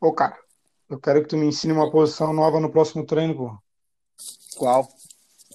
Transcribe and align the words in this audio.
Ô, 0.00 0.12
cara, 0.12 0.36
eu 0.88 0.98
quero 0.98 1.22
que 1.22 1.28
tu 1.28 1.36
me 1.36 1.46
ensine 1.46 1.72
uma 1.72 1.90
posição 1.90 2.32
nova 2.32 2.58
no 2.58 2.70
próximo 2.70 3.04
treino, 3.04 3.34
pô. 3.36 3.58
Qual? 4.56 4.88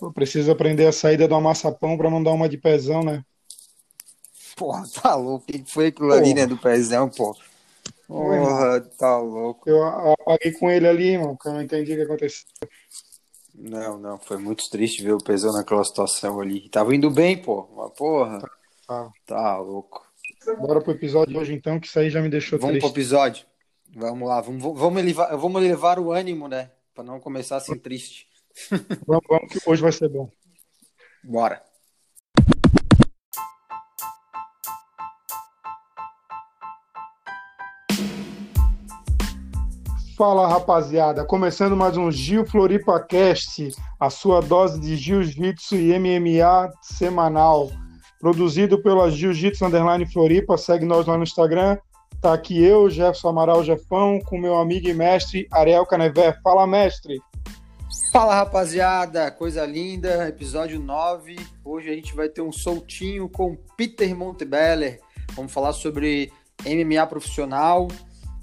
Eu 0.02 0.12
preciso 0.12 0.52
aprender 0.52 0.86
a 0.88 0.92
saída 0.92 1.28
do 1.28 1.36
amassapão 1.36 1.98
pra 1.98 2.10
não 2.10 2.22
dar 2.22 2.32
uma 2.32 2.50
de 2.50 2.58
pezão, 2.58 3.04
né? 3.04 3.24
Porra, 4.56 4.84
tá 5.02 5.16
louco. 5.16 5.46
O 5.50 5.52
que 5.54 5.64
foi 5.70 5.88
aquilo 5.88 6.14
ali, 6.14 6.34
né, 6.34 6.46
do 6.46 6.58
pezão, 6.58 7.10
pô? 7.10 7.36
Porra, 8.08 8.82
tá 8.98 9.18
louco. 9.18 9.70
Eu 9.70 9.84
apaguei 9.84 10.52
com 10.54 10.70
ele 10.70 10.88
ali, 10.88 11.10
irmão, 11.14 11.36
que 11.36 11.48
eu 11.48 11.54
não 11.54 11.62
entendi 11.62 11.94
o 11.94 11.96
que 11.96 12.02
aconteceu. 12.04 12.46
Não, 13.54 13.98
não, 13.98 14.18
foi 14.18 14.38
muito 14.38 14.70
triste 14.70 15.02
ver 15.02 15.14
o 15.14 15.24
pezão 15.24 15.54
naquela 15.54 15.84
situação 15.84 16.40
ali. 16.40 16.70
Tava 16.70 16.94
indo 16.96 17.10
bem, 17.10 17.42
pô. 17.42 17.68
Mas, 17.76 17.92
porra, 17.98 18.40
Tá. 18.88 19.12
tá 19.26 19.58
louco. 19.58 20.06
Bora 20.60 20.82
pro 20.82 20.92
episódio 20.92 21.34
de 21.34 21.40
hoje, 21.40 21.54
então, 21.54 21.80
que 21.80 21.88
isso 21.88 21.98
aí 21.98 22.10
já 22.10 22.22
me 22.22 22.30
deixou 22.30 22.60
Vamos 22.60 22.74
pro 22.80 22.82
triste. 22.82 22.94
episódio? 23.00 23.46
Vamos 23.98 24.28
lá, 24.28 24.42
vamos, 24.42 24.62
vamos, 24.78 25.02
elevar, 25.02 25.38
vamos 25.38 25.64
elevar 25.64 25.98
o 26.00 26.12
ânimo, 26.12 26.50
né? 26.50 26.70
Pra 26.94 27.02
não 27.02 27.18
começar 27.18 27.56
assim 27.56 27.78
triste. 27.80 28.28
Vamos, 29.08 29.24
vamos, 29.28 29.52
que 29.52 29.60
hoje 29.70 29.82
vai 29.82 29.92
ser 29.92 30.08
bom. 30.08 30.30
Bora. 31.22 31.62
Fala, 40.18 40.48
rapaziada. 40.48 41.26
Começando 41.26 41.76
mais 41.76 41.98
um 41.98 42.10
Gil 42.10 42.46
Floripa 42.46 42.98
Cast, 43.02 43.72
a 44.00 44.10
sua 44.10 44.42
dose 44.42 44.80
de 44.80 44.96
Jiu-Jitsu 44.96 45.76
e 45.76 46.00
MMA 46.00 46.72
semanal. 46.82 47.70
Produzido 48.22 48.82
pela 48.82 49.12
Jiu-Jitsu 49.12 49.66
Underline 49.66 50.06
Floripa. 50.06 50.58
Segue 50.58 50.86
nós 50.86 51.06
lá 51.06 51.18
no 51.18 51.24
Instagram. 51.24 51.78
Tá 52.26 52.34
aqui 52.34 52.60
eu, 52.60 52.90
Jefferson 52.90 53.28
Amaral 53.28 53.64
Jefão, 53.64 54.20
com 54.20 54.36
meu 54.36 54.56
amigo 54.56 54.90
e 54.90 54.96
mestre 54.96 55.48
Ariel 55.52 55.86
Canevé. 55.86 56.36
Fala, 56.44 56.66
mestre. 56.66 57.22
Fala, 58.12 58.34
rapaziada. 58.34 59.30
Coisa 59.30 59.64
linda. 59.64 60.28
Episódio 60.28 60.80
9. 60.80 61.36
Hoje 61.64 61.92
a 61.92 61.94
gente 61.94 62.16
vai 62.16 62.28
ter 62.28 62.42
um 62.42 62.52
soltinho 62.52 63.30
com 63.30 63.56
Peter 63.78 64.18
Montebeller. 64.18 65.00
Vamos 65.36 65.54
falar 65.54 65.72
sobre 65.72 66.34
MMA 66.66 67.06
profissional, 67.06 67.90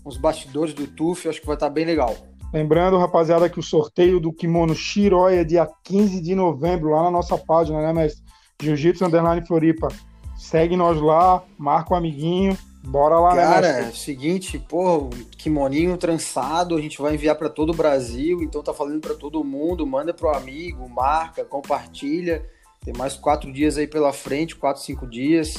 os 0.05 0.17
bastidores 0.17 0.73
do 0.75 0.87
TUF. 0.87 1.29
Acho 1.29 1.41
que 1.41 1.47
vai 1.49 1.57
estar 1.57 1.69
bem 1.69 1.85
legal. 1.85 2.15
Lembrando, 2.55 2.99
rapaziada, 2.99 3.51
que 3.51 3.59
o 3.59 3.65
sorteio 3.65 4.21
do 4.21 4.33
kimono 4.33 4.77
Shiroi 4.77 5.39
é 5.39 5.43
dia 5.43 5.69
15 5.83 6.21
de 6.21 6.37
novembro, 6.37 6.91
lá 6.91 7.03
na 7.03 7.11
nossa 7.11 7.37
página, 7.37 7.83
né, 7.83 7.93
mestre? 7.93 8.23
Jiu-Jitsu 8.63 9.07
Underline 9.07 9.45
Floripa. 9.45 9.89
Segue 10.37 10.77
nós 10.77 11.01
lá, 11.01 11.43
marca 11.59 11.95
o 11.95 11.97
amiguinho. 11.97 12.57
Bora 12.85 13.19
lá, 13.19 13.35
né, 13.35 13.43
Cara, 13.43 13.67
é 13.69 13.89
o 13.89 13.95
seguinte, 13.95 14.59
pô, 14.59 15.09
kimoninho 15.39 15.97
trançado, 15.97 16.77
a 16.77 16.81
gente 16.81 17.01
vai 17.01 17.15
enviar 17.15 17.37
para 17.37 17.49
todo 17.49 17.71
o 17.71 17.77
Brasil, 17.77 18.43
então 18.43 18.63
tá 18.63 18.75
falando 18.75 19.01
para 19.01 19.15
todo 19.15 19.45
mundo, 19.45 19.87
manda 19.87 20.13
pro 20.13 20.35
amigo, 20.35 20.89
marca, 20.89 21.45
compartilha. 21.45 22.45
Tem 22.85 22.93
mais 22.95 23.15
quatro 23.15 23.53
dias 23.53 23.79
aí 23.79 23.87
pela 23.87 24.13
frente, 24.13 24.57
quatro, 24.57 24.83
cinco 24.83 25.07
dias. 25.07 25.55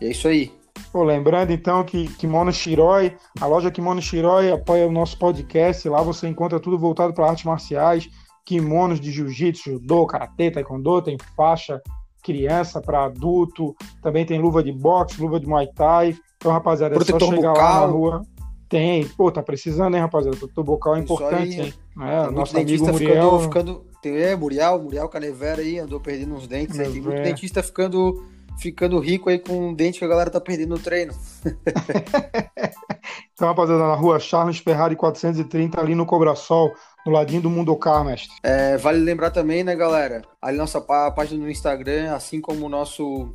E 0.00 0.06
é 0.06 0.10
isso 0.10 0.26
aí. 0.26 0.50
Pô, 0.90 1.04
lembrando 1.04 1.52
então 1.52 1.84
que 1.84 2.08
Kimono 2.14 2.52
Shiroi, 2.52 3.16
a 3.38 3.46
loja 3.46 3.70
Kimono 3.70 4.00
Shiroi 4.00 4.50
apoia 4.50 4.86
o 4.86 4.92
nosso 4.92 5.18
podcast. 5.18 5.86
Lá 5.88 6.02
você 6.02 6.26
encontra 6.26 6.58
tudo 6.58 6.78
voltado 6.78 7.12
para 7.12 7.28
artes 7.28 7.44
marciais, 7.44 8.08
kimonos 8.46 8.98
de 8.98 9.12
jiu-jitsu, 9.12 9.72
judô, 9.72 10.06
karatê, 10.06 10.50
taekwondo, 10.50 11.02
tem 11.02 11.18
faixa 11.36 11.80
criança 12.22 12.80
para 12.80 13.04
adulto, 13.04 13.74
também 14.00 14.24
tem 14.24 14.40
luva 14.40 14.62
de 14.62 14.72
boxe, 14.72 15.20
luva 15.20 15.40
de 15.40 15.46
muay 15.46 15.66
thai. 15.74 16.16
Então, 16.36 16.52
rapaziada, 16.52 16.94
é 16.94 16.98
só 16.98 17.04
Protetor 17.04 17.34
chegar 17.34 17.48
lá 17.48 17.54
bucal. 17.54 17.86
na 17.86 17.92
rua. 17.92 18.22
Tem, 18.68 19.06
pô, 19.06 19.30
tá 19.30 19.42
precisando, 19.42 19.94
hein, 19.94 20.00
rapaziada? 20.00 20.36
Protetor 20.36 20.64
bucal 20.64 20.96
é 20.96 21.00
importante, 21.00 21.60
aí. 21.60 21.66
hein? 21.66 21.74
É, 22.00 22.30
nosso 22.30 22.56
amigo 22.56 22.70
dentista 22.70 22.92
Muriel. 22.92 23.38
ficando, 23.40 23.40
ficando. 23.42 23.86
Tem, 24.00 24.16
é, 24.16 24.34
Muriel, 24.34 24.82
Muriel 24.82 25.08
Canevera 25.08 25.60
aí, 25.60 25.78
andou 25.78 26.00
perdendo 26.00 26.34
uns 26.34 26.46
dentes 26.46 26.78
aí. 26.80 26.90
Tem 26.90 27.00
muito 27.02 27.18
É. 27.18 27.22
dentista 27.22 27.62
ficando, 27.62 28.24
ficando 28.58 28.98
rico 28.98 29.28
aí 29.28 29.38
com 29.38 29.68
um 29.68 29.74
dente 29.74 29.98
que 29.98 30.04
a 30.04 30.08
galera 30.08 30.30
tá 30.30 30.40
perdendo 30.40 30.70
no 30.70 30.78
treino. 30.78 31.12
Então, 33.34 33.48
rapaziada, 33.48 33.82
na 33.82 33.94
rua 33.94 34.20
Charles 34.20 34.58
Ferrari 34.58 34.94
430, 34.94 35.80
ali 35.80 35.94
no 35.94 36.06
Cobrasol, 36.06 36.72
no 37.04 37.12
ladinho 37.12 37.42
do 37.42 37.50
Mundocar, 37.50 38.04
mestre. 38.04 38.30
É, 38.42 38.76
vale 38.76 38.98
lembrar 38.98 39.30
também, 39.30 39.64
né, 39.64 39.74
galera? 39.74 40.22
Ali 40.40 40.56
nossa 40.56 40.80
pá- 40.80 41.10
página 41.10 41.42
no 41.42 41.50
Instagram, 41.50 42.14
assim 42.14 42.40
como 42.40 42.66
o 42.66 42.68
nosso, 42.68 43.34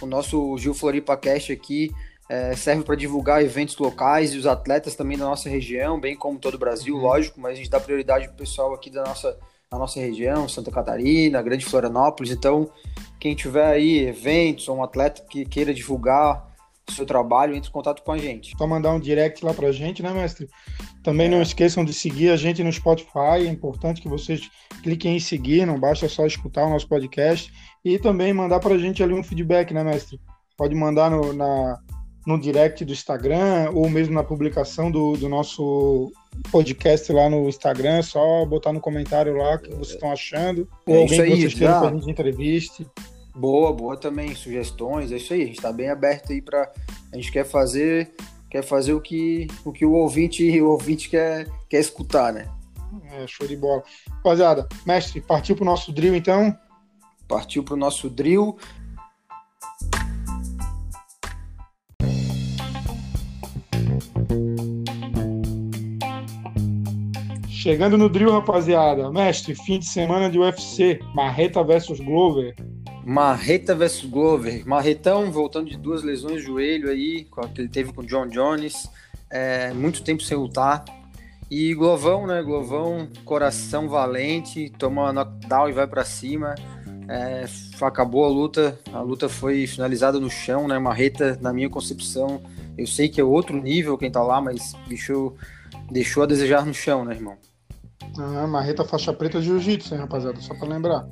o 0.00 0.06
nosso 0.06 0.56
Gil 0.58 0.74
Floripa 0.74 1.16
Cast 1.16 1.52
aqui, 1.52 1.92
é, 2.28 2.56
serve 2.56 2.82
para 2.84 2.96
divulgar 2.96 3.42
eventos 3.42 3.76
locais 3.76 4.32
e 4.32 4.38
os 4.38 4.46
atletas 4.46 4.94
também 4.94 5.18
da 5.18 5.24
nossa 5.24 5.48
região, 5.48 6.00
bem 6.00 6.16
como 6.16 6.38
todo 6.38 6.54
o 6.54 6.58
Brasil, 6.58 6.96
lógico, 6.96 7.40
mas 7.40 7.52
a 7.52 7.56
gente 7.56 7.70
dá 7.70 7.78
prioridade 7.78 8.28
pro 8.28 8.36
pessoal 8.36 8.72
aqui 8.72 8.90
da 8.90 9.04
nossa, 9.04 9.38
da 9.70 9.78
nossa 9.78 10.00
região, 10.00 10.48
Santa 10.48 10.70
Catarina, 10.70 11.42
Grande 11.42 11.64
Florianópolis. 11.64 12.32
Então, 12.32 12.70
quem 13.20 13.34
tiver 13.34 13.66
aí 13.66 14.06
eventos 14.06 14.68
ou 14.68 14.78
um 14.78 14.82
atleta 14.82 15.22
que 15.28 15.44
queira 15.44 15.72
divulgar 15.72 16.53
o 16.88 16.92
seu 16.92 17.06
trabalho, 17.06 17.54
entre 17.54 17.70
em 17.70 17.72
contato 17.72 18.02
com 18.02 18.12
a 18.12 18.18
gente. 18.18 18.54
Só 18.56 18.66
mandar 18.66 18.92
um 18.92 19.00
direct 19.00 19.44
lá 19.44 19.54
pra 19.54 19.72
gente, 19.72 20.02
né, 20.02 20.12
mestre? 20.12 20.48
Também 21.02 21.28
não 21.28 21.40
esqueçam 21.40 21.84
de 21.84 21.92
seguir 21.92 22.30
a 22.30 22.36
gente 22.36 22.62
no 22.62 22.72
Spotify. 22.72 23.46
É 23.46 23.48
importante 23.48 24.00
que 24.00 24.08
vocês 24.08 24.48
cliquem 24.82 25.16
em 25.16 25.20
seguir, 25.20 25.66
não 25.66 25.78
basta 25.78 26.08
só 26.08 26.26
escutar 26.26 26.66
o 26.66 26.70
nosso 26.70 26.88
podcast. 26.88 27.52
E 27.84 27.98
também 27.98 28.32
mandar 28.32 28.60
pra 28.60 28.78
gente 28.78 29.02
ali 29.02 29.14
um 29.14 29.24
feedback, 29.24 29.72
né, 29.72 29.82
mestre? 29.82 30.20
Pode 30.56 30.74
mandar 30.74 31.10
no, 31.10 31.32
na, 31.32 31.78
no 32.26 32.38
direct 32.38 32.84
do 32.84 32.92
Instagram 32.92 33.70
ou 33.74 33.88
mesmo 33.88 34.14
na 34.14 34.22
publicação 34.22 34.90
do, 34.90 35.16
do 35.16 35.28
nosso 35.28 36.12
podcast 36.50 37.10
lá 37.12 37.28
no 37.28 37.48
Instagram. 37.48 37.98
É 37.98 38.02
só 38.02 38.44
botar 38.44 38.72
no 38.72 38.80
comentário 38.80 39.36
lá 39.36 39.54
o 39.54 39.58
que 39.58 39.70
vocês 39.70 39.94
estão 39.94 40.12
achando. 40.12 40.68
Ou 40.86 40.94
É 40.94 41.02
alguém 41.02 41.22
que 41.22 41.36
vocês 41.36 41.54
queiram 41.54 41.74
já. 41.74 41.80
que 41.80 41.86
a 41.86 41.92
gente 41.92 42.10
entreviste. 42.10 42.86
Boa, 43.34 43.72
boa 43.72 43.96
também, 43.96 44.32
sugestões, 44.34 45.10
é 45.10 45.16
isso 45.16 45.32
aí, 45.32 45.42
a 45.42 45.46
gente 45.46 45.60
tá 45.60 45.72
bem 45.72 45.90
aberto 45.90 46.32
aí 46.32 46.40
para 46.40 46.70
a 47.12 47.16
gente 47.16 47.32
quer 47.32 47.44
fazer, 47.44 48.14
quer 48.48 48.62
fazer 48.62 48.92
o 48.92 49.00
que 49.00 49.48
o 49.64 49.72
que 49.72 49.84
o 49.84 49.92
ouvinte, 49.92 50.60
o 50.60 50.70
ouvinte 50.70 51.10
quer 51.10 51.48
quer 51.68 51.80
escutar, 51.80 52.32
né? 52.32 52.48
É, 53.10 53.26
show 53.26 53.46
de 53.46 53.56
bola. 53.56 53.82
Rapaziada, 54.08 54.68
mestre, 54.86 55.20
partiu 55.20 55.56
pro 55.56 55.64
nosso 55.64 55.92
drill 55.92 56.14
então? 56.14 56.56
Partiu 57.26 57.64
pro 57.64 57.76
nosso 57.76 58.08
drill. 58.08 58.56
Chegando 67.48 67.96
no 67.96 68.10
drill, 68.10 68.30
rapaziada. 68.30 69.10
Mestre, 69.10 69.54
fim 69.54 69.78
de 69.78 69.86
semana 69.86 70.28
de 70.28 70.38
UFC. 70.38 71.00
Marreta 71.14 71.64
versus 71.64 71.98
Glover. 71.98 72.54
Marreta 73.04 73.74
versus 73.74 74.08
Glover. 74.08 74.66
Marretão 74.66 75.30
voltando 75.30 75.68
de 75.68 75.76
duas 75.76 76.02
lesões 76.02 76.36
de 76.36 76.46
joelho 76.46 76.90
aí, 76.90 77.26
que 77.54 77.60
ele 77.60 77.68
teve 77.68 77.92
com 77.92 78.00
o 78.00 78.06
John 78.06 78.26
Jones. 78.26 78.88
É, 79.30 79.72
muito 79.72 80.02
tempo 80.02 80.22
sem 80.22 80.36
lutar. 80.36 80.84
E 81.50 81.74
Glovão, 81.74 82.26
né? 82.26 82.42
Glovão, 82.42 83.08
coração 83.24 83.88
valente, 83.88 84.70
toma 84.78 85.12
knockdown 85.12 85.68
e 85.68 85.72
vai 85.72 85.86
pra 85.86 86.04
cima. 86.04 86.54
É, 87.06 87.44
acabou 87.82 88.24
a 88.24 88.28
luta, 88.28 88.78
a 88.92 89.00
luta 89.02 89.28
foi 89.28 89.66
finalizada 89.66 90.18
no 90.18 90.30
chão, 90.30 90.66
né? 90.66 90.78
Marreta, 90.78 91.38
na 91.40 91.52
minha 91.52 91.68
concepção, 91.68 92.42
eu 92.78 92.86
sei 92.86 93.08
que 93.10 93.20
é 93.20 93.24
outro 93.24 93.60
nível 93.60 93.98
quem 93.98 94.10
tá 94.10 94.22
lá, 94.22 94.40
mas 94.40 94.74
deixou, 94.88 95.36
deixou 95.90 96.22
a 96.22 96.26
desejar 96.26 96.64
no 96.64 96.72
chão, 96.72 97.04
né, 97.04 97.14
irmão? 97.14 97.36
Ah, 98.18 98.46
marreta 98.46 98.84
faixa 98.84 99.12
preta 99.12 99.40
de 99.40 99.46
jiu-jitsu, 99.46 99.94
hein, 99.94 100.00
rapaziada? 100.00 100.40
Só 100.40 100.54
pra 100.54 100.66
lembrar. 100.66 101.06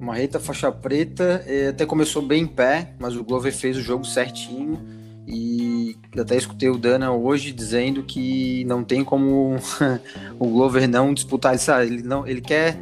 Marreta 0.00 0.38
faixa 0.38 0.70
preta, 0.70 1.44
é, 1.46 1.68
até 1.68 1.84
começou 1.84 2.22
bem 2.22 2.42
em 2.42 2.46
pé, 2.46 2.92
mas 2.98 3.16
o 3.16 3.24
Glover 3.24 3.52
fez 3.52 3.76
o 3.76 3.80
jogo 3.80 4.04
certinho. 4.04 4.78
E 5.26 5.94
até 6.18 6.36
escutei 6.36 6.70
o 6.70 6.78
Dana 6.78 7.12
hoje 7.12 7.52
dizendo 7.52 8.02
que 8.02 8.64
não 8.64 8.82
tem 8.82 9.04
como 9.04 9.56
o 10.38 10.48
Glover 10.48 10.88
não 10.88 11.12
disputar. 11.12 11.52
Ele, 11.52 11.60
sabe, 11.60 11.86
ele, 11.86 12.02
não, 12.02 12.26
ele 12.26 12.40
quer. 12.40 12.78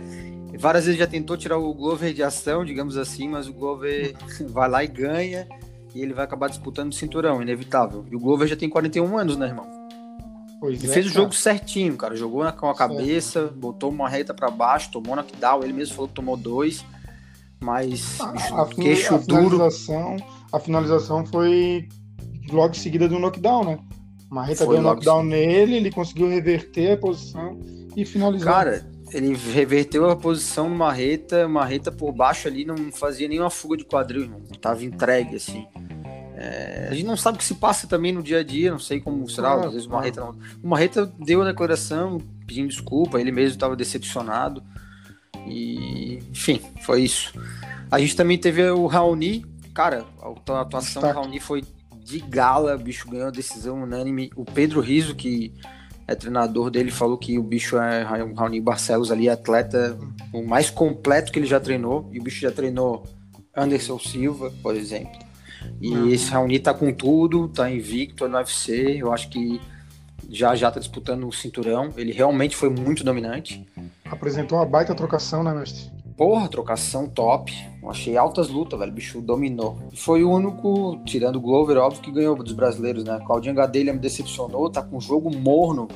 Várias 0.59 0.85
vezes 0.85 0.99
já 0.99 1.07
tentou 1.07 1.37
tirar 1.37 1.59
o 1.59 1.75
Glover 1.75 2.15
de 2.15 2.23
ação, 2.23 2.65
digamos 2.65 2.97
assim, 2.97 3.29
mas 3.29 3.49
o 3.49 3.53
Glover 3.53 4.15
vai 4.49 4.69
lá 4.69 4.85
e 4.85 4.87
ganha. 4.87 5.49
E 5.93 6.01
ele 6.01 6.13
vai 6.13 6.25
acabar 6.25 6.49
disputando 6.49 6.93
o 6.93 6.95
cinturão, 6.95 7.43
inevitável. 7.43 8.05
E 8.11 8.15
o 8.15 8.21
Glover 8.21 8.47
já 8.47 8.55
tem 8.55 8.69
41 8.69 9.19
anos, 9.19 9.37
né, 9.37 9.47
irmão? 9.47 9.67
Pois 10.61 10.83
Ele 10.83 10.91
é, 10.91 10.95
fez 10.95 11.07
o 11.07 11.09
cara. 11.09 11.23
jogo 11.23 11.35
certinho, 11.35 11.97
cara. 11.97 12.15
Jogou 12.15 12.51
com 12.53 12.69
a 12.69 12.75
cabeça, 12.75 13.53
botou 13.55 13.91
uma 13.91 14.09
reta 14.09 14.33
pra 14.33 14.51
baixo, 14.51 14.91
tomou 14.91 15.17
knockdown. 15.17 15.63
Ele 15.63 15.73
mesmo 15.73 15.95
falou 15.95 16.09
que 16.09 16.15
tomou 16.15 16.37
dois. 16.37 16.85
Mas, 17.61 18.21
A, 18.21 18.63
a, 18.63 18.67
queixo 18.67 19.15
a 19.15 19.19
duro. 19.19 19.51
finalização, 19.51 20.17
a 20.53 20.61
finalização 20.61 21.27
foi 21.27 21.89
logo 22.51 22.75
em 22.75 22.79
seguida 22.79 23.09
do 23.09 23.19
knockdown, 23.19 23.65
né? 23.65 23.79
Marreta 24.31 24.65
Foi 24.65 24.77
deu 24.77 24.85
um 24.85 24.89
knockdown 24.89 25.23
nele, 25.23 25.77
ele 25.77 25.91
conseguiu 25.91 26.29
reverter 26.29 26.93
a 26.93 26.97
posição 26.97 27.59
e 27.97 28.05
finalizar. 28.05 28.55
Cara, 28.55 28.91
ele 29.13 29.35
reverteu 29.35 30.11
a 30.11 30.17
posição 30.17 30.69
no 30.69 30.75
Marreta, 30.75 31.49
Marreta 31.49 31.93
por 31.93 32.13
baixo 32.13 32.49
ali 32.49 32.65
não 32.65 32.77
fazia 32.93 33.29
nenhuma 33.29 33.51
fuga 33.51 33.77
de 33.77 33.85
quadril, 33.85 34.23
irmão. 34.23 34.43
Tava 34.61 34.85
entregue, 34.85 35.37
assim. 35.37 35.67
É, 36.37 36.89
a 36.91 36.95
gente 36.95 37.07
não 37.07 37.17
sabe 37.17 37.37
o 37.37 37.39
que 37.39 37.45
se 37.45 37.55
passa 37.55 37.87
também 37.87 38.13
no 38.13 38.23
dia 38.23 38.41
a 38.41 38.43
dia, 38.43 38.71
não 38.71 38.79
sei 38.79 39.01
como 39.01 39.29
será. 39.31 39.55
Às 39.55 39.73
vezes 39.73 39.87
o 39.87 39.91
Marreta 39.91 40.21
não. 40.21 40.37
O 40.63 40.69
Marreta 40.69 41.07
deu 41.19 41.41
a 41.41 41.47
declaração 41.47 42.19
pedindo 42.47 42.69
desculpa, 42.69 43.21
ele 43.21 43.33
mesmo 43.33 43.55
estava 43.55 43.75
decepcionado. 43.75 44.63
E, 45.47 46.19
enfim, 46.31 46.61
foi 46.83 47.03
isso. 47.03 47.33
A 47.91 47.99
gente 47.99 48.17
também 48.17 48.39
teve 48.39 48.69
o 48.71 48.87
Raoni. 48.87 49.45
Cara, 49.75 50.05
a 50.21 50.61
atuação 50.61 51.03
do 51.03 51.09
Raoni 51.09 51.41
foi 51.41 51.63
de 52.05 52.21
gala. 52.21 52.75
O 52.75 52.79
bicho 52.79 53.09
ganhou 53.09 53.29
a 53.29 53.31
decisão 53.31 53.83
unânime. 53.83 54.31
O 54.37 54.45
Pedro 54.45 54.81
Riso, 54.81 55.15
que 55.15 55.53
é 56.07 56.15
treinador 56.15 56.71
dele, 56.71 56.91
falou 56.91 57.19
que 57.19 57.39
o 57.39 57.43
bicho 57.43 57.77
é 57.77 58.05
o 58.23 58.35
Raoni 58.35 58.61
Barcelos 58.61 59.11
ali, 59.11 59.29
atleta 59.29 59.99
o 60.33 60.43
mais 60.47 60.71
completo 60.71 61.33
que 61.33 61.39
ele 61.39 61.47
já 61.47 61.61
treinou. 61.61 62.09
E 62.13 62.19
o 62.19 62.23
bicho 62.23 62.41
já 62.41 62.51
treinou 62.51 63.05
Anderson 63.55 63.99
Silva, 63.99 64.53
por 64.63 64.75
exemplo. 64.75 65.19
E 65.81 65.91
uhum. 65.91 66.09
esse 66.09 66.31
Raoni 66.31 66.59
tá 66.59 66.73
com 66.73 66.93
tudo, 66.93 67.49
tá 67.49 67.71
invicto 67.71 68.29
no 68.29 68.37
UFC. 68.37 68.99
Eu 69.01 69.13
acho 69.13 69.29
que 69.29 69.61
já 70.29 70.55
já 70.55 70.71
tá 70.71 70.79
disputando 70.81 71.27
o 71.27 71.33
cinturão. 71.33 71.93
Ele 71.97 72.13
realmente 72.13 72.57
foi 72.57 72.69
muito 72.71 73.05
dominante. 73.05 73.67
Apresentou 74.05 74.59
uma 74.59 74.67
baita 74.67 74.95
trocação, 74.95 75.43
né, 75.43 75.55
mestre? 75.55 75.91
Porra, 76.17 76.49
trocação 76.49 77.07
top. 77.07 77.53
Eu 77.83 77.91
achei 77.91 78.17
altas 78.17 78.49
lutas, 78.49 78.79
velho. 78.79 78.91
O 78.91 78.95
bicho 78.95 79.21
dominou. 79.21 79.79
Foi 79.95 80.25
o 80.25 80.31
único, 80.31 80.99
tirando 81.05 81.37
o 81.37 81.41
Glover, 81.41 81.77
óbvio, 81.77 82.03
que 82.03 82.11
ganhou 82.11 82.35
dos 82.37 82.55
brasileiros, 82.55 83.05
né? 83.05 83.21
Claudinha 83.27 83.55
Gadelha 83.55 83.93
me 83.93 83.99
decepcionou, 83.99 84.71
tá 84.71 84.83
com 84.83 84.97
um 84.97 85.01
jogo 85.01 85.31
morno. 85.37 85.89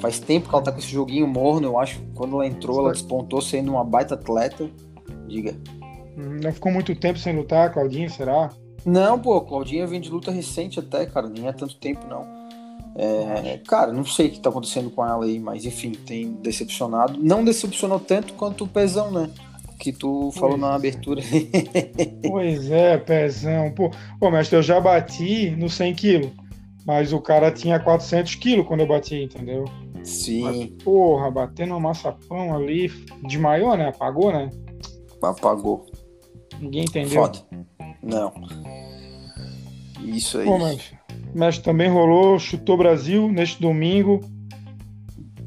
Faz 0.00 0.18
tempo 0.18 0.48
que 0.48 0.54
ela 0.54 0.64
tá 0.64 0.72
com 0.72 0.78
esse 0.78 0.88
joguinho 0.88 1.28
morno. 1.28 1.68
Eu 1.68 1.78
acho 1.78 2.00
que 2.00 2.06
quando 2.14 2.34
ela 2.34 2.46
entrou, 2.46 2.80
ela 2.80 2.92
despontou 2.92 3.40
sendo 3.40 3.72
uma 3.72 3.84
baita 3.84 4.14
atleta. 4.14 4.68
Diga. 5.28 5.54
Hum, 6.18 6.40
não 6.42 6.52
ficou 6.52 6.72
muito 6.72 6.94
tempo 6.96 7.18
sem 7.18 7.36
lutar, 7.36 7.72
Claudinha, 7.72 8.08
será? 8.08 8.50
Não, 8.84 9.16
pô, 9.16 9.40
Claudinha 9.42 9.86
vem 9.86 10.00
de 10.00 10.10
luta 10.10 10.32
recente 10.32 10.80
até, 10.80 11.06
cara. 11.06 11.28
Nem 11.28 11.46
é 11.46 11.52
tanto 11.52 11.76
tempo, 11.76 12.04
não. 12.08 12.41
É, 12.94 13.58
cara, 13.66 13.92
não 13.92 14.04
sei 14.04 14.28
o 14.28 14.30
que 14.30 14.40
tá 14.40 14.50
acontecendo 14.50 14.90
com 14.90 15.04
ela 15.04 15.24
aí, 15.24 15.38
mas 15.38 15.64
enfim, 15.64 15.92
tem 15.92 16.32
decepcionado. 16.34 17.18
Não 17.18 17.44
decepcionou 17.44 17.98
tanto 17.98 18.34
quanto 18.34 18.64
o 18.64 18.68
Pezão, 18.68 19.10
né? 19.10 19.30
Que 19.78 19.92
tu 19.92 20.30
falou 20.32 20.50
pois 20.50 20.60
na 20.60 20.72
é. 20.72 20.74
abertura. 20.74 21.22
pois 22.28 22.70
é, 22.70 22.98
Pezão. 22.98 23.72
Pô, 23.72 23.90
pô, 24.20 24.30
mestre, 24.30 24.56
eu 24.56 24.62
já 24.62 24.80
bati 24.80 25.50
no 25.56 25.68
100 25.68 25.94
quilos, 25.94 26.30
mas 26.86 27.12
o 27.12 27.20
cara 27.20 27.50
tinha 27.50 27.80
400 27.80 28.34
quilos 28.36 28.66
quando 28.66 28.80
eu 28.80 28.86
bati, 28.86 29.16
entendeu? 29.22 29.64
Sim. 30.04 30.42
Mas, 30.42 30.84
porra, 30.84 31.30
batendo 31.30 31.74
um 31.74 31.80
maçapão 31.80 32.54
ali, 32.54 32.88
desmaiou, 33.22 33.76
né? 33.76 33.88
Apagou, 33.88 34.32
né? 34.32 34.50
Apagou. 35.22 35.86
Ninguém 36.60 36.82
entendeu. 36.82 37.22
Foda. 37.22 37.38
Não. 38.02 38.32
Isso 40.00 40.38
aí. 40.38 40.44
Pô, 40.44 40.58
mas, 40.58 40.92
mas 41.34 41.58
também 41.58 41.88
rolou, 41.88 42.38
chutou 42.38 42.76
Brasil 42.76 43.30
neste 43.30 43.60
domingo. 43.60 44.20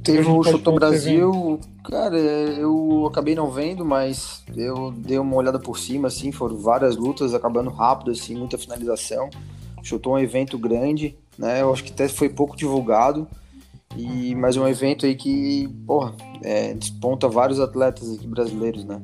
Teve 0.05 0.29
o 0.29 0.43
Chutou 0.43 0.75
Brasil, 0.75 1.59
cara, 1.83 2.15
eu 2.15 3.07
acabei 3.07 3.33
não 3.33 3.49
vendo, 3.49 3.83
mas 3.83 4.43
eu 4.55 4.91
dei 4.91 5.17
uma 5.17 5.35
olhada 5.35 5.57
por 5.57 5.79
cima, 5.79 6.09
assim, 6.09 6.31
foram 6.31 6.59
várias 6.59 6.95
lutas, 6.95 7.33
acabando 7.33 7.71
rápido, 7.71 8.11
assim, 8.11 8.35
muita 8.35 8.55
finalização. 8.55 9.31
Chutou 9.81 10.13
um 10.13 10.19
evento 10.19 10.59
grande, 10.59 11.17
né? 11.39 11.63
Eu 11.63 11.73
acho 11.73 11.83
que 11.83 11.91
até 11.91 12.07
foi 12.07 12.29
pouco 12.29 12.55
divulgado. 12.55 13.27
E 13.97 14.35
mais 14.35 14.57
um 14.57 14.67
evento 14.67 15.07
aí 15.07 15.15
que, 15.15 15.67
porra, 15.87 16.13
é, 16.43 16.73
desponta 16.75 17.27
vários 17.27 17.59
atletas 17.59 18.13
aqui 18.13 18.27
brasileiros, 18.27 18.85
né? 18.85 19.01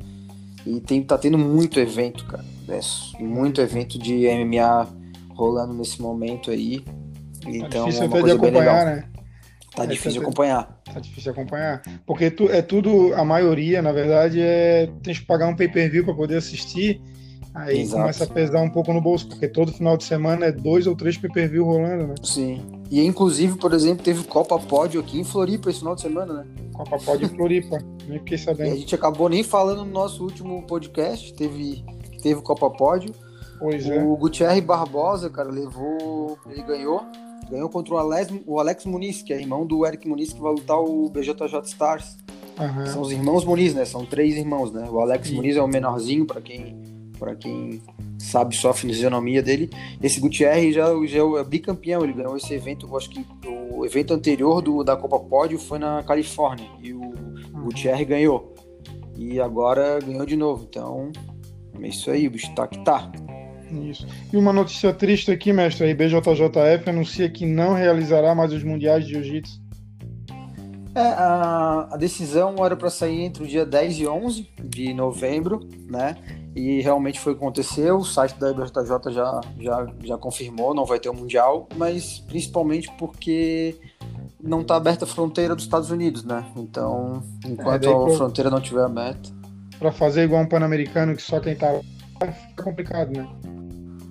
E 0.67 0.79
tem, 0.81 1.01
tá 1.01 1.17
tendo 1.17 1.37
muito 1.37 1.79
evento, 1.79 2.25
cara. 2.25 2.45
É, 2.67 2.79
muito 3.23 3.59
evento 3.59 3.97
de 3.97 4.27
MMA 4.27 5.00
rolando 5.35 5.73
nesse 5.73 6.01
momento 6.01 6.51
aí. 6.51 6.79
Tá 6.79 7.49
então, 7.49 7.85
difícil 7.85 8.03
é 8.03 8.07
até 8.07 8.21
de 8.21 8.31
acompanhar, 8.31 8.85
né? 8.85 9.11
Tá 9.75 9.83
é 9.83 9.87
difícil 9.87 10.11
de 10.11 10.19
acompanhar. 10.19 10.81
Tá 10.85 10.99
difícil 10.99 11.33
de 11.33 11.39
acompanhar. 11.39 11.81
Porque 12.05 12.29
tu, 12.29 12.49
é 12.49 12.61
tudo, 12.61 13.13
a 13.15 13.23
maioria, 13.23 13.81
na 13.81 13.91
verdade, 13.91 14.41
é. 14.41 14.91
Tem 15.01 15.13
que 15.13 15.25
pagar 15.25 15.47
um 15.47 15.55
pay-per-view 15.55 16.03
para 16.03 16.13
poder 16.13 16.37
assistir. 16.37 17.01
Aí 17.53 17.81
Exato. 17.81 18.01
começa 18.01 18.23
a 18.23 18.27
pesar 18.27 18.61
um 18.61 18.69
pouco 18.69 18.93
no 18.93 19.01
bolso, 19.01 19.27
porque 19.27 19.47
todo 19.47 19.73
final 19.73 19.97
de 19.97 20.05
semana 20.05 20.45
é 20.45 20.51
dois 20.51 20.87
ou 20.87 20.95
três 20.95 21.17
pay-per-view 21.17 21.65
rolando, 21.65 22.07
né? 22.07 22.15
Sim. 22.23 22.61
E 22.89 23.05
inclusive, 23.05 23.57
por 23.57 23.73
exemplo, 23.73 24.03
teve 24.03 24.23
Copa 24.23 24.57
Pódio 24.57 25.01
aqui 25.01 25.19
em 25.19 25.23
Floripa 25.23 25.69
esse 25.69 25.79
final 25.79 25.95
de 25.95 26.01
semana, 26.01 26.33
né? 26.33 26.45
Copa 26.73 26.97
Pódio 26.97 27.25
em 27.25 27.29
Floripa. 27.29 27.77
Nem 28.07 28.19
fiquei 28.19 28.37
sabendo. 28.37 28.69
E 28.69 28.71
a 28.71 28.75
gente 28.75 28.95
acabou 28.95 29.27
nem 29.27 29.43
falando 29.43 29.83
no 29.85 29.91
nosso 29.91 30.23
último 30.23 30.65
podcast, 30.65 31.33
teve, 31.33 31.83
teve 32.21 32.41
Copa 32.41 32.69
Pódio. 32.69 33.13
Pois 33.61 33.85
o 33.85 33.93
é. 33.93 34.03
O 34.03 34.17
Gutierre 34.17 34.59
Barbosa, 34.59 35.29
cara, 35.29 35.49
levou. 35.49 36.37
Ele 36.49 36.63
ganhou. 36.63 37.05
Ganhou 37.49 37.69
contra 37.69 37.93
o 37.93 37.97
Alex, 37.97 38.33
o 38.47 38.59
Alex 38.59 38.85
Muniz, 38.85 39.21
que 39.21 39.31
é 39.31 39.39
irmão 39.39 39.65
do 39.65 39.85
Eric 39.85 40.07
Muniz, 40.07 40.33
que 40.33 40.41
vai 40.41 40.51
lutar 40.51 40.79
o 40.79 41.09
BJJ 41.09 41.61
Stars. 41.65 42.17
Uhum. 42.59 42.85
São 42.85 43.01
os 43.01 43.11
irmãos 43.11 43.45
Muniz, 43.45 43.73
né? 43.73 43.85
São 43.85 44.05
três 44.05 44.35
irmãos, 44.35 44.71
né? 44.71 44.87
O 44.89 44.99
Alex 44.99 45.27
Sim. 45.27 45.35
Muniz 45.35 45.55
é 45.55 45.61
o 45.61 45.67
menorzinho, 45.67 46.25
para 46.25 46.41
quem, 46.41 46.81
pra 47.19 47.35
quem 47.35 47.81
sabe 48.17 48.55
só 48.55 48.69
a 48.69 48.73
fisionomia 48.73 49.43
dele. 49.43 49.69
Esse 50.01 50.19
Gutierre 50.19 50.71
já, 50.71 50.87
já 51.05 51.19
é 51.19 51.43
bicampeão, 51.43 52.03
ele 52.03 52.13
ganhou 52.13 52.37
esse 52.37 52.53
evento, 52.53 52.87
eu 52.87 52.97
acho 52.97 53.09
que 53.09 53.25
o 53.45 53.85
evento 53.85 54.13
anterior 54.13 54.61
do, 54.61 54.83
da 54.83 54.95
Copa 54.95 55.19
Pódio 55.19 55.59
foi 55.59 55.77
na 55.77 56.01
Califórnia, 56.03 56.67
e 56.81 56.93
o 56.93 57.01
uhum. 57.01 57.63
Gutierre 57.65 58.05
ganhou. 58.05 58.55
E 59.17 59.39
agora 59.39 59.99
ganhou 59.99 60.25
de 60.25 60.37
novo, 60.37 60.65
então 60.69 61.11
é 61.81 61.87
isso 61.87 62.09
aí, 62.09 62.27
o 62.27 62.31
bicho 62.31 62.53
tá 62.55 62.67
que 62.67 62.79
tá. 62.83 63.11
Isso. 63.89 64.05
E 64.31 64.37
uma 64.37 64.51
notícia 64.51 64.93
triste 64.93 65.31
aqui, 65.31 65.53
mestre. 65.53 65.85
A 65.85 65.89
IBJJF 65.89 66.89
anuncia 66.89 67.29
que 67.29 67.45
não 67.45 67.73
realizará 67.73 68.35
mais 68.35 68.51
os 68.51 68.63
mundiais 68.63 69.05
de 69.05 69.13
jiu-jitsu. 69.13 69.61
É, 70.93 70.99
a, 70.99 71.87
a, 71.91 71.97
decisão 71.97 72.65
era 72.65 72.75
para 72.75 72.89
sair 72.89 73.21
entre 73.21 73.43
o 73.43 73.47
dia 73.47 73.65
10 73.65 73.99
e 73.99 74.07
11 74.07 74.49
de 74.61 74.93
novembro, 74.93 75.61
né? 75.89 76.17
E 76.53 76.81
realmente 76.81 77.17
foi 77.17 77.31
o 77.31 77.35
que 77.37 77.41
aconteceu. 77.41 77.97
O 77.97 78.03
site 78.03 78.37
da 78.37 78.51
IBJJ 78.51 79.13
já, 79.13 79.41
já, 79.57 79.87
já 80.03 80.17
confirmou, 80.17 80.73
não 80.73 80.85
vai 80.85 80.99
ter 80.99 81.07
o 81.07 81.13
Mundial, 81.13 81.69
mas 81.77 82.19
principalmente 82.19 82.91
porque 82.99 83.77
não 84.43 84.61
está 84.61 84.75
aberta 84.75 85.05
a 85.05 85.07
fronteira 85.07 85.55
dos 85.55 85.63
Estados 85.63 85.91
Unidos, 85.91 86.25
né? 86.25 86.45
Então, 86.57 87.23
enquanto 87.45 87.87
é, 87.87 87.93
a 87.93 88.17
fronteira 88.17 88.49
não 88.49 88.57
estiver 88.57 88.83
aberta. 88.83 89.29
Para 89.79 89.93
fazer 89.93 90.23
igual 90.25 90.41
um 90.41 90.47
Pan-Americano 90.47 91.15
que 91.15 91.21
só 91.21 91.39
quem 91.39 91.55
tá 91.55 91.71
lá, 91.71 91.79
fica 92.27 92.63
complicado, 92.63 93.11
né? 93.11 93.27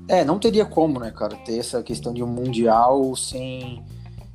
É, 0.08 0.24
não 0.24 0.38
teria 0.38 0.64
como, 0.64 0.98
né, 0.98 1.12
cara, 1.12 1.36
ter 1.36 1.58
essa 1.58 1.82
questão 1.82 2.12
de 2.12 2.22
um 2.22 2.26
mundial 2.26 3.14
sem, 3.14 3.80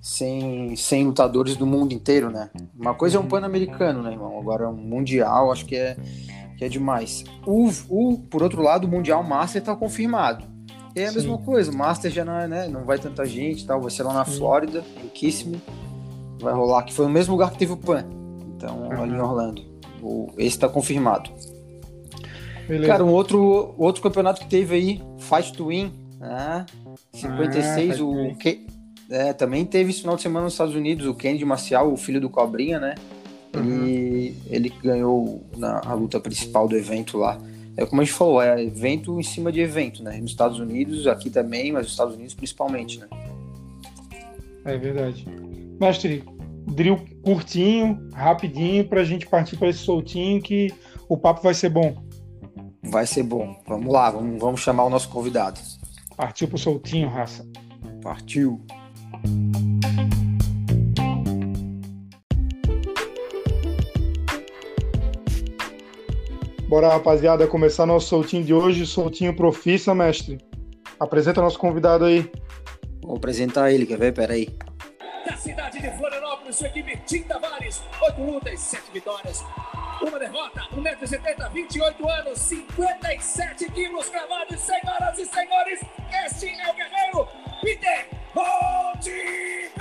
sem, 0.01 0.73
sem 0.75 1.05
lutadores 1.05 1.57
do 1.57 1.65
mundo 1.65 1.93
inteiro, 1.93 2.29
né? 2.29 2.49
Uma 2.79 2.93
coisa 2.93 3.17
é 3.17 3.19
um 3.19 3.27
pan-americano, 3.27 4.01
né, 4.01 4.13
irmão? 4.13 4.39
Agora, 4.39 4.69
um 4.69 4.73
mundial, 4.73 5.51
acho 5.51 5.65
que 5.65 5.75
é, 5.75 5.97
que 6.57 6.63
é 6.63 6.69
demais. 6.69 7.25
O, 7.45 7.69
o, 7.89 8.17
por 8.17 8.41
outro 8.41 8.61
lado, 8.61 8.87
o 8.87 8.89
Mundial 8.89 9.21
Master 9.21 9.61
tá 9.61 9.75
confirmado. 9.75 10.45
É 10.95 11.07
a 11.07 11.09
Sim. 11.09 11.15
mesma 11.15 11.37
coisa, 11.39 11.71
o 11.71 11.75
Master 11.75 12.09
já 12.09 12.23
não, 12.23 12.39
é, 12.39 12.47
né, 12.47 12.67
não 12.69 12.85
vai 12.85 12.97
tanta 12.97 13.25
gente 13.25 13.67
tal, 13.67 13.81
vai 13.81 13.91
ser 13.91 14.03
lá 14.03 14.13
na 14.13 14.23
Flórida, 14.23 14.81
em 15.03 15.09
Kissimmee, 15.09 15.61
vai 16.39 16.53
rolar, 16.53 16.83
que 16.83 16.93
foi 16.93 17.05
o 17.05 17.09
mesmo 17.09 17.33
lugar 17.33 17.51
que 17.51 17.57
teve 17.57 17.73
o 17.73 17.77
Pan, 17.77 18.05
então, 18.55 18.83
uhum. 18.83 19.03
ali 19.03 19.13
em 19.13 19.19
Orlando. 19.19 19.61
O, 20.01 20.31
esse 20.37 20.57
tá 20.57 20.69
confirmado. 20.69 21.29
Beleza. 22.67 22.87
Cara, 22.87 23.03
um 23.03 23.11
outro, 23.11 23.75
outro 23.77 24.01
campeonato 24.01 24.41
que 24.41 24.47
teve 24.47 24.75
aí, 24.75 25.01
Fight 25.19 25.53
to 25.53 25.67
Win, 25.67 25.91
né? 26.19 26.65
56, 27.13 27.99
ah, 27.99 28.03
o 28.03 28.35
que 28.35 28.65
é, 29.09 29.33
também 29.33 29.65
teve 29.65 29.91
esse 29.91 30.01
final 30.01 30.15
de 30.15 30.21
semana 30.21 30.45
nos 30.45 30.53
Estados 30.53 30.75
Unidos, 30.75 31.05
o 31.05 31.13
Kennedy 31.13 31.45
Marcial, 31.45 31.91
o 31.91 31.97
filho 31.97 32.19
do 32.19 32.29
Cobrinha, 32.29 32.79
né? 32.79 32.95
Uhum. 33.55 33.85
Ele, 33.85 34.35
ele 34.47 34.73
ganhou 34.83 35.43
na 35.57 35.79
a 35.85 35.93
luta 35.93 36.19
principal 36.19 36.67
do 36.67 36.75
evento 36.75 37.17
lá. 37.17 37.39
É 37.77 37.85
como 37.85 38.01
a 38.01 38.05
gente 38.05 38.13
falou, 38.13 38.41
é 38.41 38.63
evento 38.63 39.19
em 39.19 39.23
cima 39.23 39.51
de 39.51 39.59
evento, 39.59 40.01
né? 40.03 40.17
Nos 40.17 40.31
Estados 40.31 40.59
Unidos, 40.59 41.07
aqui 41.07 41.29
também, 41.29 41.71
mas 41.71 41.83
nos 41.83 41.91
Estados 41.91 42.15
Unidos 42.15 42.33
principalmente, 42.33 42.99
né? 42.99 43.07
É 44.63 44.77
verdade. 44.77 45.27
Mestre, 45.79 46.23
drill 46.67 46.99
curtinho, 47.21 48.09
rapidinho, 48.13 48.87
pra 48.87 49.03
gente 49.03 49.27
partir 49.27 49.57
para 49.57 49.69
esse 49.69 49.79
soltinho 49.79 50.41
que 50.41 50.73
o 51.07 51.17
papo 51.17 51.43
vai 51.43 51.53
ser 51.53 51.69
bom. 51.69 52.04
Vai 52.89 53.05
ser 53.05 53.23
bom. 53.23 53.55
Vamos 53.67 53.91
lá, 53.91 54.11
vamos, 54.11 54.39
vamos 54.39 54.61
chamar 54.61 54.85
o 54.85 54.89
nosso 54.89 55.09
convidado. 55.09 55.59
Partiu 56.15 56.47
pro 56.47 56.57
soltinho, 56.57 57.09
raça. 57.09 57.45
Partiu. 58.01 58.61
Bora, 66.67 66.89
rapaziada, 66.89 67.45
começar 67.47 67.85
nosso 67.85 68.07
soltinho 68.07 68.43
de 68.43 68.53
hoje, 68.53 68.85
soltinho 68.85 69.35
profissa, 69.35 69.93
mestre. 69.93 70.37
Apresenta 70.99 71.41
nosso 71.41 71.59
convidado 71.59 72.05
aí. 72.05 72.29
Vou 73.03 73.17
apresentar 73.17 73.71
ele, 73.71 73.85
quer 73.85 73.99
ver? 73.99 74.13
Pera 74.13 74.33
aí. 74.33 74.49
Da 75.25 75.37
cidade 75.37 75.79
de 75.79 75.91
Florianópolis, 75.91 76.55
sua 76.55 76.67
equipe 76.67 76.97
Tim 77.05 77.21
Tavares, 77.23 77.83
oito 78.03 78.21
lutas, 78.21 78.59
sete 78.59 78.91
vitórias, 78.93 79.43
derrota, 80.35 80.67
1,70m, 80.75 81.49
28 81.49 82.09
anos, 82.09 82.39
57 82.39 83.71
quilos 83.71 84.09
cravados, 84.09 84.59
senhoras 84.59 85.17
e 85.17 85.25
senhores, 85.25 85.79
este 86.25 86.49
é 86.49 87.11
o 87.15 87.25
Peter 87.61 88.09
Montebelli! 88.35 89.75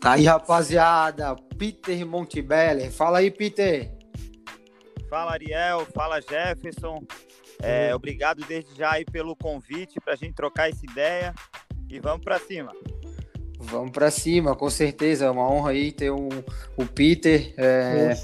Tá 0.00 0.12
aí, 0.12 0.24
rapaziada. 0.24 1.34
Peter 1.58 2.06
Montebelli. 2.06 2.90
Fala 2.92 3.18
aí, 3.18 3.30
Peter. 3.30 3.90
Fala, 5.10 5.32
Ariel. 5.32 5.84
Fala, 5.86 6.20
Jefferson. 6.20 7.02
É. 7.60 7.92
Obrigado 7.92 8.44
desde 8.46 8.76
já 8.76 8.92
aí 8.92 9.04
pelo 9.04 9.34
convite 9.34 10.00
para 10.00 10.12
a 10.12 10.16
gente 10.16 10.34
trocar 10.34 10.68
essa 10.68 10.84
ideia 10.84 11.34
e 11.88 11.98
vamos 11.98 12.22
para 12.24 12.38
cima. 12.38 12.72
Vamos 13.58 13.90
para 13.90 14.10
cima, 14.10 14.54
com 14.54 14.68
certeza. 14.68 15.26
É 15.26 15.30
uma 15.30 15.50
honra 15.50 15.70
aí 15.70 15.90
ter 15.90 16.10
um, 16.10 16.28
o 16.76 16.84
Peter. 16.86 17.54
É, 17.56 18.14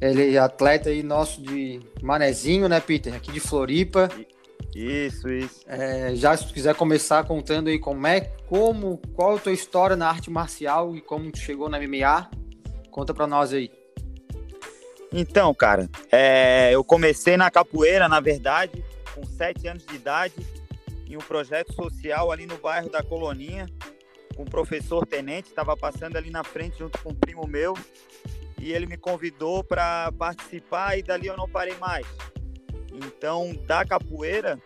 ele 0.00 0.34
é 0.34 0.38
atleta 0.38 0.90
aí 0.90 1.02
nosso 1.02 1.42
de 1.42 1.80
Manezinho, 2.00 2.68
né, 2.68 2.80
Peter? 2.80 3.14
Aqui 3.14 3.32
de 3.32 3.40
Floripa. 3.40 4.08
Isso, 4.74 5.28
isso. 5.28 5.60
É, 5.66 6.14
já 6.14 6.36
se 6.36 6.46
tu 6.46 6.54
quiser 6.54 6.74
começar 6.74 7.24
contando 7.24 7.68
aí 7.68 7.78
como 7.78 8.06
é, 8.06 8.20
como, 8.46 8.98
qual 9.14 9.36
a 9.36 9.40
tua 9.40 9.52
história 9.52 9.96
na 9.96 10.08
arte 10.08 10.30
marcial 10.30 10.94
e 10.94 11.00
como 11.00 11.30
tu 11.32 11.38
chegou 11.38 11.68
na 11.68 11.80
MMA, 11.80 12.30
conta 12.90 13.12
para 13.12 13.26
nós 13.26 13.52
aí. 13.52 13.70
Então, 15.12 15.52
cara, 15.54 15.88
é, 16.12 16.70
eu 16.72 16.84
comecei 16.84 17.36
na 17.36 17.50
capoeira, 17.50 18.08
na 18.08 18.20
verdade, 18.20 18.84
com 19.14 19.24
sete 19.26 19.66
anos 19.66 19.84
de 19.84 19.96
idade, 19.96 20.34
em 21.08 21.16
um 21.16 21.20
projeto 21.20 21.72
social 21.72 22.30
ali 22.30 22.46
no 22.46 22.58
bairro 22.58 22.90
da 22.90 23.02
Coloninha, 23.02 23.66
com 24.38 24.44
o 24.44 24.46
professor 24.46 25.04
Tenente, 25.04 25.48
estava 25.48 25.76
passando 25.76 26.16
ali 26.16 26.30
na 26.30 26.44
frente 26.44 26.78
junto 26.78 26.96
com 27.02 27.10
um 27.10 27.14
primo 27.14 27.44
meu, 27.44 27.74
e 28.56 28.72
ele 28.72 28.86
me 28.86 28.96
convidou 28.96 29.64
para 29.64 30.12
participar 30.12 30.96
e 30.96 31.02
dali 31.02 31.26
eu 31.26 31.36
não 31.36 31.48
parei 31.48 31.76
mais. 31.78 32.06
Então, 32.92 33.52
da 33.66 33.84
capoeira, 33.84 34.56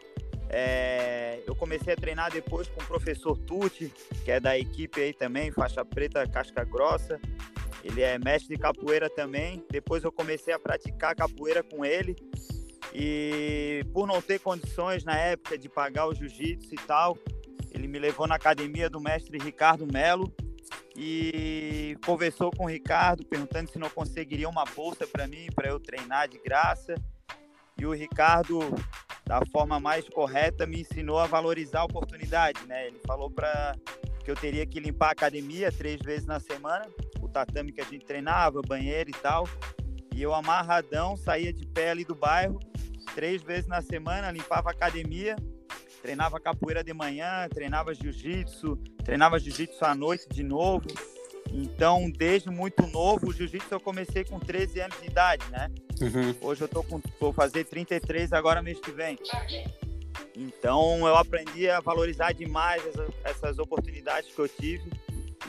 é, 0.51 1.43
eu 1.47 1.57
comecei 1.57 1.95
a 1.95 1.97
treinar 1.97 2.31
depois 2.31 2.69
com 2.69 2.83
o 2.83 2.87
professor 2.87 3.35
Tuti, 3.39 3.91
que 4.23 4.31
é 4.31 4.39
da 4.39 4.59
equipe 4.59 5.01
aí 5.01 5.15
também, 5.15 5.51
faixa 5.51 5.83
preta, 5.83 6.29
casca 6.29 6.65
grossa. 6.65 7.19
Ele 7.83 8.03
é 8.03 8.19
mestre 8.19 8.55
de 8.55 8.61
capoeira 8.61 9.09
também. 9.09 9.65
Depois 9.71 10.05
eu 10.05 10.13
comecei 10.13 10.53
a 10.53 10.59
praticar 10.59 11.17
capoeira 11.17 11.63
com 11.63 11.83
ele. 11.85 12.15
E 12.95 13.85
por 13.93 14.07
não 14.07 14.21
ter 14.21 14.39
condições 14.39 15.03
na 15.03 15.17
época 15.17 15.57
de 15.57 15.69
pagar 15.69 16.07
o 16.07 16.15
jiu-jitsu 16.15 16.75
e 16.75 16.79
tal, 16.87 17.19
ele 17.75 17.89
me 17.89 17.99
levou 17.99 18.27
na 18.27 18.37
academia 18.37 18.89
do 18.89 19.01
mestre 19.01 19.39
Ricardo 19.39 19.87
Melo 19.87 20.33
e 20.97 21.97
conversou 22.05 22.51
com 22.51 22.65
o 22.65 22.69
Ricardo, 22.69 23.25
perguntando 23.25 23.71
se 23.71 23.79
não 23.79 23.91
conseguiria 23.91 24.49
uma 24.49 24.65
bolsa 24.65 25.07
para 25.07 25.27
mim, 25.27 25.47
para 25.55 25.69
eu 25.69 25.81
treinar 25.81 26.29
de 26.29 26.39
graça. 26.39 26.95
E 27.79 27.87
o 27.87 27.93
Ricardo, 27.93 28.61
da 29.27 29.45
forma 29.47 29.81
mais 29.81 30.09
correta, 30.09 30.67
me 30.67 30.81
ensinou 30.81 31.19
a 31.19 31.27
valorizar 31.27 31.81
a 31.81 31.85
oportunidade, 31.85 32.65
né? 32.67 32.87
Ele 32.87 33.01
falou 33.07 33.31
para 33.31 33.75
que 34.25 34.31
eu 34.31 34.37
teria 34.37 34.65
que 34.67 34.79
limpar 34.79 35.09
a 35.09 35.13
academia 35.13 35.73
três 35.73 36.01
vezes 36.01 36.27
na 36.27 36.39
semana 36.39 36.87
tatame 37.33 37.73
que 37.73 37.81
a 37.81 37.85
gente 37.85 38.05
treinava, 38.05 38.61
banheiro 38.63 39.11
e 39.11 39.15
tal. 39.15 39.49
E 40.15 40.23
eu 40.23 40.35
amarradão, 40.35 41.17
saía 41.17 41.53
de 41.53 41.67
pé 41.67 41.91
ali 41.91 42.05
do 42.05 42.15
bairro, 42.15 42.61
três 43.15 43.43
vezes 43.43 43.67
na 43.67 43.81
semana, 43.81 44.31
limpava 44.31 44.69
a 44.69 44.73
academia, 44.73 45.35
treinava 46.03 46.41
capoeira 46.41 46.83
de 46.83 46.93
manhã, 46.93 47.49
treinava 47.49 47.95
jiu-jitsu, 47.95 48.77
treinava 49.05 49.39
jiu-jitsu 49.39 49.85
à 49.85 49.95
noite 49.95 50.29
de 50.29 50.43
novo. 50.43 50.87
Então, 51.53 52.11
desde 52.11 52.51
muito 52.51 52.87
novo, 52.89 53.29
o 53.29 53.33
jiu-jitsu 53.33 53.73
eu 53.73 53.81
comecei 53.81 54.25
com 54.25 54.41
13 54.41 54.81
anos 54.81 55.01
de 55.01 55.07
idade, 55.07 55.45
né? 55.51 55.71
Uhum. 56.01 56.35
Hoje 56.41 56.63
eu 56.63 56.69
tô 56.69 56.83
com, 56.83 57.01
vou 57.21 57.33
fazer 57.33 57.65
33 57.65 58.33
agora 58.33 58.61
mês 58.61 58.81
que 58.81 58.91
vem. 58.91 59.17
Então, 60.37 61.07
eu 61.07 61.17
aprendi 61.17 61.71
a 61.71 61.79
valorizar 61.81 62.33
demais 62.33 62.85
essas, 62.87 63.11
essas 63.23 63.59
oportunidades 63.59 64.35
que 64.35 64.39
eu 64.41 64.49
tive 64.49 64.91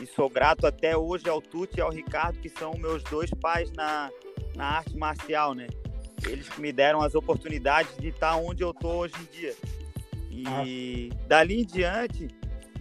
e 0.00 0.06
sou 0.06 0.28
grato 0.28 0.66
até 0.66 0.96
hoje 0.96 1.28
ao 1.28 1.40
Tuti 1.40 1.78
e 1.78 1.80
ao 1.80 1.90
Ricardo, 1.90 2.38
que 2.38 2.48
são 2.48 2.74
meus 2.74 3.02
dois 3.04 3.30
pais 3.30 3.70
na, 3.72 4.10
na 4.54 4.64
arte 4.64 4.96
marcial, 4.96 5.54
né? 5.54 5.66
Eles 6.26 6.48
que 6.48 6.60
me 6.60 6.72
deram 6.72 7.00
as 7.02 7.14
oportunidades 7.14 7.96
de 7.98 8.08
estar 8.08 8.36
onde 8.36 8.62
eu 8.62 8.72
tô 8.72 8.88
hoje 8.88 9.14
em 9.20 9.38
dia. 9.38 9.54
E 10.34 11.10
ah. 11.12 11.26
dali 11.28 11.60
em 11.60 11.64
diante, 11.64 12.26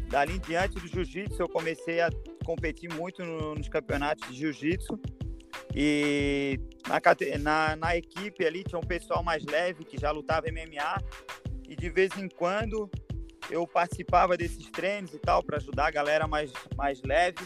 dali 0.10 0.36
em 0.36 0.40
diante 0.40 0.80
do 0.80 0.88
jiu-jitsu, 0.88 1.40
eu 1.40 1.48
comecei 1.48 2.02
a 2.02 2.10
competir 2.44 2.92
muito 2.92 3.24
no, 3.24 3.54
nos 3.54 3.70
campeonatos 3.70 4.28
de 4.30 4.36
jiu-jitsu. 4.40 5.00
E 5.76 6.60
na, 6.88 7.00
na, 7.40 7.76
na 7.76 7.98
equipe 7.98 8.44
ali 8.44 8.64
tinha 8.64 8.80
um 8.80 8.84
pessoal 8.84 9.24
mais 9.24 9.44
leve 9.46 9.84
que 9.84 10.00
já 10.00 10.10
lutava 10.10 10.48
MMA. 10.52 11.04
E 11.70 11.76
de 11.76 11.90
vez 11.90 12.18
em 12.18 12.28
quando 12.28 12.90
eu 13.50 13.68
participava 13.68 14.38
desses 14.38 14.70
treinos 14.72 15.14
e 15.14 15.20
tal 15.20 15.44
para 15.44 15.58
ajudar 15.58 15.88
a 15.88 15.92
galera 15.92 16.28
mais, 16.28 16.52
mais 16.76 17.02
leve 17.04 17.46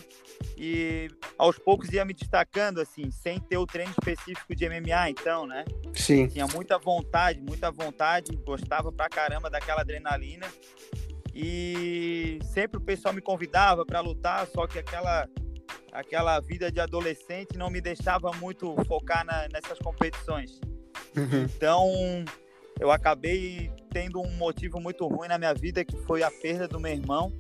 e 0.58 1.10
aos 1.38 1.58
poucos 1.58 1.92
ia 1.92 2.06
me 2.06 2.14
destacando 2.14 2.80
assim, 2.80 3.12
sem 3.12 3.40
ter 3.40 3.58
o 3.58 3.66
treino 3.66 3.92
específico 3.92 4.56
de 4.56 4.70
MMA 4.70 5.10
então, 5.10 5.46
né? 5.46 5.66
Sim. 5.94 6.28
Tinha 6.28 6.48
muita 6.48 6.78
vontade, 6.78 7.42
muita 7.42 7.72
vontade, 7.72 8.36
gostava 8.46 8.92
pra 8.92 9.10
caramba 9.10 9.50
daquela 9.50 9.82
adrenalina 9.82 10.48
e 11.34 12.40
sempre 12.54 12.78
o 12.78 12.82
pessoal 12.82 13.14
me 13.14 13.22
convidava 13.22 13.86
para 13.86 14.00
lutar, 14.00 14.48
só 14.48 14.66
que 14.66 14.80
aquela 14.80 15.28
aquela 15.92 16.40
vida 16.40 16.72
de 16.72 16.80
adolescente 16.80 17.58
não 17.58 17.70
me 17.70 17.82
deixava 17.82 18.32
muito 18.34 18.76
focar 18.86 19.26
na, 19.26 19.48
nessas 19.52 19.80
competições. 19.80 20.60
Uhum. 21.16 21.44
Então, 21.44 21.90
eu 22.80 22.92
acabei 22.92 23.72
tendo 23.98 24.22
um 24.22 24.30
motivo 24.34 24.80
muito 24.80 25.08
ruim 25.08 25.28
na 25.28 25.40
minha 25.40 25.56
vida, 25.56 25.84
que 25.84 25.98
foi 25.98 26.22
a 26.22 26.30
perda 26.30 26.68
do 26.68 26.80
meu 26.80 26.92
irmão, 26.92 27.36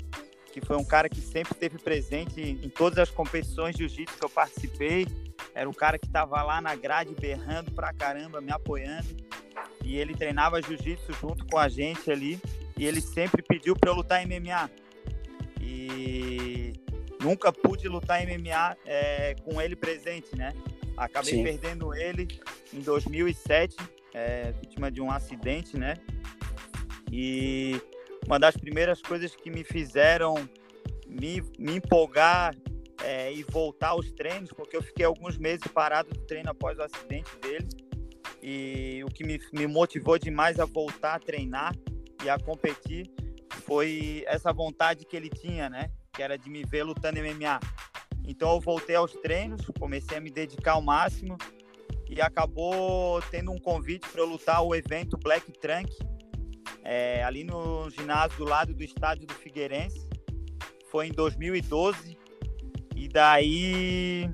que 0.51 0.59
foi 0.59 0.75
um 0.75 0.83
cara 0.83 1.07
que 1.07 1.21
sempre 1.21 1.53
esteve 1.53 1.77
presente 1.77 2.41
em 2.41 2.67
todas 2.67 2.97
as 2.97 3.11
competições 3.11 3.75
de 3.75 3.87
jiu-jitsu 3.87 4.17
que 4.17 4.25
eu 4.25 4.29
participei. 4.29 5.05
Era 5.53 5.69
o 5.69 5.73
cara 5.73 5.99
que 5.99 6.07
estava 6.07 6.41
lá 6.41 6.59
na 6.59 6.75
grade 6.75 7.13
berrando 7.13 7.71
pra 7.73 7.93
caramba, 7.93 8.41
me 8.41 8.51
apoiando. 8.51 9.05
E 9.83 9.97
ele 9.97 10.15
treinava 10.15 10.59
jiu-jitsu 10.59 11.13
junto 11.13 11.45
com 11.45 11.59
a 11.59 11.69
gente 11.69 12.09
ali. 12.09 12.41
E 12.75 12.87
ele 12.87 13.01
sempre 13.01 13.43
pediu 13.43 13.75
para 13.75 13.91
eu 13.91 13.95
lutar 13.95 14.25
MMA. 14.25 14.67
E 15.61 16.73
nunca 17.21 17.53
pude 17.53 17.87
lutar 17.87 18.25
MMA 18.25 18.75
é, 18.83 19.35
com 19.43 19.61
ele 19.61 19.75
presente, 19.75 20.35
né? 20.35 20.55
Acabei 20.97 21.35
Sim. 21.35 21.43
perdendo 21.43 21.93
ele 21.93 22.27
em 22.73 22.79
2007 22.79 23.75
é, 24.11 24.51
vítima 24.53 24.89
de 24.89 24.99
um 24.99 25.11
acidente, 25.11 25.77
né? 25.77 25.93
E 27.11 27.81
uma 28.25 28.39
das 28.39 28.57
primeiras 28.57 29.01
coisas 29.01 29.35
que 29.35 29.49
me 29.49 29.63
fizeram 29.63 30.35
me, 31.07 31.41
me 31.57 31.77
empolgar 31.77 32.55
é, 33.03 33.31
e 33.31 33.43
voltar 33.43 33.89
aos 33.89 34.11
treinos, 34.11 34.51
porque 34.51 34.75
eu 34.75 34.81
fiquei 34.81 35.05
alguns 35.05 35.37
meses 35.37 35.65
parado 35.67 36.09
do 36.09 36.19
treino 36.25 36.49
após 36.49 36.77
o 36.77 36.83
acidente 36.83 37.29
dele. 37.41 37.67
E 38.41 39.03
o 39.03 39.07
que 39.07 39.23
me, 39.23 39.39
me 39.53 39.67
motivou 39.67 40.17
demais 40.17 40.59
a 40.59 40.65
voltar 40.65 41.15
a 41.15 41.19
treinar 41.19 41.75
e 42.23 42.29
a 42.29 42.37
competir 42.37 43.09
foi 43.65 44.23
essa 44.27 44.51
vontade 44.53 45.05
que 45.05 45.15
ele 45.15 45.29
tinha, 45.29 45.69
né? 45.69 45.91
Que 46.13 46.21
era 46.21 46.37
de 46.37 46.49
me 46.49 46.63
ver 46.63 46.83
lutando 46.83 47.19
MMA. 47.19 47.59
Então 48.25 48.53
eu 48.53 48.59
voltei 48.59 48.95
aos 48.95 49.13
treinos, 49.13 49.61
comecei 49.79 50.17
a 50.17 50.21
me 50.21 50.29
dedicar 50.29 50.73
ao 50.73 50.81
máximo 50.81 51.37
e 52.09 52.21
acabou 52.21 53.21
tendo 53.31 53.51
um 53.51 53.57
convite 53.57 54.07
para 54.09 54.21
eu 54.21 54.25
lutar 54.25 54.61
o 54.63 54.75
evento 54.75 55.17
Black 55.17 55.51
Trunk 55.53 55.91
é, 56.87 57.21
ali 57.21 57.43
no 57.43 57.89
ginásio 57.89 58.37
do 58.37 58.45
lado 58.45 58.73
do 58.73 58.81
estádio 58.81 59.27
do 59.27 59.33
Figueirense. 59.33 60.07
Foi 60.89 61.07
em 61.07 61.11
2012 61.11 62.17
e 62.95 63.09
daí 63.09 64.31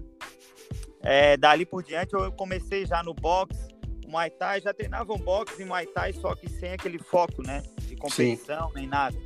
é, 1.02 1.36
dali 1.36 1.66
por 1.66 1.84
diante 1.84 2.14
eu 2.14 2.32
comecei 2.32 2.86
já 2.86 3.02
no 3.02 3.14
boxe, 3.14 3.68
o 4.06 4.12
Muay 4.12 4.30
Thai, 4.30 4.62
já 4.62 4.72
treinava 4.72 5.12
um 5.12 5.18
boxe 5.18 5.64
e 5.64 5.66
Muay 5.66 5.88
Thai, 5.88 6.14
só 6.14 6.36
que 6.36 6.48
sem 6.48 6.74
aquele 6.74 7.00
foco, 7.00 7.42
né, 7.42 7.64
de 7.88 7.96
competição 7.96 8.68
Sim. 8.68 8.76
nem 8.76 8.88
nada. 8.88 9.18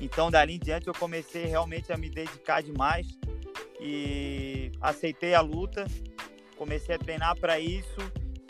Então 0.00 0.28
dali 0.28 0.56
em 0.56 0.58
diante 0.58 0.88
eu 0.88 0.94
comecei 0.94 1.46
realmente 1.46 1.92
a 1.92 1.96
me 1.96 2.10
dedicar 2.10 2.60
demais 2.60 3.06
e 3.80 4.72
aceitei 4.80 5.32
a 5.32 5.40
luta 5.40 5.86
comecei 6.56 6.94
a 6.94 6.98
treinar 6.98 7.36
para 7.38 7.58
isso 7.58 7.98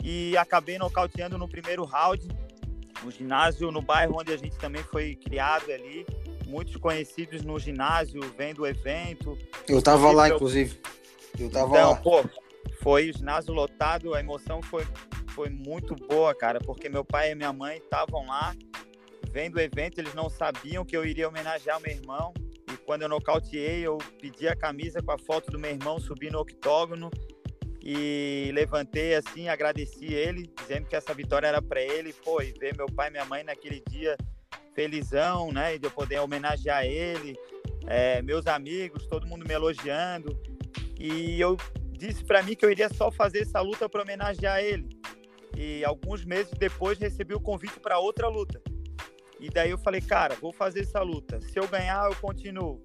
e 0.03 0.37
acabei 0.37 0.77
nocauteando 0.77 1.37
no 1.37 1.47
primeiro 1.47 1.83
round, 1.83 2.27
no 3.03 3.11
ginásio, 3.11 3.71
no 3.71 3.81
bairro 3.81 4.19
onde 4.19 4.31
a 4.31 4.37
gente 4.37 4.57
também 4.57 4.83
foi 4.83 5.15
criado 5.15 5.71
ali. 5.71 6.05
Muitos 6.45 6.75
conhecidos 6.77 7.43
no 7.43 7.59
ginásio, 7.59 8.21
vendo 8.37 8.61
o 8.61 8.67
evento. 8.67 9.37
Eu 9.67 9.81
tava 9.81 10.11
lá, 10.11 10.29
eu... 10.29 10.35
inclusive. 10.35 10.79
Eu 11.39 11.49
tava 11.49 11.75
então, 11.75 11.91
lá. 11.91 11.95
Pô, 11.97 12.23
foi 12.81 13.09
o 13.09 13.13
ginásio 13.13 13.53
lotado, 13.53 14.13
a 14.13 14.19
emoção 14.19 14.61
foi, 14.61 14.85
foi 15.29 15.49
muito 15.49 15.95
boa, 15.95 16.33
cara, 16.35 16.59
porque 16.59 16.87
meu 16.87 17.03
pai 17.03 17.31
e 17.31 17.35
minha 17.35 17.51
mãe 17.51 17.77
estavam 17.77 18.25
lá 18.27 18.55
vendo 19.31 19.55
o 19.55 19.59
evento, 19.59 19.99
eles 19.99 20.13
não 20.13 20.29
sabiam 20.29 20.85
que 20.85 20.95
eu 20.95 21.05
iria 21.05 21.27
homenagear 21.27 21.77
o 21.77 21.81
meu 21.81 21.91
irmão. 21.91 22.33
E 22.71 22.77
quando 22.85 23.01
eu 23.01 23.09
nocauteei, 23.09 23.81
eu 23.81 23.97
pedi 24.21 24.47
a 24.47 24.55
camisa 24.55 25.01
com 25.01 25.11
a 25.11 25.17
foto 25.17 25.51
do 25.51 25.59
meu 25.59 25.71
irmão 25.71 25.99
subir 25.99 26.31
no 26.31 26.39
octógono 26.39 27.11
e 27.85 28.49
levantei 28.51 29.13
assim, 29.13 29.47
agradeci 29.47 30.11
ele, 30.11 30.51
dizendo 30.59 30.87
que 30.87 30.95
essa 30.95 31.13
vitória 31.13 31.45
era 31.45 31.61
para 31.61 31.79
ele. 31.79 32.11
Pô, 32.13 32.41
e 32.41 32.51
ver 32.53 32.75
meu 32.75 32.87
pai 32.87 33.09
e 33.09 33.11
minha 33.11 33.25
mãe 33.25 33.43
naquele 33.43 33.83
dia 33.87 34.17
felizão, 34.73 35.51
né? 35.51 35.77
De 35.77 35.85
eu 35.85 35.91
poder 35.91 36.19
homenagear 36.19 36.83
ele, 36.83 37.37
é, 37.85 38.23
meus 38.23 38.47
amigos, 38.47 39.05
todo 39.05 39.27
mundo 39.27 39.47
me 39.47 39.53
elogiando. 39.53 40.35
E 40.99 41.39
eu 41.39 41.55
disse 41.91 42.23
para 42.23 42.41
mim 42.41 42.55
que 42.55 42.65
eu 42.65 42.71
iria 42.71 42.89
só 42.89 43.11
fazer 43.11 43.43
essa 43.43 43.61
luta 43.61 43.87
para 43.87 44.01
homenagear 44.01 44.59
ele. 44.63 44.89
E 45.55 45.85
alguns 45.85 46.25
meses 46.25 46.51
depois 46.57 46.97
recebi 46.97 47.35
o 47.35 47.39
convite 47.39 47.79
para 47.79 47.99
outra 47.99 48.27
luta. 48.27 48.59
E 49.39 49.47
daí 49.47 49.69
eu 49.69 49.77
falei, 49.77 50.01
cara, 50.01 50.33
vou 50.35 50.51
fazer 50.51 50.81
essa 50.81 51.01
luta. 51.01 51.39
Se 51.39 51.59
eu 51.59 51.67
ganhar, 51.67 52.09
eu 52.09 52.15
continuo. 52.15 52.81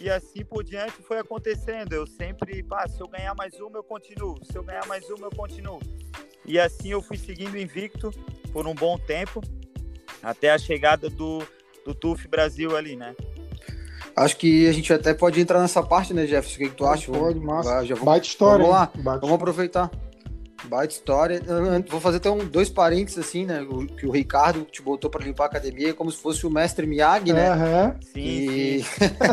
E 0.00 0.08
assim 0.08 0.44
por 0.44 0.62
diante 0.62 1.02
foi 1.02 1.18
acontecendo. 1.18 1.92
Eu 1.92 2.06
sempre, 2.06 2.62
pá, 2.62 2.86
se 2.88 3.00
eu 3.00 3.08
ganhar 3.08 3.34
mais 3.34 3.54
uma, 3.60 3.78
eu 3.78 3.82
continuo. 3.82 4.38
Se 4.44 4.56
eu 4.56 4.62
ganhar 4.62 4.86
mais 4.86 5.08
uma, 5.10 5.26
eu 5.26 5.30
continuo. 5.30 5.80
E 6.44 6.58
assim 6.58 6.90
eu 6.90 7.02
fui 7.02 7.16
seguindo 7.16 7.58
invicto 7.58 8.10
por 8.52 8.66
um 8.66 8.74
bom 8.74 8.98
tempo, 8.98 9.42
até 10.22 10.50
a 10.50 10.58
chegada 10.58 11.10
do, 11.10 11.42
do 11.84 11.94
TUF 11.94 12.26
Brasil 12.28 12.76
ali, 12.76 12.96
né? 12.96 13.14
Acho 14.16 14.36
que 14.36 14.66
a 14.66 14.72
gente 14.72 14.92
até 14.92 15.14
pode 15.14 15.40
entrar 15.40 15.60
nessa 15.60 15.82
parte, 15.82 16.12
né, 16.12 16.26
Jefferson? 16.26 16.56
O 16.56 16.58
que, 16.58 16.68
que 16.70 16.74
tu 16.74 16.86
acha? 16.86 17.12
Pode, 17.12 17.38
massa. 17.38 17.84
Já 17.84 17.94
vamos, 17.94 18.06
Baita 18.06 18.26
história. 18.26 18.64
Vamos 18.64 18.70
lá, 18.70 18.90
Baita 18.96 19.20
vamos 19.20 19.36
aproveitar. 19.36 19.90
Baita 20.64 20.92
história. 20.92 21.40
Vou 21.88 22.00
fazer 22.00 22.16
até 22.18 22.30
um, 22.30 22.38
dois 22.46 22.68
parênteses, 22.68 23.18
assim, 23.18 23.44
né? 23.46 23.62
O, 23.62 23.86
que 23.86 24.06
o 24.06 24.10
Ricardo 24.10 24.64
te 24.64 24.82
botou 24.82 25.08
para 25.10 25.24
limpar 25.24 25.44
a 25.44 25.46
academia, 25.46 25.94
como 25.94 26.10
se 26.10 26.20
fosse 26.20 26.46
o 26.46 26.50
mestre 26.50 26.86
Miyagi, 26.86 27.32
né? 27.32 27.48
Aham. 27.50 27.96
Sim, 28.00 28.20
E 28.20 28.82
sim. 28.82 28.88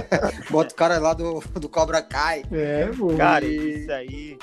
bota 0.51 0.73
o 0.73 0.77
cara 0.77 0.99
lá 0.99 1.13
do, 1.13 1.39
do 1.59 1.67
Cobra 1.67 2.01
Kai. 2.01 2.43
É, 2.51 2.87
pô. 2.87 3.15
Cara, 3.15 3.43
E- 3.45 3.79
isso 3.81 3.91
aí, 3.91 4.37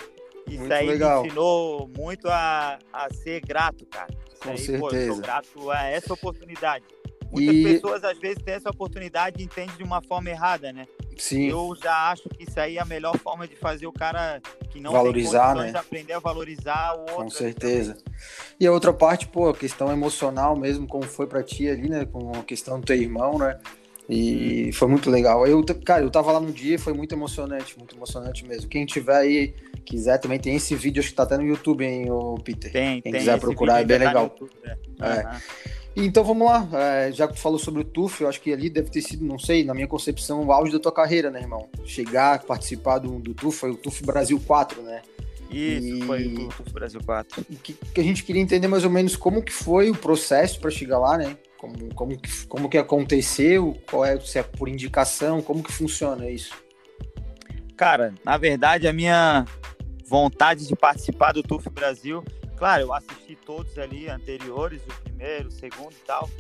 isso 0.49 0.59
Muito 0.61 0.73
aí 0.73 0.87
legal. 0.89 1.23
me 1.23 1.29
ensinou 1.29 1.91
muito 1.97 2.29
a, 2.29 2.79
a 2.93 3.09
ser 3.15 3.41
grato, 3.41 3.87
cara. 3.87 4.09
Isso 4.33 4.43
Com 4.43 4.51
aí, 4.51 4.79
Pô, 4.81 4.87
eu 4.87 4.91
certeza. 4.91 5.13
sou 5.13 5.23
grato 5.23 5.71
a 5.71 5.85
essa 5.85 6.13
oportunidade. 6.13 6.85
Muitas 7.31 7.55
E- 7.55 7.63
pessoas 7.63 8.05
às 8.05 8.19
vezes 8.19 8.43
têm 8.43 8.55
essa 8.55 8.69
oportunidade 8.71 9.41
e 9.41 9.45
entendem 9.45 9.75
de 9.77 9.83
uma 9.85 10.03
forma 10.03 10.29
errada, 10.29 10.73
né? 10.73 10.87
Sim. 11.19 11.49
Eu 11.49 11.77
já 11.81 12.11
acho 12.11 12.29
que 12.29 12.45
isso 12.45 12.59
aí 12.59 12.77
é 12.77 12.81
a 12.81 12.85
melhor 12.85 13.17
forma 13.19 13.47
de 13.47 13.57
fazer 13.57 13.87
o 13.87 13.93
cara 13.93 14.41
que 14.71 14.81
não 14.81 14.93
Valorizar, 14.93 15.55
né? 15.55 15.71
de 15.71 15.77
aprender 15.77 16.13
a 16.13 16.19
valorizar 16.19 16.95
o 16.97 17.01
outro. 17.01 17.15
Com 17.17 17.31
certeza. 17.31 17.97
E 18.59 18.67
a 18.67 18.73
outra 18.73 18.93
parte, 18.93 19.27
pô, 19.27 19.49
a 19.49 19.55
questão 19.55 19.93
emocional 19.93 20.57
mesmo, 20.57 20.87
como 20.87 21.05
foi 21.05 21.27
pra 21.27 21.43
ti 21.43 21.69
ali, 21.69 21.89
né? 21.89 22.05
Com 22.05 22.33
a 22.33 22.43
questão 22.43 22.81
do 22.81 22.87
teu 22.87 22.97
irmão, 22.97 23.39
né? 23.39 23.59
E 24.09 24.71
foi 24.73 24.89
muito 24.89 25.09
legal. 25.09 25.47
Eu, 25.47 25.65
cara, 25.85 26.03
eu 26.03 26.11
tava 26.11 26.33
lá 26.33 26.41
no 26.41 26.53
dia, 26.53 26.79
foi 26.79 26.93
muito 26.93 27.15
emocionante, 27.15 27.79
muito 27.79 27.97
emocionante 27.97 28.45
mesmo. 28.47 28.69
Quem 28.69 28.85
tiver 28.85 29.17
aí, 29.17 29.55
quiser, 29.85 30.19
também 30.19 30.39
tem 30.39 30.57
esse 30.57 30.75
vídeo, 30.75 31.01
acho 31.01 31.11
que 31.11 31.15
tá 31.15 31.23
até 31.23 31.37
no 31.37 31.45
YouTube, 31.45 31.85
hein, 31.85 32.11
ô 32.11 32.35
Peter. 32.35 32.73
Tem, 32.73 33.01
Quem 33.01 33.13
tem 33.13 33.21
quiser 33.21 33.39
procurar, 33.39 33.81
é 33.81 33.85
bem 33.85 33.99
tá 33.99 34.07
legal. 34.07 34.25
YouTube, 34.25 34.53
né? 34.65 34.77
É. 35.01 35.05
Aham. 35.05 35.41
Então 35.95 36.25
vamos 36.25 36.47
lá, 36.47 36.67
é, 36.73 37.13
já 37.13 37.29
que 37.29 37.35
tu 37.35 37.41
falou 37.41 37.59
sobre 37.59 37.83
o 37.83 37.85
TUF, 37.85 38.23
eu 38.23 38.29
acho 38.29 38.41
que 38.41 38.51
ali 38.53 38.71
deve 38.71 38.89
ter 38.91 39.03
sido, 39.03 39.25
não 39.25 39.39
sei, 39.39 39.63
na 39.63 39.75
minha 39.75 39.87
concepção, 39.87 40.43
o 40.45 40.51
auge 40.53 40.73
da 40.73 40.79
tua 40.79 40.93
carreira, 40.93 41.31
né, 41.31 41.41
irmão? 41.41 41.69
Chegar, 41.85 42.43
participar 42.45 42.99
do, 42.99 43.19
do 43.19 43.35
TUF, 43.35 43.59
foi 43.59 43.71
o 43.71 43.77
TUF 43.77 44.03
Brasil 44.05 44.41
4, 44.47 44.81
né? 44.83 45.03
Isso, 45.51 45.97
E- 45.97 46.03
foi 46.03 46.27
o 46.29 46.49
TUF 46.49 46.73
Brasil 46.73 47.01
4. 47.05 47.45
O 47.51 47.57
que, 47.57 47.75
que 47.75 48.01
a 48.01 48.05
gente 48.05 48.25
queria 48.25 48.41
entender 48.41 48.69
mais 48.69 48.85
ou 48.85 48.91
menos 48.91 49.17
como 49.17 49.43
que 49.43 49.53
foi 49.53 49.91
o 49.91 49.95
processo 49.95 50.59
para 50.61 50.71
chegar 50.71 50.99
lá, 50.99 51.19
né? 51.19 51.37
Como, 51.59 51.95
como, 51.95 52.19
que, 52.19 52.47
como 52.47 52.69
que 52.71 52.79
aconteceu, 52.79 53.77
qual 53.89 54.05
é, 54.05 54.19
se 54.19 54.39
é 54.39 54.43
por 54.43 54.69
indicação, 54.69 55.43
como 55.43 55.63
que 55.63 55.71
funciona 55.71 56.29
isso? 56.31 56.55
Cara, 57.77 58.15
na 58.25 58.37
verdade, 58.39 58.89
a 58.89 58.93
minha 58.93 59.45
vontade 60.07 60.67
de 60.67 60.75
participar 60.75 61.33
do 61.33 61.43
TUF 61.43 61.69
Brasil, 61.71 62.25
claro, 62.63 62.83
eu 62.85 62.95
assisti 62.95 63.35
todos 63.35 63.77
ali 63.77 64.09
anteriores, 64.09 64.81
o 64.85 65.03
primeiro, 65.03 65.49
o 65.49 65.51
segundo 65.51 65.95
e 65.95 66.07
tal, 66.07 66.31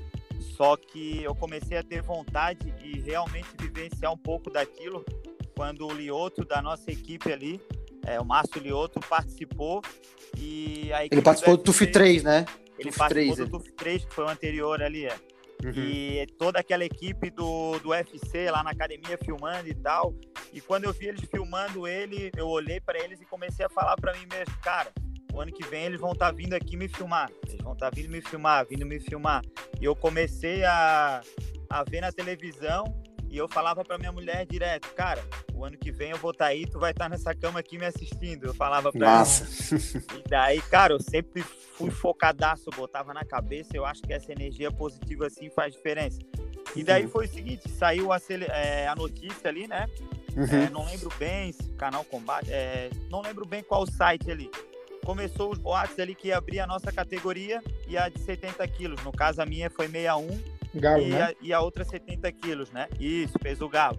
só 0.56 0.76
que 0.76 1.20
eu 1.20 1.34
comecei 1.34 1.76
a 1.76 1.82
ter 1.82 2.00
vontade 2.00 2.70
de 2.70 3.00
realmente 3.00 3.48
vivenciar 3.58 4.12
um 4.12 4.16
pouco 4.16 4.48
daquilo 4.48 5.04
quando 5.56 5.84
o 5.84 5.92
Lioto 5.92 6.44
da 6.44 6.62
nossa 6.62 6.92
equipe 6.92 7.32
ali, 7.32 7.60
é, 8.06 8.20
o 8.20 8.24
Márcio 8.24 8.60
Lioto, 8.60 9.00
participou 9.00 9.82
e 10.38 10.90
Ele 11.10 11.22
participou 11.22 11.56
do 11.56 11.64
TUF 11.64 11.88
3, 11.88 12.22
né? 12.22 12.46
Ele 12.78 12.90
TUF 12.90 12.98
participou 12.98 13.34
3, 13.34 13.36
do 13.36 13.56
é. 13.56 13.58
TUF 13.58 13.72
3, 13.72 14.04
que 14.04 14.14
foi 14.14 14.24
o 14.24 14.28
anterior 14.28 14.80
ali, 14.80 15.06
é. 15.06 15.16
Uhum. 15.64 15.72
E 15.74 16.26
toda 16.38 16.60
aquela 16.60 16.84
equipe 16.84 17.30
do, 17.30 17.80
do 17.80 17.88
UFC 17.88 18.48
lá 18.48 18.62
na 18.62 18.70
academia 18.70 19.18
filmando 19.24 19.68
e 19.68 19.74
tal. 19.74 20.14
E 20.52 20.60
quando 20.60 20.84
eu 20.84 20.92
vi 20.92 21.08
eles 21.08 21.28
filmando 21.28 21.84
ele, 21.84 22.30
eu 22.36 22.46
olhei 22.46 22.80
para 22.80 23.02
eles 23.02 23.20
e 23.20 23.24
comecei 23.24 23.66
a 23.66 23.68
falar 23.68 23.96
para 23.96 24.12
mim 24.12 24.26
mesmo, 24.30 24.54
cara, 24.62 24.92
o 25.32 25.40
ano 25.40 25.52
que 25.52 25.64
vem 25.66 25.84
eles 25.84 26.00
vão 26.00 26.12
estar 26.12 26.30
vindo 26.32 26.54
aqui 26.54 26.76
me 26.76 26.88
filmar. 26.88 27.30
Eles 27.48 27.60
vão 27.62 27.72
estar 27.72 27.90
vindo 27.90 28.10
me 28.10 28.20
filmar, 28.20 28.66
vindo 28.66 28.84
me 28.86 29.00
filmar. 29.00 29.42
E 29.80 29.84
eu 29.84 29.96
comecei 29.96 30.64
a, 30.64 31.20
a 31.70 31.84
ver 31.84 32.00
na 32.02 32.12
televisão 32.12 32.84
e 33.30 33.36
eu 33.38 33.48
falava 33.48 33.82
para 33.82 33.96
minha 33.96 34.12
mulher 34.12 34.44
direto, 34.46 34.88
cara, 34.94 35.24
o 35.54 35.64
ano 35.64 35.78
que 35.78 35.90
vem 35.90 36.10
eu 36.10 36.18
vou 36.18 36.32
estar 36.32 36.46
aí, 36.46 36.66
tu 36.66 36.78
vai 36.78 36.90
estar 36.90 37.08
nessa 37.08 37.34
cama 37.34 37.60
aqui 37.60 37.78
me 37.78 37.86
assistindo. 37.86 38.44
Eu 38.46 38.54
falava 38.54 38.92
para 38.92 39.06
ela. 39.06 39.16
Massa. 39.20 39.46
E 40.18 40.22
daí, 40.28 40.60
cara, 40.62 40.92
eu 40.92 41.00
sempre 41.00 41.42
fui 41.42 41.90
focadaço, 41.90 42.68
botava 42.76 43.14
na 43.14 43.24
cabeça, 43.24 43.70
eu 43.74 43.86
acho 43.86 44.02
que 44.02 44.12
essa 44.12 44.30
energia 44.30 44.70
positiva 44.70 45.26
assim 45.28 45.48
faz 45.50 45.72
diferença. 45.72 46.18
E 46.76 46.84
daí 46.84 47.04
Uhum. 47.04 47.10
foi 47.10 47.24
o 47.26 47.28
seguinte, 47.28 47.68
saiu 47.70 48.12
a, 48.12 48.18
é, 48.50 48.86
a 48.88 48.94
notícia 48.94 49.48
ali, 49.48 49.66
né? 49.66 49.86
É, 50.36 50.64
Uhum. 50.66 50.70
não 50.70 50.84
lembro 50.86 51.10
bem, 51.18 51.52
se 51.52 51.70
canal 51.72 52.04
combate, 52.04 52.50
é, 52.50 52.90
não 53.10 53.20
lembro 53.22 53.46
bem 53.46 53.62
qual 53.62 53.86
site 53.86 54.30
ali. 54.30 54.50
Começou 55.04 55.50
os 55.50 55.58
boatos 55.58 55.98
ali 55.98 56.14
que 56.14 56.28
ia 56.28 56.38
abrir 56.38 56.60
a 56.60 56.66
nossa 56.66 56.92
categoria 56.92 57.62
e 57.88 57.96
a 57.96 58.08
de 58.08 58.20
70 58.20 58.66
quilos. 58.68 59.02
No 59.02 59.12
caso, 59.12 59.42
a 59.42 59.46
minha 59.46 59.68
foi 59.68 59.88
61 59.88 60.62
Galo, 60.74 61.02
e, 61.02 61.10
né? 61.10 61.22
a, 61.22 61.34
e 61.40 61.52
a 61.52 61.60
outra 61.60 61.84
70 61.84 62.30
quilos, 62.32 62.70
né? 62.70 62.88
Isso, 62.98 63.38
peso 63.38 63.68
galo. 63.68 63.98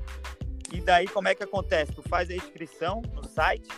E 0.71 0.81
daí, 0.81 1.07
como 1.07 1.27
é 1.27 1.35
que 1.35 1.43
acontece? 1.43 1.91
Tu 1.91 2.01
faz 2.03 2.29
a 2.29 2.35
inscrição 2.35 3.01
no 3.13 3.23
site 3.23 3.69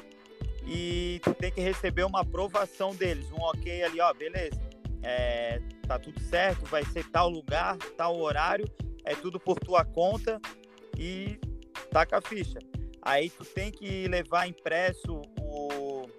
e 0.65 1.19
tu 1.23 1.33
tem 1.33 1.51
que 1.51 1.59
receber 1.59 2.05
uma 2.05 2.21
aprovação 2.21 2.95
deles, 2.95 3.29
um 3.31 3.41
ok 3.41 3.83
ali, 3.83 3.99
ó, 3.99 4.13
beleza. 4.13 4.59
É, 5.03 5.61
tá 5.88 5.99
tudo 5.99 6.19
certo, 6.21 6.65
vai 6.65 6.83
ser 6.85 7.03
tal 7.11 7.29
lugar, 7.29 7.77
tal 7.97 8.17
horário, 8.17 8.65
é 9.03 9.13
tudo 9.13 9.39
por 9.39 9.59
tua 9.59 9.83
conta 9.83 10.39
e 10.97 11.38
taca 11.91 12.17
a 12.17 12.21
ficha. 12.21 12.59
Aí 13.01 13.29
tu 13.29 13.43
tem 13.45 13.71
que 13.71 14.07
levar 14.07 14.47
impresso 14.47 15.21
o, 15.39 16.03
o 16.03 16.09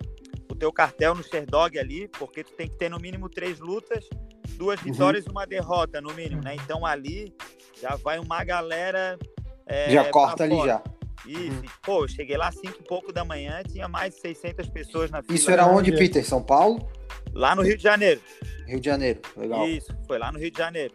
teu 0.57 0.73
cartel 0.73 1.14
no 1.14 1.23
Sherdog 1.23 1.79
ali, 1.79 2.09
porque 2.09 2.42
tu 2.42 2.53
tem 2.53 2.69
que 2.69 2.77
ter 2.77 2.88
no 2.88 2.99
mínimo 2.99 3.29
três 3.29 3.61
lutas, 3.61 4.09
duas 4.57 4.81
vitórias 4.81 5.25
e 5.27 5.29
uma 5.29 5.47
derrota 5.47 6.01
no 6.01 6.12
mínimo, 6.14 6.42
né? 6.42 6.55
Então 6.55 6.85
ali 6.85 7.33
já 7.81 7.97
vai 7.97 8.19
uma 8.19 8.42
galera. 8.45 9.19
é, 9.66 9.90
já 9.90 10.05
corta 10.11 10.45
ali 10.45 10.57
já. 10.64 10.83
Isso. 11.27 11.64
E, 11.64 11.71
Pô, 11.83 12.05
eu 12.05 12.09
cheguei 12.09 12.37
lá 12.37 12.49
às 12.49 12.55
5 12.55 12.79
e 12.81 12.85
pouco 12.85 13.12
da 13.12 13.25
manhã, 13.25 13.62
tinha 13.64 13.88
mais 13.88 14.14
de 14.14 14.21
600 14.21 14.69
pessoas 14.69 15.11
na 15.11 15.23
fila. 15.23 15.35
Isso 15.35 15.51
era 15.51 15.66
onde, 15.66 15.90
Onde? 15.90 15.99
Peter? 15.99 16.25
São 16.25 16.42
Paulo? 16.42 16.88
Lá 17.33 17.55
no 17.55 17.62
Rio 17.62 17.77
de 17.77 17.83
Janeiro. 17.83 18.21
Rio 18.66 18.81
de 18.81 18.87
Janeiro. 18.87 19.21
Legal. 19.37 19.66
Isso, 19.69 19.95
foi 20.07 20.19
lá 20.19 20.31
no 20.31 20.38
Rio 20.38 20.51
de 20.51 20.59
Janeiro. 20.59 20.95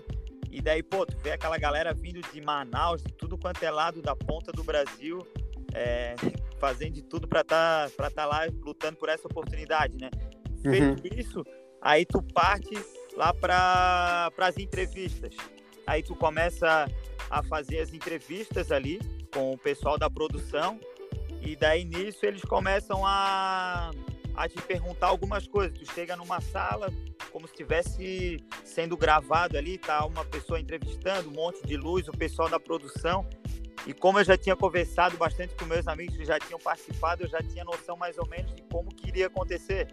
E 0.50 0.62
daí, 0.62 0.82
pô, 0.82 1.06
tu 1.06 1.17
vê 1.24 1.32
aquela 1.32 1.58
galera 1.58 1.93
vindo 1.93 2.21
de 2.21 2.41
Manaus, 2.41 3.02
de 3.02 3.13
tudo 3.13 3.38
quanto 3.38 3.63
é 3.63 3.71
lado 3.71 4.02
da 4.02 4.15
ponta 4.15 4.52
do 4.52 4.63
Brasil, 4.63 5.26
é, 5.74 6.15
fazendo 6.62 6.93
de 6.93 7.02
tudo 7.02 7.28
para 7.28 7.41
estar 7.41 7.89
tá, 7.89 7.95
pra 7.97 8.12
tá 8.12 8.26
lá 8.26 8.45
lutando 8.63 8.95
por 8.97 9.10
essa 9.10 9.28
oportunidade, 9.28 9.97
né? 9.97 10.12
Uhum. 10.63 10.95
Feito 10.95 11.19
isso, 11.19 11.43
aí 11.82 12.06
tu 12.06 12.21
parte 12.21 12.78
lá 13.17 13.34
para 13.34 14.32
as 14.38 14.58
entrevistas. 14.58 15.36
Aí 15.88 16.04
tu 16.04 16.15
começa 16.15 16.88
a 17.30 17.41
fazer 17.41 17.80
as 17.80 17.91
entrevistas 17.91 18.71
ali 18.71 19.02
com 19.34 19.52
o 19.54 19.58
pessoal 19.58 19.97
da 19.97 20.10
produção 20.10 20.80
e 21.41 21.56
daí 21.56 21.84
nisso 21.84 22.24
eles 22.24 22.43
começam 22.43 23.04
a, 23.04 23.89
a 24.36 24.47
te 24.47 24.62
perguntar 24.62 25.08
algumas 25.08 25.47
coisas. 25.47 25.76
Tu 25.76 25.91
chega 25.91 26.15
numa 26.15 26.39
sala 26.39 26.93
como 27.32 27.47
se 27.47 27.54
estivesse 27.54 28.38
sendo 28.63 28.95
gravado 28.95 29.58
ali, 29.58 29.78
tá 29.78 30.06
uma 30.06 30.24
pessoa 30.26 30.60
entrevistando, 30.60 31.30
um 31.30 31.34
monte 31.34 31.65
de 31.65 31.76
luz, 31.76 32.08
o 32.08 32.12
pessoal 32.12 32.47
da 32.47 32.60
produção. 32.60 33.28
E 33.88 33.94
como 33.94 34.20
eu 34.20 34.24
já 34.24 34.38
tinha 34.38 34.56
conversado 34.56 35.17
bastante 35.17 35.54
com 35.56 35.65
meus 35.65 35.88
amigos 35.88 36.15
que 36.15 36.24
já 36.26 36.38
tinham 36.39 36.60
participado, 36.60 37.24
eu 37.24 37.28
já 37.30 37.41
tinha 37.41 37.63
noção 37.63 37.98
mais 37.98 38.17
ou 38.17 38.28
menos 38.28 38.54
de 38.54 38.62
como 38.72 38.89
que 38.94 39.08
iria 39.08 39.28
acontecer. 39.28 39.88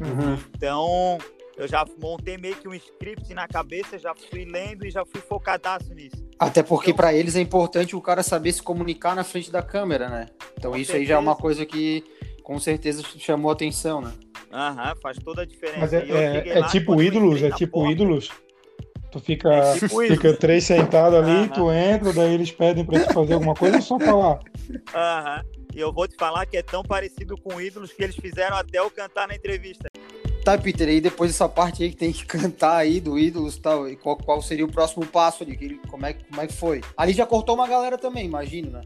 Uhum. 0.00 0.38
Então, 0.54 1.18
eu 1.56 1.66
já 1.68 1.84
montei 2.00 2.36
meio 2.38 2.56
que 2.56 2.68
um 2.68 2.74
script 2.74 3.32
na 3.34 3.46
cabeça, 3.48 3.98
já 3.98 4.14
fui 4.14 4.44
lendo 4.44 4.86
e 4.86 4.90
já 4.90 5.04
fui 5.04 5.20
focadaço 5.20 5.92
nisso. 5.94 6.24
Até 6.38 6.62
porque 6.62 6.90
Então- 6.90 6.96
pra 6.96 7.12
eles 7.14 7.34
é 7.36 7.40
importante 7.40 7.94
o 7.96 8.00
cara 8.00 8.22
saber 8.22 8.52
se 8.52 8.62
comunicar 8.62 9.14
na 9.16 9.24
frente 9.24 9.50
da 9.50 9.62
câmera, 9.62 10.08
né? 10.08 10.26
Então 10.58 10.74
isso 10.76 10.94
aí 10.94 11.04
já 11.04 11.14
é 11.14 11.18
uma 11.18 11.32
certeza. 11.32 11.42
coisa 11.42 11.66
que 11.66 12.04
com 12.42 12.58
certeza 12.60 13.02
chamou 13.18 13.50
atenção, 13.50 14.00
né? 14.00 14.12
Aham, 14.52 14.94
faz 15.02 15.18
toda 15.18 15.42
a 15.42 15.44
diferença. 15.44 15.78
Mas 15.80 15.92
é, 15.92 15.98
é- 16.08 16.58
é 16.58 16.62
tipo 16.68 17.00
ídolos, 17.02 17.42
é 17.42 17.50
tipo 17.50 17.72
porta, 17.80 17.92
ídolos. 17.92 18.30
Tu 19.14 19.20
fica, 19.20 19.48
É 19.48 19.74
tipo 19.78 20.00
fica 20.00 20.36
três 20.36 20.64
sentado 20.64 21.16
ali, 21.16 21.30
Aham. 21.30 21.48
tu 21.50 21.70
entra, 21.70 22.12
daí 22.12 22.34
eles 22.34 22.50
pedem 22.50 22.84
pra 22.84 22.98
te 22.98 23.14
fazer 23.14 23.34
alguma 23.34 23.54
coisa 23.54 23.76
ou 23.76 23.82
só 23.82 23.96
falar. 23.96 24.40
Aham. 24.92 25.44
E 25.72 25.78
eu 25.78 25.92
vou 25.92 26.08
te 26.08 26.16
falar 26.16 26.44
que 26.46 26.56
é 26.56 26.62
tão 26.64 26.82
parecido 26.82 27.36
com 27.36 27.60
ídolos 27.60 27.92
que 27.92 28.02
eles 28.02 28.16
fizeram 28.16 28.56
até 28.56 28.80
eu 28.80 28.90
cantar 28.90 29.28
na 29.28 29.36
entrevista. 29.36 29.88
Tá, 30.44 30.58
Peter, 30.58 30.88
aí 30.88 31.00
depois 31.00 31.30
dessa 31.30 31.48
parte 31.48 31.84
aí 31.84 31.90
que 31.90 31.96
tem 31.96 32.10
que 32.10 32.26
cantar 32.26 32.74
aí 32.78 33.00
do 33.00 33.16
ídolos 33.16 33.54
e 33.54 33.60
tal, 33.60 33.88
e 33.88 33.94
qual, 33.94 34.16
qual 34.16 34.42
seria 34.42 34.64
o 34.64 34.72
próximo 34.72 35.06
passo 35.06 35.44
ali? 35.44 35.56
Que, 35.56 35.76
como, 35.86 36.04
é, 36.04 36.14
como 36.14 36.40
é 36.40 36.48
que 36.48 36.52
foi? 36.52 36.80
Ali 36.96 37.12
já 37.12 37.24
cortou 37.24 37.54
uma 37.54 37.68
galera 37.68 37.96
também, 37.96 38.26
imagino, 38.26 38.72
né? 38.72 38.80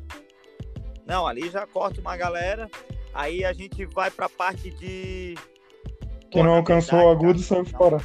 Não, 1.07 1.27
ali 1.27 1.49
já 1.49 1.67
corta 1.67 2.03
uma 2.03 2.19
galera. 2.19 2.69
Aí 3.15 3.47
a 3.47 3.55
gente 3.55 3.87
vai 3.87 4.11
pra 4.11 4.29
parte 4.29 4.71
de. 4.73 5.37
Quem 6.31 6.43
não 6.43 6.57
alcançou 6.57 6.99
o 6.99 7.09
agudo 7.09 7.39
saiu 7.39 7.65
fora. 7.65 7.97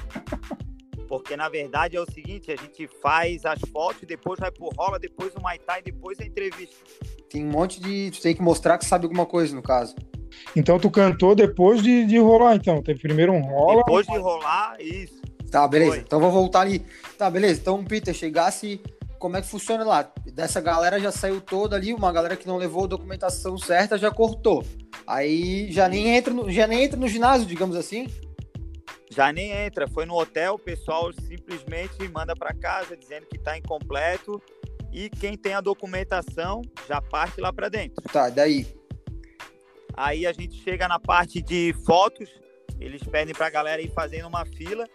Porque 1.07 1.35
na 1.35 1.49
verdade 1.49 1.95
é 1.95 2.01
o 2.01 2.11
seguinte, 2.11 2.51
a 2.51 2.55
gente 2.55 2.87
faz 3.01 3.45
as 3.45 3.59
fotos, 3.71 4.07
depois 4.07 4.39
vai 4.39 4.51
pro 4.51 4.69
rola, 4.77 4.97
depois 4.99 5.33
o 5.35 5.41
Maitai, 5.41 5.81
depois 5.81 6.19
a 6.19 6.25
entrevista. 6.25 6.75
Tem 7.29 7.43
um 7.43 7.49
monte 7.49 7.79
de. 7.79 8.11
Tu 8.11 8.21
tem 8.21 8.35
que 8.35 8.41
mostrar 8.41 8.77
que 8.77 8.85
sabe 8.85 9.05
alguma 9.05 9.25
coisa, 9.25 9.55
no 9.55 9.61
caso. 9.61 9.95
Então 10.55 10.79
tu 10.79 10.89
cantou 10.89 11.35
depois 11.35 11.81
de, 11.81 12.05
de 12.05 12.17
rolar, 12.17 12.55
então. 12.55 12.81
Teve 12.81 12.99
primeiro 12.99 13.33
um 13.33 13.41
rola. 13.41 13.77
Depois 13.77 14.05
de 14.05 14.17
rolar, 14.17 14.75
isso. 14.79 15.21
Tá, 15.49 15.67
beleza. 15.67 15.91
Foi. 15.91 15.99
Então 15.99 16.19
vou 16.19 16.31
voltar 16.31 16.61
ali. 16.61 16.85
Tá, 17.17 17.29
beleza. 17.29 17.61
Então, 17.61 17.83
Peter, 17.83 18.13
chegasse. 18.13 18.81
Como 19.19 19.37
é 19.37 19.41
que 19.41 19.47
funciona 19.47 19.85
lá? 19.85 20.11
Dessa 20.33 20.59
galera 20.59 20.99
já 20.99 21.09
saiu 21.09 21.39
toda 21.39 21.77
ali, 21.77 21.93
uma 21.93 22.11
galera 22.11 22.35
que 22.35 22.45
não 22.45 22.57
levou 22.57 22.83
a 22.83 22.87
documentação 22.87 23.57
certa 23.57 23.97
já 23.97 24.11
cortou. 24.11 24.65
Aí 25.07 25.71
já 25.71 25.87
nem 25.87 26.09
entra 26.09 26.33
no, 26.33 26.51
já 26.51 26.67
nem 26.67 26.83
entra 26.83 26.99
no 26.99 27.07
ginásio, 27.07 27.47
digamos 27.47 27.77
assim. 27.77 28.07
Já 29.15 29.31
nem 29.31 29.51
entra, 29.51 29.87
foi 29.87 30.05
no 30.05 30.15
hotel, 30.19 30.55
o 30.55 30.59
pessoal 30.59 31.11
simplesmente 31.13 32.07
manda 32.09 32.35
para 32.35 32.53
casa 32.53 32.97
dizendo 32.97 33.27
que 33.27 33.37
tá 33.37 33.57
incompleto 33.57 34.41
e 34.91 35.09
quem 35.09 35.37
tem 35.37 35.53
a 35.53 35.61
documentação 35.61 36.61
já 36.87 36.99
parte 37.01 37.39
lá 37.39 37.53
para 37.53 37.69
dentro. 37.69 38.01
Tá, 38.11 38.29
daí. 38.29 38.65
Aí 39.95 40.25
a 40.25 40.33
gente 40.33 40.55
chega 40.63 40.87
na 40.87 40.99
parte 40.99 41.41
de 41.41 41.73
fotos, 41.85 42.27
eles 42.79 43.03
pedem 43.03 43.35
para 43.35 43.45
a 43.47 43.49
galera 43.51 43.81
ir 43.81 43.91
fazendo 43.91 44.27
uma 44.27 44.45
fila 44.45 44.87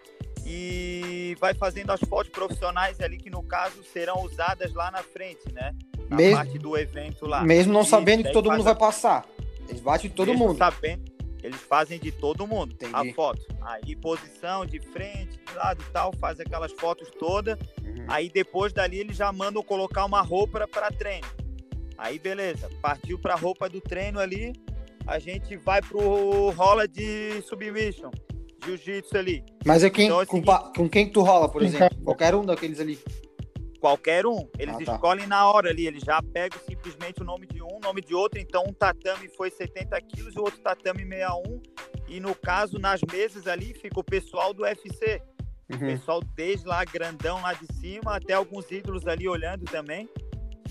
e 0.44 1.36
vai 1.38 1.54
fazendo 1.54 1.90
as 1.92 2.00
fotos 2.00 2.32
profissionais 2.32 3.00
ali 3.00 3.18
que 3.18 3.30
no 3.30 3.42
caso 3.42 3.82
serão 3.84 4.22
usadas 4.24 4.72
lá 4.74 4.90
na 4.90 5.02
frente, 5.02 5.52
né? 5.52 5.72
Na 6.08 6.16
Mesmo- 6.16 6.36
parte 6.36 6.58
do 6.58 6.76
evento 6.76 7.26
lá. 7.26 7.44
Mesmo 7.44 7.72
não 7.72 7.82
Isso, 7.82 7.90
sabendo 7.90 8.24
que 8.24 8.32
todo 8.32 8.50
mundo 8.50 8.62
a- 8.62 8.72
vai 8.72 8.74
passar. 8.74 9.26
Eles 9.68 9.80
batem 9.80 10.10
todo 10.10 10.28
Mesmo 10.28 10.48
mundo. 10.48 10.58
Sabendo, 10.58 11.04
eles 11.42 11.60
fazem 11.60 11.98
de 11.98 12.10
todo 12.10 12.46
mundo 12.46 12.72
Entendi. 12.72 12.92
a 12.94 13.14
foto. 13.14 13.40
Aí 13.62 13.94
posição 13.96 14.66
de 14.66 14.80
frente, 14.80 15.38
de 15.46 15.54
lado 15.54 15.82
e 15.86 15.92
tal, 15.92 16.12
faz 16.16 16.40
aquelas 16.40 16.72
fotos 16.72 17.08
todas. 17.18 17.58
Uhum. 17.82 18.06
Aí 18.08 18.28
depois 18.28 18.72
dali 18.72 18.98
eles 18.98 19.16
já 19.16 19.32
mandam 19.32 19.62
colocar 19.62 20.04
uma 20.04 20.20
roupa 20.20 20.66
para 20.66 20.90
treino. 20.90 21.26
Aí 21.96 22.18
beleza, 22.18 22.70
partiu 22.80 23.18
para 23.18 23.34
roupa 23.34 23.68
do 23.68 23.80
treino 23.80 24.20
ali, 24.20 24.52
a 25.06 25.18
gente 25.18 25.56
vai 25.56 25.82
pro 25.82 26.50
rola 26.50 26.86
de 26.86 27.42
submission, 27.42 28.10
jiu-jitsu 28.64 29.16
ali. 29.16 29.44
Mas 29.64 29.82
é 29.82 29.90
quem, 29.90 30.06
Então 30.06 30.20
é 30.20 30.26
com, 30.26 30.42
com 30.42 30.88
quem 30.88 31.06
que 31.06 31.12
tu 31.12 31.22
rola, 31.22 31.48
por 31.48 31.62
exemplo? 31.62 31.96
Qualquer 32.04 32.34
um 32.34 32.44
daqueles 32.44 32.78
ali. 32.78 32.98
Qualquer 33.80 34.26
um, 34.26 34.48
eles 34.58 34.74
Ah, 34.76 34.84
tá. 34.84 34.92
escolhem 34.94 35.26
na 35.26 35.48
hora 35.50 35.70
ali, 35.70 35.86
eles 35.86 36.02
já 36.02 36.20
pegam 36.22 36.58
simplesmente 36.68 37.22
o 37.22 37.24
nome 37.24 37.46
de 37.46 37.62
um, 37.62 37.76
o 37.76 37.80
nome 37.80 38.00
de 38.00 38.14
outro. 38.14 38.40
Então 38.40 38.64
um 38.68 38.72
tatame 38.72 39.28
foi 39.36 39.50
70 39.50 40.00
quilos, 40.02 40.36
o 40.36 40.40
outro 40.40 40.60
tatame 40.60 41.04
61. 41.06 41.62
E 42.08 42.18
no 42.20 42.34
caso, 42.34 42.78
nas 42.78 43.00
mesas 43.12 43.46
ali, 43.46 43.74
fica 43.74 44.00
o 44.00 44.04
pessoal 44.04 44.52
do 44.52 44.62
UFC. 44.62 45.22
O 45.70 45.74
Uhum. 45.74 45.80
pessoal 45.80 46.20
desde 46.34 46.66
lá, 46.66 46.82
grandão 46.84 47.40
lá 47.42 47.52
de 47.52 47.66
cima, 47.74 48.16
até 48.16 48.32
alguns 48.32 48.70
ídolos 48.70 49.06
ali 49.06 49.28
olhando 49.28 49.64
também. 49.66 50.08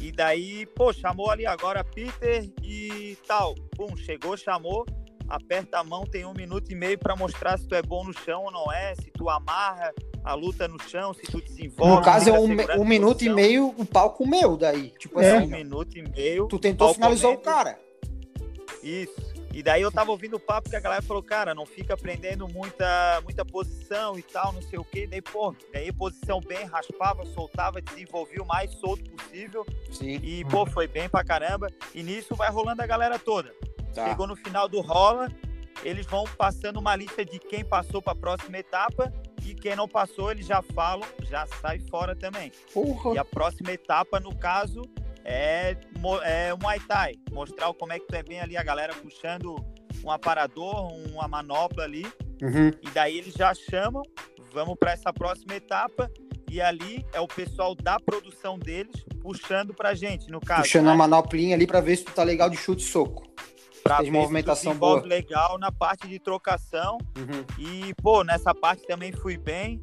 E 0.02 0.12
daí, 0.12 0.66
pô, 0.76 0.92
chamou 0.92 1.30
ali 1.30 1.46
agora 1.46 1.84
Peter 1.84 2.44
e 2.64 3.16
tal. 3.28 3.54
Pum, 3.76 3.96
chegou, 3.96 4.36
chamou, 4.36 4.86
aperta 5.30 5.80
a 5.80 5.84
mão, 5.84 6.06
tem 6.06 6.26
um 6.26 6.34
minuto 6.34 6.72
e 6.72 6.76
meio 6.76 6.98
para 6.98 7.16
mostrar 7.16 7.58
se 7.58 7.68
tu 7.68 7.76
é 7.76 7.82
bom 7.82 8.04
no 8.04 8.14
chão 8.14 8.44
ou 8.46 8.52
não 8.52 8.72
é, 8.72 8.96
se 8.96 9.12
tu 9.12 9.30
amarra 9.30 9.94
a 10.24 10.34
luta 10.34 10.68
no 10.68 10.82
chão, 10.82 11.14
se 11.14 11.22
tu 11.24 11.42
desenvolve. 11.42 11.96
No 11.96 12.02
caso, 12.02 12.30
é 12.30 12.34
um, 12.34 12.82
um 12.82 12.86
minuto 12.86 13.24
e 13.24 13.30
meio 13.30 13.74
o 13.78 13.86
palco 13.86 14.28
meu 14.28 14.58
daí. 14.58 14.90
Tipo 15.00 15.22
É. 15.22 15.38
assim, 15.38 15.46
Um 15.46 15.50
minuto 15.50 15.98
e 15.98 16.02
meio. 16.10 16.48
tu 16.48 16.60
tentou 16.60 16.94
finalizar 16.94 17.32
o 17.32 17.38
cara. 17.38 17.80
Isso. 18.84 19.36
E 19.54 19.64
daí 19.64 19.82
eu 19.82 19.92
tava 19.92 20.12
ouvindo 20.12 20.36
o 20.36 20.40
papo 20.40 20.70
que 20.70 20.76
a 20.76 20.80
galera 20.80 21.02
falou, 21.02 21.24
cara, 21.24 21.56
não 21.56 21.66
fica 21.66 21.96
aprendendo 21.96 22.48
muita, 22.48 23.20
muita 23.24 23.44
posição 23.44 24.20
e 24.20 24.22
tal, 24.22 24.54
não 24.54 24.62
sei 24.62 24.78
o 24.78 24.84
quê. 24.84 25.08
Daí, 25.08 25.20
pô, 25.22 25.56
ganhei 25.74 25.92
posição 25.92 26.40
bem, 26.40 26.66
raspava, 26.66 27.26
soltava, 27.26 27.82
desenvolvi 27.82 28.40
o 28.40 28.46
mais 28.46 28.72
solto 28.74 29.04
possível. 29.10 29.66
Sim. 29.92 30.20
E, 30.22 30.46
pô, 30.46 30.64
foi 30.68 30.88
bem 30.88 31.10
pra 31.10 31.24
caramba. 31.24 31.72
E 31.96 32.04
nisso 32.04 32.36
vai 32.36 32.52
rolando 32.52 32.84
a 32.84 32.86
galera 32.86 33.18
toda. 33.18 33.52
Tá. 33.98 34.10
Chegou 34.10 34.28
no 34.28 34.36
final 34.36 34.70
do 34.70 34.80
rola, 34.80 35.28
eles 35.84 36.06
vão 36.06 36.24
passando 36.38 36.78
uma 36.78 36.96
lista 36.96 37.26
de 37.26 37.40
quem 37.40 37.66
passou 37.66 38.00
pra 38.00 38.14
próxima 38.14 38.60
etapa. 38.60 39.12
E 39.44 39.56
quem 39.56 39.76
não 39.76 39.88
passou, 39.88 40.30
eles 40.30 40.46
já 40.46 40.62
falam, 40.62 41.08
já 41.24 41.48
sai 41.62 41.80
fora 41.80 42.16
também. 42.16 42.52
Porra. 42.72 43.16
E 43.16 43.18
a 43.18 43.26
próxima 43.26 43.72
etapa, 43.72 44.20
no 44.20 44.36
caso, 44.36 44.82
é, 45.26 45.76
é 46.24 46.54
o 46.54 46.58
Muay 46.62 46.80
Thai. 46.82 47.16
Mostrar 47.32 47.74
como 47.74 47.92
é 47.92 48.00
que 48.00 48.06
tu 48.06 48.14
é 48.14 48.22
bem 48.22 48.40
ali, 48.40 48.56
a 48.56 48.64
galera 48.64 48.94
puxando 48.94 49.56
um 50.04 50.12
aparador, 50.12 50.94
uma 51.12 51.28
manopla 51.28 51.86
ali. 51.86 52.06
Uhum. 52.42 52.72
E 52.82 52.90
daí 52.94 53.18
eles 53.18 53.34
já 53.34 53.52
chamam, 53.56 54.04
vamos 54.54 54.76
para 54.78 54.92
essa 54.92 55.12
próxima 55.12 55.56
etapa. 55.56 56.12
E 56.52 56.62
ali 56.62 57.04
é 57.14 57.20
o 57.20 57.28
pessoal 57.28 57.74
da 57.74 58.00
produção 58.00 58.60
deles 58.60 59.04
puxando 59.22 59.74
pra 59.74 59.96
gente, 59.96 60.30
no 60.30 60.40
caso. 60.40 60.64
Puxando 60.64 60.86
né? 60.86 60.92
a 60.92 60.96
manoplinha 60.96 61.56
ali 61.56 61.66
pra 61.66 61.82
ver 61.82 61.96
se 61.96 62.04
tu 62.04 62.12
tá 62.12 62.24
legal 62.24 62.50
de 62.50 62.58
chute 62.58 62.84
e 62.84 62.86
soco. 62.86 63.28
Pra 63.88 63.98
ver 64.00 64.06
se 64.06 64.12
movimentação 64.12 64.72
desenvolve 64.72 65.02
boa. 65.02 65.10
legal 65.10 65.58
na 65.58 65.72
parte 65.72 66.08
de 66.08 66.20
trocação. 66.20 66.98
Uhum. 67.18 67.46
E, 67.58 67.94
pô, 68.02 68.24
nessa 68.24 68.54
parte 68.54 68.86
também 68.86 69.12
fui 69.12 69.38
bem. 69.38 69.80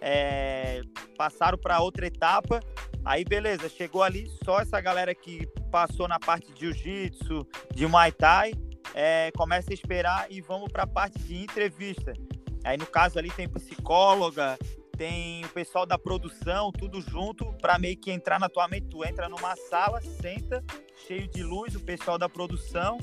É, 0.00 0.82
passaram 1.16 1.56
para 1.58 1.80
outra 1.80 2.06
etapa. 2.06 2.60
Aí, 3.04 3.24
beleza, 3.24 3.68
chegou 3.68 4.02
ali 4.02 4.28
só 4.44 4.60
essa 4.60 4.80
galera 4.80 5.14
que 5.14 5.46
passou 5.70 6.08
na 6.08 6.18
parte 6.18 6.52
de 6.52 6.60
jiu-jitsu, 6.60 7.46
de 7.74 7.86
Muay 7.86 8.12
Thai. 8.12 8.52
é, 8.94 9.30
começa 9.36 9.70
a 9.70 9.74
esperar 9.74 10.26
e 10.30 10.40
vamos 10.40 10.70
para 10.72 10.84
a 10.84 10.86
parte 10.86 11.18
de 11.18 11.36
entrevista. 11.36 12.12
Aí, 12.64 12.76
no 12.76 12.86
caso, 12.86 13.18
ali 13.18 13.30
tem 13.30 13.48
psicóloga, 13.48 14.58
tem 14.96 15.44
o 15.44 15.48
pessoal 15.50 15.84
da 15.86 15.98
produção, 15.98 16.72
tudo 16.72 17.00
junto, 17.00 17.44
para 17.60 17.78
meio 17.78 17.96
que 17.96 18.10
entrar 18.10 18.40
na 18.40 18.48
tua 18.48 18.66
mente. 18.66 18.88
Tu 18.88 19.04
entra 19.04 19.28
numa 19.28 19.54
sala, 19.54 20.00
senta, 20.00 20.64
cheio 21.06 21.28
de 21.28 21.42
luz, 21.42 21.76
o 21.76 21.80
pessoal 21.80 22.18
da 22.18 22.28
produção. 22.28 22.98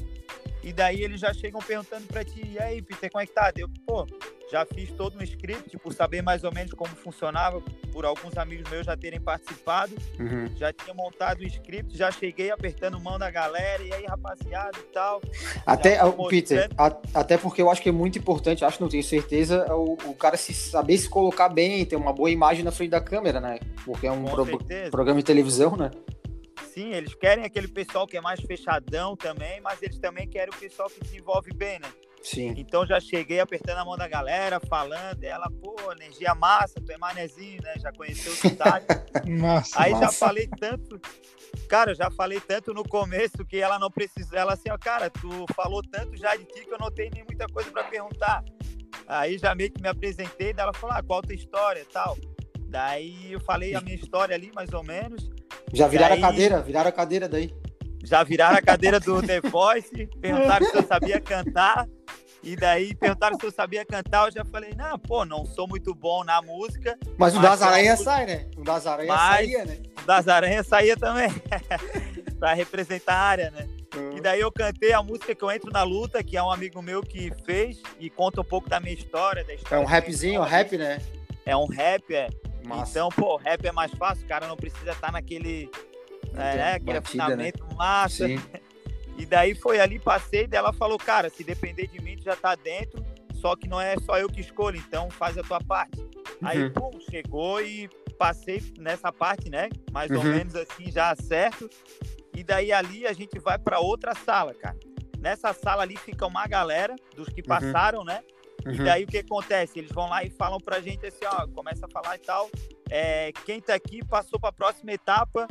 E 0.63 0.71
daí 0.71 1.03
eles 1.03 1.19
já 1.19 1.33
chegam 1.33 1.59
perguntando 1.61 2.07
pra 2.07 2.23
ti, 2.23 2.41
e 2.53 2.57
aí, 2.59 2.81
Peter, 2.81 3.11
como 3.11 3.21
é 3.21 3.25
que 3.25 3.33
tá? 3.33 3.51
Eu, 3.57 3.67
pô, 3.85 4.07
já 4.49 4.65
fiz 4.65 4.89
todo 4.91 5.17
um 5.19 5.23
script 5.23 5.77
por 5.79 5.93
saber 5.93 6.21
mais 6.21 6.43
ou 6.45 6.53
menos 6.53 6.71
como 6.73 6.95
funcionava, 6.95 7.61
por 7.91 8.05
alguns 8.05 8.37
amigos 8.37 8.69
meus 8.71 8.85
já 8.85 8.95
terem 8.95 9.19
participado, 9.19 9.93
Uhum. 10.19 10.47
já 10.55 10.71
tinha 10.71 10.93
montado 10.93 11.41
o 11.41 11.43
script, 11.43 11.97
já 11.97 12.09
cheguei 12.11 12.49
apertando 12.49 12.97
mão 12.99 13.19
da 13.19 13.29
galera, 13.29 13.83
e 13.83 13.93
aí, 13.93 14.05
rapaziada 14.05 14.77
e 14.79 14.93
tal. 14.93 15.21
Até, 15.65 16.01
o 16.03 16.27
Peter, 16.27 16.69
a- 16.77 16.97
até 17.13 17.37
porque 17.37 17.61
eu 17.61 17.69
acho 17.69 17.81
que 17.81 17.89
é 17.89 17.91
muito 17.91 18.17
importante, 18.17 18.63
acho, 18.63 18.81
não 18.81 18.87
tenho 18.89 19.03
certeza, 19.03 19.65
é 19.67 19.73
o, 19.73 19.97
o 20.05 20.13
cara 20.15 20.37
se 20.37 20.53
saber 20.53 20.97
se 20.97 21.09
colocar 21.09 21.49
bem, 21.49 21.85
ter 21.85 21.97
uma 21.97 22.13
boa 22.13 22.29
imagem 22.31 22.63
na 22.63 22.71
frente 22.71 22.91
da 22.91 23.01
câmera, 23.01 23.41
né? 23.41 23.59
Porque 23.83 24.07
é 24.07 24.11
um 24.11 24.23
pro- 24.23 24.47
programa 24.89 25.19
de 25.19 25.25
televisão, 25.25 25.75
né? 25.75 25.91
Sim, 26.73 26.91
eles 26.91 27.13
querem 27.13 27.45
aquele 27.45 27.67
pessoal 27.67 28.07
que 28.07 28.17
é 28.17 28.21
mais 28.21 28.39
fechadão 28.41 29.15
também, 29.15 29.61
mas 29.61 29.79
eles 29.83 29.99
também 29.99 30.27
querem 30.27 30.51
o 30.51 30.57
pessoal 30.57 30.89
que 30.89 30.99
desenvolve 31.01 31.53
bem, 31.53 31.79
né? 31.79 31.87
Sim. 32.23 32.55
Então 32.57 32.83
já 32.83 32.99
cheguei 32.99 33.39
apertando 33.39 33.77
a 33.77 33.85
mão 33.85 33.95
da 33.95 34.07
galera, 34.07 34.59
falando, 34.59 35.23
ela, 35.23 35.51
pô, 35.61 35.75
energia 35.91 36.33
massa, 36.33 36.81
tu 36.83 36.91
é 36.91 36.97
manezinho, 36.97 37.61
né? 37.61 37.75
Já 37.77 37.91
conheceu 37.91 38.31
o 38.31 38.35
cidade. 38.35 38.85
Massa. 39.27 39.83
Aí 39.83 39.91
já 39.91 39.99
Massa. 39.99 40.17
falei 40.17 40.47
tanto, 40.47 40.99
cara, 41.67 41.91
eu 41.91 41.95
já 41.95 42.09
falei 42.09 42.39
tanto 42.39 42.73
no 42.73 42.83
começo 42.83 43.45
que 43.47 43.57
ela 43.57 43.77
não 43.77 43.91
precisa, 43.91 44.35
ela 44.35 44.53
assim, 44.53 44.71
ó, 44.71 44.77
cara, 44.77 45.11
tu 45.11 45.45
falou 45.53 45.83
tanto 45.83 46.17
já 46.17 46.35
de 46.35 46.45
ti 46.45 46.65
que 46.65 46.73
eu 46.73 46.79
não 46.79 46.89
tenho 46.89 47.11
nem 47.13 47.23
muita 47.23 47.45
coisa 47.47 47.69
pra 47.69 47.83
perguntar. 47.83 48.43
Aí 49.05 49.37
já 49.37 49.53
meio 49.53 49.71
que 49.71 49.81
me 49.81 49.89
apresentei, 49.89 50.53
daí 50.53 50.63
ela 50.63 50.73
falou, 50.73 50.95
ah, 50.95 51.03
qual 51.03 51.19
a 51.19 51.23
tua 51.23 51.35
história 51.35 51.81
e 51.81 51.85
tal. 51.85 52.17
Daí 52.69 53.33
eu 53.33 53.39
falei 53.41 53.75
a 53.75 53.81
minha 53.81 53.95
história 53.95 54.33
ali, 54.33 54.51
mais 54.55 54.73
ou 54.73 54.83
menos. 54.83 55.32
Já 55.73 55.87
viraram 55.87 56.15
Daí- 56.15 56.23
a 56.23 56.27
cadeira, 56.27 56.61
viraram 56.61 56.89
a 56.89 56.91
cadeira 56.91 57.27
daí. 57.29 57.53
Já 58.03 58.23
viraram 58.23 58.57
a 58.57 58.61
cadeira 58.61 58.99
do 58.99 59.21
The 59.21 59.41
Voice, 59.41 60.07
perguntaram 60.21 60.65
se 60.69 60.75
eu 60.77 60.83
sabia 60.83 61.19
cantar. 61.21 61.87
E 62.43 62.57
daí 62.57 62.93
perguntaram 62.93 63.39
se 63.39 63.45
eu 63.45 63.51
sabia 63.53 63.85
cantar, 63.85 64.27
eu 64.27 64.31
já 64.33 64.43
falei, 64.43 64.73
não, 64.75 64.99
pô, 64.99 65.23
não 65.23 65.45
sou 65.45 65.65
muito 65.65 65.95
bom 65.95 66.25
na 66.25 66.41
música. 66.41 66.97
Mas 67.17 67.33
o 67.33 67.39
Mas 67.39 67.51
das 67.51 67.61
aranhas 67.61 67.99
sai, 68.01 68.25
né? 68.25 68.45
O 68.57 68.63
das 68.63 68.85
aranhas 68.85 69.17
saía, 69.17 69.65
né? 69.65 69.77
Das 70.05 70.27
aranhas 70.27 70.67
saía 70.67 70.97
também, 70.97 71.29
pra 72.37 72.53
representar 72.53 73.13
a 73.13 73.19
área, 73.21 73.51
né? 73.51 73.65
E 74.17 74.19
daí 74.19 74.41
eu 74.41 74.51
cantei 74.51 74.91
a 74.91 75.01
música 75.01 75.33
que 75.33 75.41
eu 75.43 75.49
entro 75.51 75.71
na 75.71 75.83
luta, 75.83 76.21
que 76.21 76.35
é 76.35 76.43
um 76.43 76.51
amigo 76.51 76.81
meu 76.81 77.01
que 77.01 77.31
fez 77.45 77.81
e 77.97 78.09
conta 78.09 78.41
um 78.41 78.43
pouco 78.43 78.67
da 78.67 78.79
minha 78.79 78.93
história. 78.95 79.43
Da 79.45 79.53
É 79.53 79.55
história 79.55 79.77
um 79.79 79.83
da 79.85 79.89
minha 79.89 79.99
rapzinho, 80.01 80.41
um 80.41 80.43
história. 80.43 80.63
rap, 80.63 80.77
né? 80.77 80.99
É 81.45 81.55
um 81.55 81.67
rap, 81.67 82.13
é. 82.13 82.27
Massa. 82.65 82.91
Então, 82.91 83.09
pô, 83.09 83.37
rap 83.37 83.65
é 83.65 83.71
mais 83.71 83.91
fácil, 83.93 84.25
o 84.25 84.27
cara 84.27 84.47
não 84.47 84.55
precisa 84.55 84.91
estar 84.91 85.11
naquele, 85.11 85.69
é, 86.33 86.55
né, 86.55 86.73
aquele 86.73 86.99
batida, 86.99 87.17
né? 87.35 87.49
afinamento 87.49 87.75
massa. 87.75 88.27
Sim. 88.27 88.39
E 89.15 89.27
daí 89.27 89.53
foi 89.53 89.79
ali, 89.79 89.99
passei, 89.99 90.47
daí 90.47 90.57
ela 90.57 90.73
falou, 90.73 90.97
cara, 90.97 91.29
se 91.29 91.43
depender 91.43 91.87
de 91.87 92.01
mim, 92.01 92.17
tu 92.17 92.23
já 92.23 92.35
tá 92.35 92.55
dentro, 92.55 93.05
só 93.35 93.55
que 93.55 93.67
não 93.67 93.79
é 93.79 93.95
só 93.99 94.17
eu 94.17 94.27
que 94.27 94.41
escolho, 94.41 94.77
então 94.77 95.09
faz 95.11 95.37
a 95.37 95.43
tua 95.43 95.59
parte. 95.59 95.99
Uhum. 95.99 96.09
Aí, 96.41 96.69
pum, 96.71 96.91
chegou 97.11 97.61
e 97.61 97.87
passei 98.17 98.63
nessa 98.79 99.11
parte, 99.11 99.49
né? 99.49 99.69
Mais 99.91 100.09
uhum. 100.09 100.17
ou 100.17 100.23
menos 100.23 100.55
assim, 100.55 100.91
já 100.91 101.15
certo. 101.15 101.69
E 102.35 102.43
daí 102.43 102.71
ali 102.71 103.05
a 103.05 103.13
gente 103.13 103.37
vai 103.39 103.59
para 103.59 103.79
outra 103.79 104.15
sala, 104.15 104.53
cara. 104.53 104.77
Nessa 105.19 105.53
sala 105.53 105.83
ali 105.83 105.95
fica 105.95 106.25
uma 106.25 106.47
galera 106.47 106.95
dos 107.15 107.29
que 107.29 107.41
uhum. 107.41 107.47
passaram, 107.47 107.99
uhum. 107.99 108.05
né? 108.05 108.23
Uhum. 108.65 108.73
E 108.73 108.77
daí 108.77 109.03
o 109.03 109.07
que 109.07 109.17
acontece? 109.17 109.79
Eles 109.79 109.91
vão 109.91 110.09
lá 110.09 110.23
e 110.23 110.29
falam 110.29 110.59
pra 110.59 110.79
gente 110.79 111.05
assim, 111.05 111.25
ó, 111.25 111.47
começa 111.47 111.85
a 111.85 111.89
falar 111.89 112.15
e 112.15 112.19
tal. 112.19 112.49
É, 112.89 113.31
quem 113.45 113.59
tá 113.59 113.73
aqui 113.73 114.05
passou 114.05 114.39
para 114.39 114.49
a 114.49 114.53
próxima 114.53 114.91
etapa. 114.91 115.47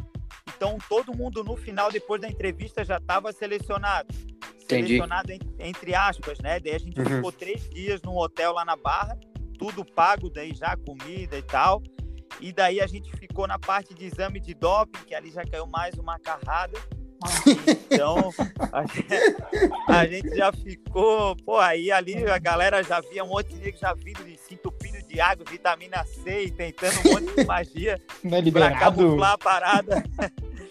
Então 0.56 0.78
todo 0.88 1.16
mundo 1.16 1.44
no 1.44 1.56
final, 1.56 1.90
depois 1.90 2.20
da 2.20 2.28
entrevista, 2.28 2.84
já 2.84 2.96
estava 2.96 3.32
selecionado. 3.32 4.08
Entendi. 4.62 4.94
Selecionado 4.94 5.32
entre 5.58 5.94
aspas, 5.94 6.38
né? 6.40 6.58
Daí 6.58 6.74
a 6.74 6.78
gente 6.78 6.98
uhum. 6.98 7.06
ficou 7.06 7.32
três 7.32 7.68
dias 7.70 8.00
num 8.02 8.16
hotel 8.16 8.52
lá 8.52 8.64
na 8.64 8.76
Barra, 8.76 9.18
tudo 9.58 9.84
pago, 9.84 10.30
daí 10.30 10.54
já 10.54 10.76
comida 10.76 11.36
e 11.36 11.42
tal. 11.42 11.82
E 12.40 12.52
daí 12.52 12.80
a 12.80 12.86
gente 12.86 13.14
ficou 13.16 13.46
na 13.46 13.58
parte 13.58 13.94
de 13.94 14.06
exame 14.06 14.40
de 14.40 14.54
doping, 14.54 15.04
que 15.06 15.14
ali 15.14 15.30
já 15.30 15.44
caiu 15.44 15.66
mais 15.66 15.94
uma 15.94 16.18
carrada. 16.18 16.78
Então, 17.90 18.32
a 18.72 18.86
gente, 18.86 19.36
a 19.88 20.06
gente, 20.06 20.36
já 20.36 20.52
ficou, 20.52 21.36
pô, 21.36 21.58
aí 21.58 21.90
ali 21.90 22.24
a 22.26 22.38
galera 22.38 22.82
já 22.82 23.00
via 23.00 23.24
um 23.24 23.28
monte 23.28 23.48
de 23.54 23.60
negro 23.60 23.80
já 23.80 23.94
vindo 23.94 24.24
de 24.24 24.36
se 24.36 24.54
entupindo 24.54 25.02
de 25.06 25.20
água, 25.20 25.44
vitamina 25.48 26.04
C 26.04 26.44
e 26.44 26.50
tentando 26.50 26.98
um 27.06 27.12
monte 27.12 27.36
de 27.36 27.44
magia 27.44 28.00
é 28.24 28.50
para 28.50 28.78
camuflar 28.78 29.32
a 29.32 29.38
parada. 29.38 30.04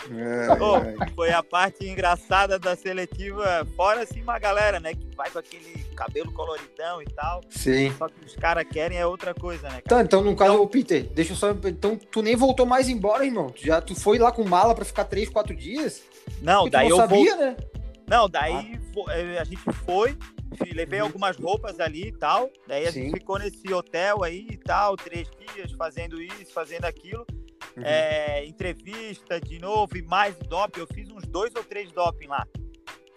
É. 0.10 1.12
Foi 1.14 1.32
a 1.32 1.44
parte 1.44 1.88
engraçada 1.88 2.58
da 2.58 2.76
seletiva, 2.76 3.68
fora 3.76 4.02
assim 4.02 4.22
uma 4.22 4.40
galera, 4.40 4.80
né, 4.80 4.94
que 4.94 5.16
vai 5.16 5.30
com 5.30 5.40
aquele 5.40 5.84
cabelo 5.96 6.32
coloridão 6.32 7.02
e 7.02 7.06
tal. 7.06 7.42
Sim. 7.50 7.94
Só 7.98 8.08
que 8.08 8.26
os 8.26 8.36
caras 8.36 8.66
querem 8.68 8.98
é 8.98 9.06
outra 9.06 9.34
coisa, 9.34 9.64
né? 9.70 9.82
Cara? 9.82 10.02
Tá, 10.02 10.02
então 10.02 10.24
no 10.24 10.36
caso, 10.36 10.54
então, 10.54 10.68
Peter, 10.68 11.04
deixa 11.04 11.34
eu 11.34 11.38
só. 11.38 11.52
Então 11.52 11.98
tu 11.98 12.22
nem 12.22 12.36
voltou 12.36 12.66
mais 12.66 12.90
embora, 12.90 13.26
irmão. 13.26 13.50
Tu 13.50 13.66
já 13.66 13.82
tu 13.82 13.96
foi 13.96 14.18
lá 14.18 14.32
com 14.32 14.44
mala 14.44 14.74
para 14.74 14.86
ficar 14.86 15.06
três, 15.06 15.30
quatro 15.30 15.56
dias? 15.56 16.02
Não, 16.42 16.70
daí 16.70 16.90
não 16.90 16.98
eu 16.98 17.02
sabia, 17.02 17.36
vou... 17.36 17.46
né? 17.46 17.58
Não, 18.08 18.28
daí 18.28 18.54
ah. 18.54 19.42
a 19.42 19.44
gente 19.46 19.72
foi, 19.86 20.18
levei 20.74 21.00
uhum. 21.00 21.06
algumas 21.06 21.38
roupas 21.38 21.80
ali 21.80 22.08
e 22.08 22.12
tal. 22.12 22.50
Daí 22.68 22.86
a 22.86 22.92
Sim. 22.92 23.04
gente 23.04 23.20
ficou 23.20 23.40
nesse 23.40 23.72
hotel 23.74 24.24
aí 24.24 24.48
e 24.52 24.58
tal, 24.58 24.98
três 24.98 25.30
dias, 25.40 25.72
fazendo 25.72 26.22
isso, 26.22 26.52
fazendo 26.54 26.86
aquilo. 26.86 27.26
Uhum. 27.76 27.84
É, 27.84 28.46
entrevista 28.46 29.40
de 29.40 29.60
novo 29.60 29.98
e 29.98 30.02
mais 30.02 30.36
doping. 30.38 30.80
Eu 30.80 30.88
fiz 30.88 31.10
uns 31.10 31.24
dois 31.24 31.54
ou 31.56 31.64
três 31.64 31.92
doping 31.92 32.28
lá. 32.28 32.46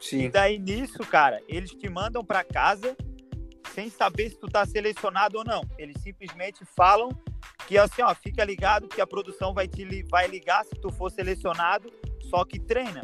Sim. 0.01 0.25
E 0.25 0.29
daí 0.29 0.59
nisso, 0.59 0.99
cara, 0.99 1.43
eles 1.49 1.71
te 1.71 1.89
mandam 1.89 2.25
para 2.25 2.45
casa 2.45 2.97
sem 3.75 3.91
saber 3.91 4.31
se 4.31 4.39
tu 4.39 4.47
tá 4.47 4.65
selecionado 4.65 5.39
ou 5.39 5.45
não. 5.45 5.63
Eles 5.79 6.01
simplesmente 6.03 6.65
falam 6.77 7.09
que 7.67 7.79
assim, 7.79 8.03
ó, 8.03 8.15
fica 8.15 8.45
ligado 8.45 8.89
que 8.89 9.01
a 9.01 9.07
produção 9.07 9.53
vai 9.55 9.67
te 9.67 10.03
vai 10.05 10.29
ligar 10.29 10.65
se 10.65 10.75
tu 10.81 10.91
for 10.93 11.11
selecionado, 11.11 11.93
só 12.31 12.45
que 12.45 12.59
treina. 12.59 13.03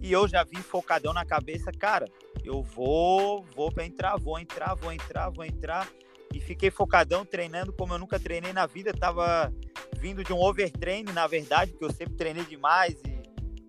E 0.00 0.12
eu 0.12 0.26
já 0.26 0.42
vim 0.42 0.60
focadão 0.60 1.12
na 1.12 1.24
cabeça, 1.24 1.70
cara, 1.70 2.06
eu 2.44 2.62
vou, 2.62 3.44
vou 3.54 3.70
para 3.70 3.86
entrar, 3.86 4.18
vou 4.18 4.38
entrar, 4.38 4.74
vou 4.74 4.92
entrar, 4.92 5.30
vou 5.30 5.44
entrar. 5.44 5.88
E 6.32 6.40
fiquei 6.40 6.70
focadão 6.70 7.24
treinando 7.24 7.72
como 7.72 7.94
eu 7.94 7.98
nunca 7.98 8.18
treinei 8.18 8.52
na 8.52 8.66
vida, 8.66 8.92
tava 8.92 9.52
vindo 9.98 10.24
de 10.24 10.32
um 10.32 10.40
overtraining, 10.40 11.12
na 11.12 11.26
verdade, 11.26 11.72
que 11.72 11.84
eu 11.84 11.92
sempre 11.92 12.14
treinei 12.14 12.44
demais 12.44 12.94
e 13.06 13.12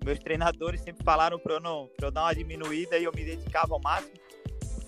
meus 0.04 0.19
treinadores 0.19 0.82
sempre 0.82 1.04
falaram 1.04 1.39
para 1.39 1.54
eu 1.54 1.60
não 1.60 1.89
pra 1.95 2.08
eu 2.08 2.12
dar 2.12 2.23
uma 2.23 2.36
diminuída 2.36 2.97
e 2.97 3.06
eu 3.06 3.12
me 3.13 3.23
dedicava 3.23 3.73
ao 3.73 3.82
máximo. 3.82 4.13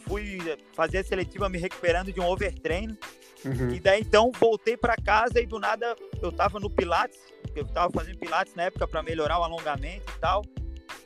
Fui 0.01 0.39
fazer 0.73 0.99
a 0.99 1.03
seletiva 1.03 1.49
me 1.49 1.57
recuperando 1.57 2.11
de 2.11 2.19
um 2.19 2.27
overtraining. 2.27 2.97
Uhum. 3.43 3.73
E 3.73 3.79
daí 3.79 4.01
então 4.01 4.31
voltei 4.39 4.75
para 4.75 4.95
casa 4.95 5.39
e 5.39 5.45
do 5.45 5.59
nada 5.59 5.95
eu 6.21 6.31
tava 6.31 6.59
no 6.59 6.69
Pilates, 6.69 7.19
eu 7.55 7.65
tava 7.65 7.91
fazendo 7.91 8.17
Pilates 8.17 8.53
na 8.55 8.63
época 8.63 8.87
para 8.87 9.03
melhorar 9.03 9.39
o 9.39 9.43
alongamento 9.43 10.11
e 10.15 10.19
tal. 10.19 10.43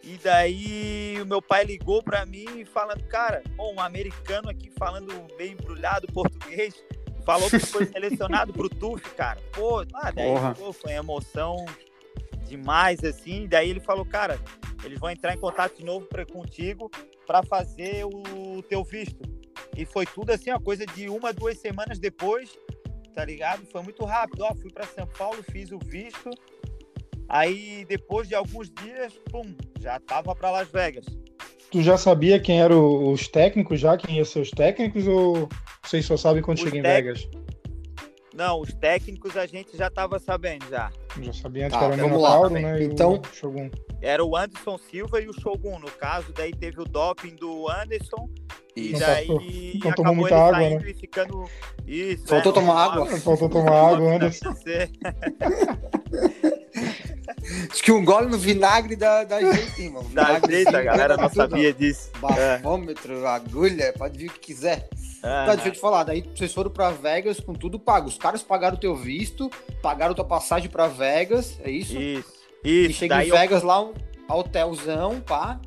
E 0.10 0.17
daí 0.17 1.22
o 1.22 1.26
meu 1.28 1.39
pai 1.39 1.63
ligou 1.63 2.02
para 2.02 2.26
mim 2.26 2.65
falando, 2.65 3.04
cara, 3.04 3.43
um 3.60 3.80
americano 3.80 4.50
aqui 4.50 4.72
falando 4.72 5.13
meio 5.38 5.52
embrulhado 5.52 6.08
português, 6.08 6.74
falou 7.24 7.48
que 7.48 7.60
foi 7.60 7.86
selecionado 7.93 8.52
pro 8.52 8.67
TUF, 8.67 9.08
cara. 9.12 9.39
Pô, 9.54 9.82
ah, 9.93 10.10
daí 10.10 10.32
pô, 10.58 10.74
foi 10.74 10.93
emoção 10.93 11.63
demais, 12.48 13.04
assim. 13.04 13.48
Daí 13.48 13.69
ele 13.69 13.80
falou, 13.80 14.04
cara, 14.04 14.39
eles 14.84 15.00
vão 15.00 15.12
entrar 15.12 15.36
em 15.36 15.38
contato 15.38 15.78
de 15.78 15.86
novo 15.86 16.08
pra, 16.08 16.26
contigo 16.26 16.89
para 17.28 17.43
fazer 17.43 18.04
o 18.04 18.63
teu 18.63 18.84
visto. 18.84 19.22
E 19.78 19.86
foi 19.86 20.08
tudo 20.08 20.32
assim, 20.32 20.50
uma 20.50 20.60
coisa 20.60 20.88
de 20.88 21.08
uma, 21.08 21.32
duas 21.32 21.60
semanas 21.60 22.00
depois, 22.00 22.58
tá 23.13 23.24
ligado? 23.24 23.63
Foi 23.67 23.84
muito 23.84 24.04
rápido. 24.06 24.41
Ó, 24.41 24.56
fui 24.56 24.72
para 24.72 24.88
São 24.88 25.06
Paulo, 25.06 25.43
fiz 25.52 25.72
o 25.72 25.78
visto. 25.78 26.32
Aí 27.28 27.86
depois 27.86 28.28
de 28.28 28.34
alguns 28.34 28.72
dias, 28.72 29.13
pum, 29.32 29.56
já 29.80 30.00
tava 30.00 30.36
para 30.36 30.52
Las 30.52 30.70
Vegas. 30.70 31.06
Tu 31.72 31.84
já 31.84 31.98
sabia 31.98 32.39
quem 32.39 32.62
eram 32.62 33.12
os 33.12 33.28
técnicos 33.28 33.80
já, 33.80 33.96
quem 33.96 34.18
iam 34.18 34.26
ser 34.26 34.39
os 34.39 34.50
técnicos 34.50 35.08
ou 35.08 35.48
vocês 35.84 36.06
só 36.06 36.18
sabem 36.18 36.42
quando 36.42 36.60
chega 36.60 36.78
em 36.78 36.82
Vegas? 36.82 37.28
Não, 38.34 38.62
os 38.62 38.74
técnicos 38.74 39.36
a 39.36 39.46
gente 39.46 39.76
já 39.76 39.88
estava 39.88 40.18
sabendo 40.18 40.68
já. 40.70 40.92
Já 41.22 41.34
sabia 41.34 41.65
antes 41.65 41.78
tá, 41.78 41.88
que 41.88 41.94
era 41.94 42.06
o 42.06 42.10
Minotauro, 42.10 42.50
né? 42.50 42.84
Então, 42.84 43.22
o 43.22 43.36
Shogun. 43.36 43.70
Era 44.02 44.24
o 44.24 44.38
Anderson 44.38 44.78
Silva 44.78 45.20
e 45.20 45.28
o 45.28 45.34
Shogun. 45.34 45.80
No 45.80 45.92
caso, 45.92 46.32
daí 46.32 46.54
teve 46.54 46.82
o 46.82 46.86
doping 46.86 47.36
do 47.36 47.70
Anderson. 47.70 48.30
E 48.76 48.92
não 48.92 49.00
daí 49.00 49.80
não 49.84 49.92
acabou 49.92 50.15
muita 50.15 50.36
ele 50.36 50.44
água, 50.44 50.70
né? 50.70 50.89
e 50.89 50.94
ficando. 50.94 51.44
Isso, 51.86 52.28
Faltou 52.28 52.52
é, 52.52 52.56
tomar 52.56 52.86
água. 52.86 53.06
Faltou 53.18 53.50
tomar 53.50 53.94
água, 53.94 54.15
Anderson. 54.15 54.56
Acho 57.71 57.84
que 57.84 57.91
um 57.91 58.04
gole 58.04 58.28
no 58.28 58.38
vinagre 58.38 58.95
da, 58.95 59.23
gente, 59.25 59.82
irmão. 59.82 60.06
Da 60.12 60.39
jeito, 60.39 60.75
a 60.75 60.82
galera 60.82 61.17
não 61.17 61.30
sabia 61.30 61.73
disso. 61.73 62.12
Bafômetro, 62.19 63.23
é. 63.23 63.28
agulha, 63.28 63.93
pode 63.97 64.17
vir 64.17 64.30
o 64.30 64.34
que 64.34 64.39
quiser. 64.39 64.89
Ah, 65.21 65.45
tá, 65.47 65.56
deixa 65.56 65.69
eu 65.69 65.73
te 65.73 65.80
falar, 65.80 66.04
daí 66.04 66.21
vocês 66.21 66.54
foram 66.54 66.71
pra 66.71 66.91
Vegas 66.91 67.39
com 67.39 67.54
tudo 67.54 67.80
pago. 67.80 68.08
Os 68.08 68.17
caras 68.17 68.41
pagaram 68.41 68.78
o 68.78 68.80
teu 68.80 68.95
visto, 68.95 69.49
pagaram 69.82 70.13
tua 70.13 70.25
passagem 70.25 70.69
pra 70.69 70.88
Vegas, 70.88 71.60
é 71.63 71.69
isso? 71.69 71.97
Isso, 71.97 72.19
isso. 72.63 72.91
E 72.91 72.93
chega 72.93 73.23
em 73.23 73.30
Vegas 73.30 73.62
eu... 73.62 73.67
lá, 73.67 73.82
um 73.82 73.93
hotelzão, 74.30 75.19
pá. 75.21 75.60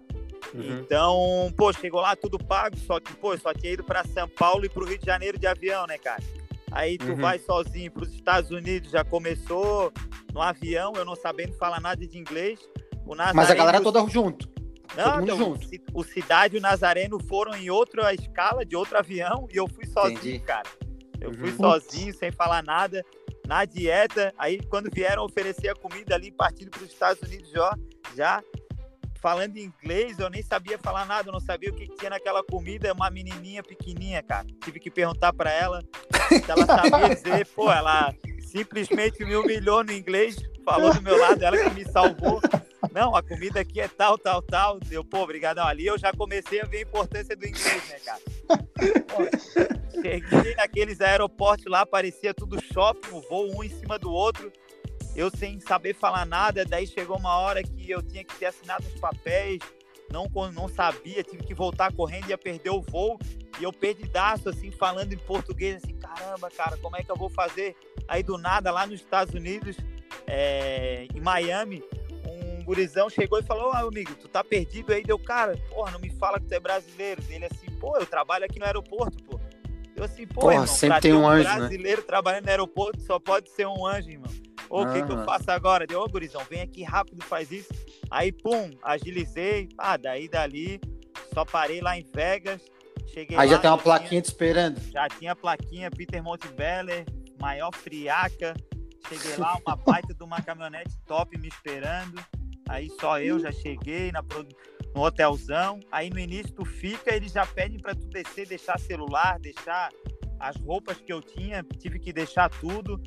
Uhum. 0.54 0.80
Então, 0.80 1.52
pô, 1.56 1.72
chegou 1.72 2.00
lá 2.00 2.14
tudo 2.14 2.38
pago, 2.38 2.76
só 2.78 3.00
que, 3.00 3.12
pô, 3.14 3.36
só 3.38 3.52
tinha 3.54 3.72
ido 3.72 3.84
pra 3.84 4.04
São 4.04 4.28
Paulo 4.28 4.64
e 4.64 4.68
pro 4.68 4.86
Rio 4.86 4.98
de 4.98 5.06
Janeiro 5.06 5.38
de 5.38 5.46
avião, 5.46 5.86
né, 5.86 5.98
cara? 5.98 6.22
Aí 6.70 6.96
tu 6.96 7.10
uhum. 7.10 7.16
vai 7.16 7.38
sozinho 7.38 7.90
para 7.90 8.02
os 8.02 8.14
Estados 8.14 8.50
Unidos, 8.50 8.90
já 8.90 9.04
começou 9.04 9.92
no 10.32 10.40
avião, 10.40 10.92
eu 10.96 11.04
não 11.04 11.14
sabendo 11.14 11.52
falar 11.54 11.80
nada 11.80 12.06
de 12.06 12.18
inglês. 12.18 12.58
Mas 13.34 13.50
a 13.50 13.54
galera 13.54 13.80
toda 13.80 14.06
junto. 14.08 14.48
Não, 14.96 15.22
então, 15.22 15.36
junto. 15.36 15.66
o 15.94 16.04
Cidade 16.04 16.56
e 16.56 16.58
o 16.58 16.62
Nazareno 16.62 17.18
foram 17.26 17.54
em 17.54 17.70
outra 17.70 18.12
escala, 18.12 18.64
de 18.64 18.76
outro 18.76 18.98
avião, 18.98 19.48
e 19.52 19.56
eu 19.56 19.66
fui 19.66 19.86
sozinho, 19.86 20.18
Entendi. 20.18 20.38
cara. 20.40 20.68
Eu 21.20 21.30
uhum. 21.30 21.36
fui 21.36 21.52
sozinho, 21.52 22.14
sem 22.14 22.30
falar 22.30 22.62
nada, 22.62 23.04
na 23.46 23.64
dieta. 23.64 24.34
Aí, 24.36 24.60
quando 24.68 24.90
vieram 24.92 25.24
oferecer 25.24 25.68
a 25.68 25.74
comida 25.74 26.14
ali, 26.14 26.30
partindo 26.30 26.70
para 26.70 26.82
os 26.82 26.90
Estados 26.90 27.22
Unidos 27.22 27.50
já, 27.50 27.76
já 28.16 28.42
falando 29.22 29.56
inglês, 29.56 30.18
eu 30.18 30.28
nem 30.28 30.42
sabia 30.42 30.76
falar 30.76 31.06
nada, 31.06 31.28
eu 31.28 31.32
não 31.32 31.40
sabia 31.40 31.70
o 31.70 31.72
que, 31.72 31.86
tinha 31.86 32.10
naquela 32.10 32.42
comida, 32.42 32.92
uma 32.92 33.08
menininha 33.08 33.62
pequenininha, 33.62 34.20
cara. 34.20 34.44
Tive 34.64 34.80
que 34.80 34.90
perguntar 34.90 35.32
para 35.32 35.52
ela 35.52 35.80
se 36.28 36.50
ela 36.50 36.66
sabia 36.66 37.14
dizer, 37.14 37.46
pô, 37.54 37.70
ela 37.70 38.12
simplesmente 38.40 39.24
me 39.24 39.36
humilhou 39.36 39.84
no 39.84 39.92
inglês, 39.92 40.36
falou 40.64 40.92
do 40.92 41.00
meu 41.00 41.16
lado, 41.16 41.40
ela 41.40 41.56
que 41.56 41.70
me 41.70 41.84
salvou. 41.84 42.40
Não, 42.92 43.14
a 43.14 43.22
comida 43.22 43.60
aqui 43.60 43.80
é 43.80 43.86
tal, 43.86 44.18
tal, 44.18 44.42
tal. 44.42 44.80
Deu, 44.80 45.04
pô, 45.04 45.20
obrigadão. 45.20 45.66
Ali 45.66 45.86
eu 45.86 45.96
já 45.96 46.12
comecei 46.12 46.60
a 46.60 46.66
ver 46.66 46.78
a 46.78 46.82
importância 46.82 47.36
do 47.36 47.46
inglês, 47.46 47.88
né, 47.88 47.98
cara? 48.04 48.20
Pô, 49.08 50.02
cheguei 50.02 50.54
naqueles 50.56 51.00
aeroportos 51.00 51.66
lá, 51.66 51.86
parecia 51.86 52.34
tudo 52.34 52.60
shopping, 52.60 53.08
o 53.12 53.20
voo 53.22 53.56
um 53.56 53.62
em 53.62 53.70
cima 53.70 53.98
do 53.98 54.12
outro 54.12 54.52
eu 55.14 55.30
sem 55.30 55.60
saber 55.60 55.94
falar 55.94 56.24
nada, 56.24 56.64
daí 56.64 56.86
chegou 56.86 57.18
uma 57.18 57.36
hora 57.36 57.62
que 57.62 57.90
eu 57.90 58.02
tinha 58.02 58.24
que 58.24 58.34
ter 58.36 58.46
assinado 58.46 58.86
os 58.86 59.00
papéis, 59.00 59.60
não, 60.10 60.26
não 60.52 60.68
sabia, 60.68 61.22
tive 61.22 61.42
que 61.42 61.54
voltar 61.54 61.92
correndo, 61.92 62.28
ia 62.28 62.38
perder 62.38 62.70
o 62.70 62.82
voo, 62.82 63.18
e 63.58 63.64
eu 63.64 63.72
perdidaço, 63.72 64.48
assim, 64.48 64.70
falando 64.70 65.12
em 65.12 65.18
português, 65.18 65.82
assim, 65.82 65.94
caramba, 65.94 66.50
cara, 66.50 66.76
como 66.78 66.96
é 66.96 67.02
que 67.02 67.10
eu 67.10 67.16
vou 67.16 67.28
fazer? 67.28 67.76
Aí 68.08 68.22
do 68.22 68.36
nada, 68.38 68.70
lá 68.70 68.86
nos 68.86 69.00
Estados 69.00 69.34
Unidos, 69.34 69.76
é, 70.26 71.06
em 71.14 71.20
Miami, 71.20 71.82
um 72.62 72.64
gurizão 72.64 73.10
chegou 73.10 73.38
e 73.38 73.42
falou, 73.42 73.72
ah, 73.72 73.80
amigo, 73.80 74.14
tu 74.14 74.28
tá 74.28 74.42
perdido 74.44 74.92
aí? 74.92 75.02
Deu, 75.02 75.18
cara, 75.18 75.56
porra, 75.68 75.90
não 75.90 75.98
me 75.98 76.10
fala 76.10 76.38
que 76.38 76.46
tu 76.46 76.54
é 76.54 76.60
brasileiro. 76.60 77.22
Ele 77.28 77.44
assim, 77.44 77.66
pô, 77.80 77.96
eu 77.98 78.06
trabalho 78.06 78.44
aqui 78.44 78.58
no 78.58 78.64
aeroporto, 78.64 79.22
pô. 79.24 79.40
Eu 79.94 80.04
assim, 80.04 80.26
pô, 80.26 80.40
porra, 80.40 80.54
irmão, 80.54 80.66
sempre 80.66 81.00
tem 81.00 81.12
um 81.12 81.26
anjo, 81.26 81.48
né? 81.48 81.56
brasileiro 81.56 82.00
né? 82.00 82.06
trabalhando 82.06 82.44
no 82.44 82.50
aeroporto 82.50 83.00
só 83.02 83.18
pode 83.18 83.50
ser 83.50 83.66
um 83.66 83.86
anjo, 83.86 84.10
irmão. 84.10 84.30
O 84.68 84.86
que, 84.86 85.02
que 85.02 85.12
eu 85.12 85.24
faço 85.24 85.50
agora? 85.50 85.86
Deu, 85.86 86.00
ô 86.00 86.08
gurizão, 86.08 86.42
vem 86.48 86.62
aqui 86.62 86.82
rápido, 86.82 87.22
faz 87.24 87.52
isso. 87.52 87.68
Aí, 88.10 88.32
pum, 88.32 88.70
agilizei. 88.82 89.68
Ah, 89.76 89.98
daí 89.98 90.28
dali, 90.28 90.80
só 91.34 91.44
parei 91.44 91.82
lá 91.82 91.98
em 91.98 92.06
Vegas. 92.14 92.62
Cheguei 93.12 93.36
Aí 93.36 93.48
lá, 93.48 93.54
já 93.54 93.58
tem 93.58 93.70
uma 93.70 93.76
plaquinha 93.76 94.08
tinha, 94.08 94.22
te 94.22 94.26
esperando. 94.26 94.80
Já 94.90 95.08
tinha 95.08 95.36
plaquinha, 95.36 95.90
Peter 95.90 96.22
Montebeller, 96.22 97.04
maior 97.38 97.70
friaca. 97.74 98.54
Cheguei 99.08 99.36
lá, 99.36 99.58
uma 99.66 99.76
baita 99.76 100.14
de 100.14 100.24
uma 100.24 100.40
caminhonete 100.40 100.96
top 101.06 101.36
me 101.36 101.48
esperando. 101.48 102.24
Aí 102.68 102.88
só 102.98 103.20
eu 103.20 103.38
já 103.38 103.52
cheguei 103.52 104.10
na, 104.10 104.22
no 104.94 105.02
hotelzão. 105.02 105.80
Aí 105.90 106.10
no 106.10 106.18
início 106.18 106.52
tu 106.52 106.64
fica, 106.64 107.14
eles 107.14 107.32
já 107.32 107.46
pedem 107.46 107.78
para 107.78 107.94
tu 107.94 108.06
descer, 108.06 108.46
deixar 108.46 108.78
celular, 108.78 109.38
deixar 109.38 109.90
as 110.38 110.56
roupas 110.56 110.98
que 110.98 111.12
eu 111.12 111.22
tinha, 111.22 111.64
tive 111.78 111.98
que 111.98 112.12
deixar 112.12 112.48
tudo. 112.50 113.00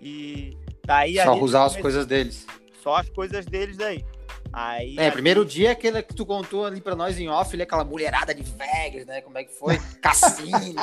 E 0.00 0.56
daí 0.84 1.16
Só 1.16 1.34
usar 1.38 1.64
as 1.64 1.76
coisas 1.76 2.06
deles. 2.06 2.46
Só 2.82 2.96
as 2.96 3.08
coisas 3.08 3.46
deles 3.46 3.80
aí. 3.80 4.04
Aí, 4.52 4.96
é, 4.98 5.10
primeiro 5.10 5.44
dia 5.44 5.72
aquele 5.72 6.02
que 6.02 6.14
tu 6.14 6.24
contou 6.24 6.64
ali 6.64 6.80
pra 6.80 6.94
nós 6.94 7.18
em 7.18 7.28
off, 7.28 7.54
ali, 7.54 7.62
aquela 7.62 7.84
mulherada 7.84 8.34
de 8.34 8.42
Vegas, 8.42 9.04
né? 9.04 9.20
Como 9.20 9.36
é 9.36 9.44
que 9.44 9.52
foi? 9.52 9.78
Cassino, 10.00 10.80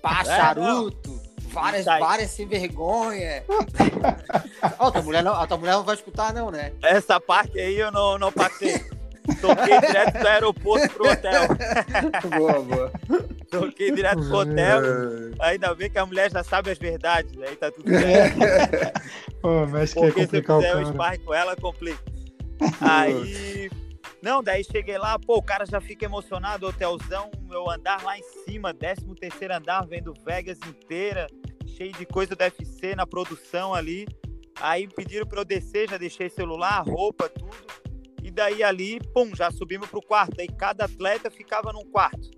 pá, 0.00 0.24
charuto, 0.24 1.20
é, 1.38 1.40
várias, 1.52 1.84
várias 1.84 2.30
sem 2.30 2.46
vergonha. 2.46 3.42
oh, 4.78 4.84
a, 4.84 4.90
tua 4.92 5.02
mulher 5.02 5.24
não, 5.24 5.34
a 5.34 5.46
tua 5.46 5.56
mulher 5.56 5.72
não 5.72 5.82
vai 5.82 5.96
escutar, 5.96 6.32
não, 6.32 6.50
né? 6.50 6.72
Essa 6.82 7.18
parte 7.18 7.58
aí 7.58 7.76
eu 7.76 7.90
não, 7.90 8.18
não 8.18 8.30
passei. 8.30 8.80
Toquei 9.46 9.80
direto 9.80 10.18
do 10.18 10.28
aeroporto 10.28 10.88
pro 10.94 11.10
hotel. 11.10 11.42
boa, 12.38 12.62
boa. 12.62 12.92
Toquei 13.50 13.92
direto 13.92 14.20
pro 14.26 14.38
hotel. 14.38 14.80
Ainda 15.40 15.74
bem 15.74 15.90
que 15.90 15.98
a 15.98 16.06
mulher 16.06 16.30
já 16.30 16.42
sabe 16.42 16.70
as 16.70 16.78
verdades, 16.78 17.32
aí 17.40 17.56
tá 17.56 17.70
tudo 17.70 17.88
certo. 17.88 18.38
Pô, 19.40 19.66
mas 19.66 19.92
que 19.92 20.00
Porque 20.00 20.26
se 20.26 20.36
eu 20.36 20.42
fizer 20.42 20.76
o 20.76 20.86
sparring 20.86 21.20
com 21.20 21.34
ela, 21.34 21.56
complica. 21.56 22.02
Aí. 22.80 23.70
Não, 24.22 24.42
daí 24.42 24.64
cheguei 24.64 24.98
lá, 24.98 25.18
pô, 25.18 25.36
o 25.36 25.42
cara 25.42 25.66
já 25.66 25.80
fica 25.80 26.04
emocionado, 26.04 26.66
hotelzão, 26.66 27.30
eu 27.50 27.70
andar 27.70 28.02
lá 28.02 28.18
em 28.18 28.22
cima, 28.44 28.74
13 28.74 29.02
terceiro 29.14 29.54
andar, 29.54 29.86
vendo 29.86 30.14
Vegas 30.24 30.58
inteira, 30.66 31.26
cheio 31.66 31.92
de 31.92 32.06
coisa 32.06 32.34
do 32.34 32.42
UFC 32.42 32.96
na 32.96 33.06
produção 33.06 33.74
ali. 33.74 34.06
Aí 34.58 34.88
pediram 34.88 35.26
para 35.26 35.40
eu 35.40 35.44
descer, 35.44 35.88
já 35.88 35.98
deixei 35.98 36.28
celular, 36.30 36.82
roupa, 36.82 37.28
tudo. 37.28 37.54
E 38.36 38.42
daí 38.44 38.62
ali, 38.62 39.00
pum, 39.14 39.34
já 39.34 39.50
subimos 39.50 39.88
pro 39.88 40.02
quarto. 40.02 40.38
Aí 40.38 40.46
cada 40.46 40.84
atleta 40.84 41.30
ficava 41.30 41.72
num 41.72 41.86
quarto 41.86 42.30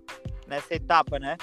nessa 0.47 0.73
etapa, 0.73 1.19
né? 1.19 1.35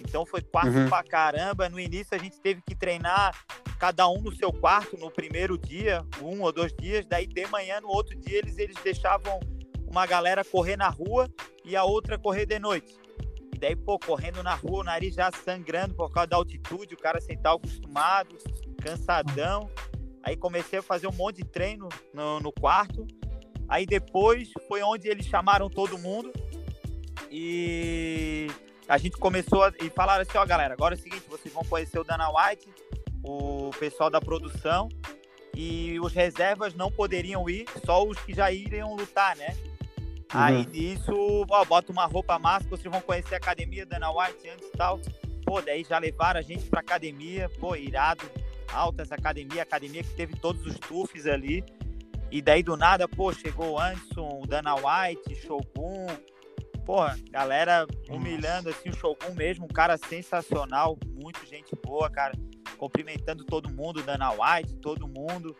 Então 0.00 0.24
foi 0.24 0.40
quarto 0.40 0.70
uhum. 0.70 0.88
pra 0.88 1.02
caramba. 1.02 1.68
No 1.68 1.80
início 1.80 2.14
a 2.14 2.18
gente 2.18 2.40
teve 2.40 2.62
que 2.62 2.76
treinar 2.76 3.36
cada 3.76 4.08
um 4.08 4.20
no 4.20 4.32
seu 4.32 4.52
quarto 4.52 4.96
no 4.96 5.10
primeiro 5.10 5.58
dia, 5.58 6.06
um 6.22 6.42
ou 6.42 6.52
dois 6.52 6.72
dias, 6.72 7.04
daí 7.04 7.26
de 7.26 7.44
manhã, 7.48 7.80
no 7.80 7.88
outro 7.88 8.14
dia, 8.14 8.38
eles, 8.38 8.56
eles 8.56 8.76
deixavam 8.84 9.40
uma 9.84 10.06
galera 10.06 10.44
correr 10.44 10.76
na 10.76 10.88
rua 10.88 11.28
e 11.64 11.74
a 11.74 11.82
outra 11.82 12.16
correr 12.16 12.46
de 12.46 12.60
noite. 12.60 12.94
E 13.52 13.58
daí, 13.58 13.74
pô, 13.74 13.98
correndo 13.98 14.44
na 14.44 14.54
rua, 14.54 14.82
o 14.82 14.84
nariz 14.84 15.16
já 15.16 15.28
sangrando 15.44 15.92
por 15.92 16.12
causa 16.12 16.28
da 16.28 16.36
altitude, 16.36 16.94
o 16.94 16.98
cara 16.98 17.20
sem 17.20 17.34
estar 17.34 17.52
acostumado, 17.52 18.38
cansadão. 18.80 19.68
Aí 20.22 20.36
comecei 20.36 20.78
a 20.78 20.82
fazer 20.82 21.08
um 21.08 21.12
monte 21.12 21.38
de 21.38 21.44
treino 21.44 21.88
no, 22.14 22.38
no 22.38 22.52
quarto. 22.52 23.04
Aí 23.74 23.84
depois 23.84 24.52
foi 24.68 24.84
onde 24.84 25.08
eles 25.08 25.26
chamaram 25.26 25.68
todo 25.68 25.98
mundo 25.98 26.32
e 27.28 28.46
a 28.86 28.96
gente 28.98 29.16
começou 29.16 29.64
a, 29.64 29.72
e 29.82 29.90
falaram 29.90 30.22
assim, 30.22 30.38
ó 30.38 30.46
galera, 30.46 30.74
agora 30.74 30.94
é 30.94 30.96
o 30.96 31.00
seguinte, 31.00 31.24
vocês 31.28 31.52
vão 31.52 31.64
conhecer 31.64 31.98
o 31.98 32.04
Dana 32.04 32.28
White, 32.28 32.68
o 33.24 33.72
pessoal 33.76 34.08
da 34.08 34.20
produção 34.20 34.88
e 35.56 35.98
os 35.98 36.12
reservas 36.12 36.72
não 36.72 36.88
poderiam 36.88 37.50
ir, 37.50 37.66
só 37.84 38.06
os 38.06 38.16
que 38.20 38.32
já 38.32 38.48
iriam 38.52 38.94
lutar, 38.94 39.34
né? 39.34 39.56
Uhum. 40.32 40.40
Aí 40.40 40.66
nisso, 40.66 41.44
ó, 41.50 41.64
bota 41.64 41.90
uma 41.90 42.06
roupa 42.06 42.38
massa, 42.38 42.68
vocês 42.68 42.88
vão 42.88 43.00
conhecer 43.00 43.34
a 43.34 43.38
academia 43.38 43.84
da 43.84 43.96
Ana 43.96 44.12
White 44.12 44.50
antes 44.50 44.68
e 44.68 44.76
tal. 44.76 45.00
Pô, 45.44 45.60
daí 45.60 45.82
já 45.82 45.98
levaram 45.98 46.38
a 46.38 46.42
gente 46.44 46.62
pra 46.66 46.78
academia, 46.78 47.50
pô, 47.58 47.74
irado, 47.74 48.22
altas 48.72 49.10
academia, 49.10 49.64
academia 49.64 50.04
que 50.04 50.14
teve 50.14 50.36
todos 50.36 50.64
os 50.64 50.78
tufs 50.78 51.26
ali. 51.26 51.64
E 52.34 52.42
daí 52.42 52.64
do 52.64 52.76
nada, 52.76 53.06
pô, 53.06 53.32
chegou 53.32 53.74
o 53.74 53.78
Anderson, 53.78 54.40
o 54.42 54.44
Dana 54.44 54.74
White, 54.74 55.36
Shogun, 55.36 56.08
porra, 56.84 57.16
galera 57.30 57.86
humilhando 58.10 58.70
assim 58.70 58.88
o 58.88 58.92
Shogun 58.92 59.32
mesmo, 59.36 59.66
um 59.66 59.68
cara 59.68 59.96
sensacional, 59.96 60.98
muito 61.06 61.46
gente 61.46 61.76
boa, 61.86 62.10
cara 62.10 62.36
cumprimentando 62.76 63.44
todo 63.44 63.70
mundo, 63.70 64.02
Dana 64.02 64.32
White, 64.32 64.74
todo 64.78 65.06
mundo. 65.06 65.56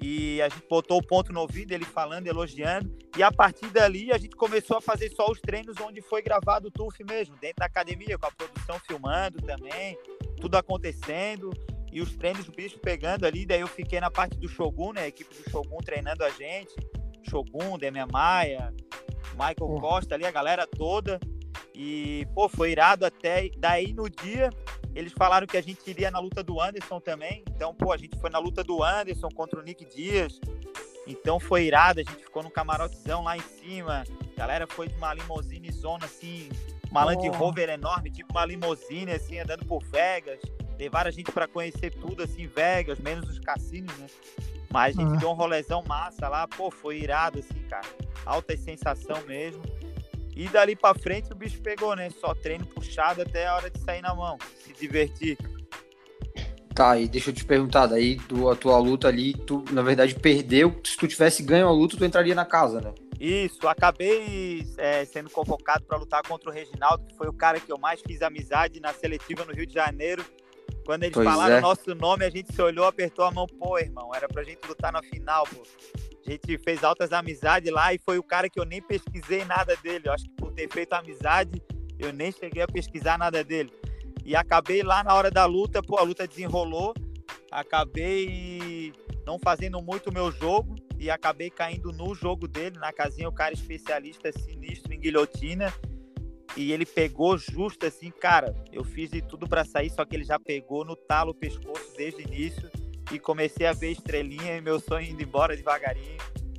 E 0.00 0.40
a 0.40 0.48
gente 0.48 0.66
botou 0.66 0.96
o 0.96 1.06
ponto 1.06 1.30
no 1.30 1.40
ouvido, 1.40 1.72
ele 1.72 1.84
falando, 1.84 2.26
elogiando. 2.26 2.90
E 3.18 3.22
a 3.22 3.30
partir 3.30 3.68
dali 3.68 4.10
a 4.10 4.16
gente 4.16 4.34
começou 4.34 4.78
a 4.78 4.80
fazer 4.80 5.10
só 5.10 5.30
os 5.30 5.42
treinos 5.42 5.76
onde 5.78 6.00
foi 6.00 6.22
gravado 6.22 6.68
o 6.68 6.70
TUF 6.70 7.04
mesmo, 7.04 7.36
dentro 7.36 7.56
da 7.58 7.66
academia, 7.66 8.16
com 8.16 8.24
a 8.24 8.32
produção 8.32 8.80
filmando 8.86 9.42
também, 9.42 9.98
tudo 10.40 10.56
acontecendo. 10.56 11.50
E 11.94 12.00
os 12.00 12.14
treinos, 12.16 12.48
o 12.48 12.52
bicho 12.52 12.78
pegando 12.80 13.24
ali. 13.24 13.46
Daí 13.46 13.60
eu 13.60 13.68
fiquei 13.68 14.00
na 14.00 14.10
parte 14.10 14.36
do 14.36 14.48
Shogun, 14.48 14.92
né? 14.92 15.02
A 15.02 15.08
equipe 15.08 15.32
do 15.32 15.48
Shogun 15.48 15.78
treinando 15.78 16.24
a 16.24 16.30
gente. 16.30 16.74
Shogun, 17.22 17.78
Demian 17.78 18.08
Maia, 18.10 18.74
Michael 19.32 19.80
Costa 19.80 20.16
ali, 20.16 20.26
a 20.26 20.30
galera 20.32 20.66
toda. 20.66 21.20
E, 21.72 22.26
pô, 22.34 22.48
foi 22.48 22.72
irado 22.72 23.06
até. 23.06 23.48
Daí 23.58 23.92
no 23.92 24.10
dia 24.10 24.50
eles 24.94 25.12
falaram 25.12 25.46
que 25.46 25.56
a 25.56 25.62
gente 25.62 25.88
iria 25.88 26.10
na 26.10 26.18
luta 26.18 26.42
do 26.42 26.60
Anderson 26.60 27.00
também. 27.00 27.44
Então, 27.48 27.74
pô, 27.74 27.92
a 27.92 27.96
gente 27.96 28.18
foi 28.18 28.30
na 28.30 28.38
luta 28.38 28.62
do 28.62 28.82
Anderson 28.82 29.28
contra 29.28 29.60
o 29.60 29.62
Nick 29.62 29.84
Dias. 29.84 30.40
Então 31.06 31.38
foi 31.38 31.64
irado, 31.64 32.00
a 32.00 32.02
gente 32.02 32.24
ficou 32.24 32.42
no 32.42 32.50
camarotezão 32.50 33.22
lá 33.22 33.36
em 33.36 33.40
cima. 33.40 34.04
A 34.36 34.38
galera 34.38 34.66
foi 34.66 34.88
de 34.88 34.94
uma 34.96 35.12
limousine 35.12 35.70
zona 35.70 36.06
assim, 36.06 36.48
uma 36.90 37.04
Land 37.04 37.28
Rover 37.28 37.68
enorme, 37.68 38.10
tipo 38.10 38.32
uma 38.32 38.44
limousine 38.44 39.12
assim, 39.12 39.38
andando 39.38 39.64
por 39.66 39.82
Vegas. 39.84 40.40
Levaram 40.78 41.08
a 41.08 41.12
gente 41.12 41.30
para 41.30 41.46
conhecer 41.46 41.90
tudo 41.90 42.22
assim, 42.22 42.46
Vegas, 42.46 42.98
menos 42.98 43.28
os 43.28 43.38
cassinos, 43.38 43.96
né? 43.98 44.06
Mas 44.72 44.96
a 44.96 45.00
gente 45.00 45.12
uhum. 45.12 45.18
deu 45.18 45.30
um 45.30 45.34
rolezão 45.34 45.84
massa 45.86 46.28
lá, 46.28 46.48
pô, 46.48 46.70
foi 46.70 46.98
irado 46.98 47.38
assim, 47.38 47.60
cara. 47.68 47.86
Alta 48.26 48.56
sensação 48.56 49.22
mesmo. 49.26 49.62
E 50.34 50.48
dali 50.48 50.74
para 50.74 50.98
frente 50.98 51.32
o 51.32 51.36
bicho 51.36 51.60
pegou, 51.62 51.94
né? 51.94 52.10
Só 52.10 52.34
treino 52.34 52.66
puxado 52.66 53.22
até 53.22 53.46
a 53.46 53.54
hora 53.54 53.70
de 53.70 53.78
sair 53.80 54.02
na 54.02 54.14
mão, 54.14 54.36
se 54.64 54.72
divertir. 54.72 55.38
Tá, 56.74 56.98
e 56.98 57.06
deixa 57.06 57.30
eu 57.30 57.34
te 57.34 57.44
perguntar, 57.44 57.86
daí 57.86 58.16
tu, 58.16 58.50
a 58.50 58.56
tua 58.56 58.76
luta 58.78 59.06
ali, 59.06 59.32
tu 59.32 59.64
na 59.70 59.80
verdade 59.80 60.12
perdeu. 60.16 60.80
Se 60.82 60.96
tu 60.96 61.06
tivesse 61.06 61.40
ganho 61.40 61.68
a 61.68 61.70
luta, 61.70 61.96
tu 61.96 62.04
entraria 62.04 62.34
na 62.34 62.44
casa, 62.44 62.80
né? 62.80 62.92
Isso, 63.20 63.68
acabei 63.68 64.66
é, 64.76 65.04
sendo 65.04 65.30
convocado 65.30 65.84
para 65.84 65.96
lutar 65.96 66.22
contra 66.26 66.50
o 66.50 66.52
Reginaldo, 66.52 67.06
que 67.06 67.16
foi 67.16 67.28
o 67.28 67.32
cara 67.32 67.60
que 67.60 67.70
eu 67.70 67.78
mais 67.78 68.00
fiz 68.00 68.22
amizade 68.22 68.80
na 68.80 68.92
seletiva 68.92 69.44
no 69.44 69.52
Rio 69.52 69.66
de 69.66 69.72
Janeiro. 69.72 70.24
Quando 70.84 71.04
eles 71.04 71.14
pois 71.14 71.26
falaram 71.26 71.56
é. 71.56 71.60
nosso 71.60 71.94
nome, 71.94 72.24
a 72.24 72.30
gente 72.30 72.52
se 72.52 72.60
olhou, 72.60 72.84
apertou 72.86 73.24
a 73.24 73.30
mão, 73.30 73.46
pô, 73.46 73.78
irmão, 73.78 74.14
era 74.14 74.28
pra 74.28 74.42
gente 74.42 74.66
lutar 74.68 74.92
na 74.92 75.02
final, 75.02 75.44
pô. 75.46 75.62
A 76.26 76.30
gente 76.30 76.58
fez 76.58 76.84
altas 76.84 77.12
amizades 77.12 77.72
lá 77.72 77.92
e 77.92 77.98
foi 77.98 78.18
o 78.18 78.22
cara 78.22 78.48
que 78.48 78.58
eu 78.58 78.64
nem 78.64 78.80
pesquisei 78.80 79.44
nada 79.44 79.76
dele. 79.82 80.04
Eu 80.06 80.12
acho 80.12 80.24
que 80.24 80.30
por 80.36 80.52
ter 80.52 80.70
feito 80.70 80.92
amizade, 80.92 81.62
eu 81.98 82.12
nem 82.12 82.32
cheguei 82.32 82.62
a 82.62 82.68
pesquisar 82.68 83.18
nada 83.18 83.42
dele. 83.42 83.72
E 84.24 84.34
acabei 84.34 84.82
lá 84.82 85.04
na 85.04 85.14
hora 85.14 85.30
da 85.30 85.44
luta, 85.44 85.82
pô, 85.82 85.98
a 85.98 86.02
luta 86.02 86.26
desenrolou. 86.26 86.94
Acabei 87.50 88.92
não 89.26 89.38
fazendo 89.38 89.80
muito 89.82 90.10
o 90.10 90.12
meu 90.12 90.32
jogo 90.32 90.76
e 90.98 91.10
acabei 91.10 91.50
caindo 91.50 91.92
no 91.92 92.14
jogo 92.14 92.48
dele, 92.48 92.78
na 92.78 92.92
casinha, 92.92 93.28
o 93.28 93.32
cara 93.32 93.52
especialista 93.52 94.32
sinistro 94.32 94.92
em 94.92 95.00
guilhotina. 95.00 95.72
E 96.56 96.72
ele 96.72 96.86
pegou 96.86 97.36
justo 97.36 97.86
assim, 97.86 98.10
cara. 98.10 98.54
Eu 98.72 98.84
fiz 98.84 99.10
de 99.10 99.20
tudo 99.20 99.48
para 99.48 99.64
sair, 99.64 99.90
só 99.90 100.04
que 100.04 100.14
ele 100.14 100.24
já 100.24 100.38
pegou 100.38 100.84
no 100.84 100.94
talo 100.94 101.32
o 101.32 101.34
pescoço 101.34 101.92
desde 101.96 102.22
o 102.22 102.26
início 102.26 102.70
e 103.12 103.18
comecei 103.18 103.66
a 103.66 103.72
ver 103.72 103.90
estrelinha 103.90 104.56
e 104.56 104.60
meu 104.60 104.78
sonho 104.78 105.10
indo 105.10 105.22
embora 105.22 105.56
devagarinho. 105.56 106.18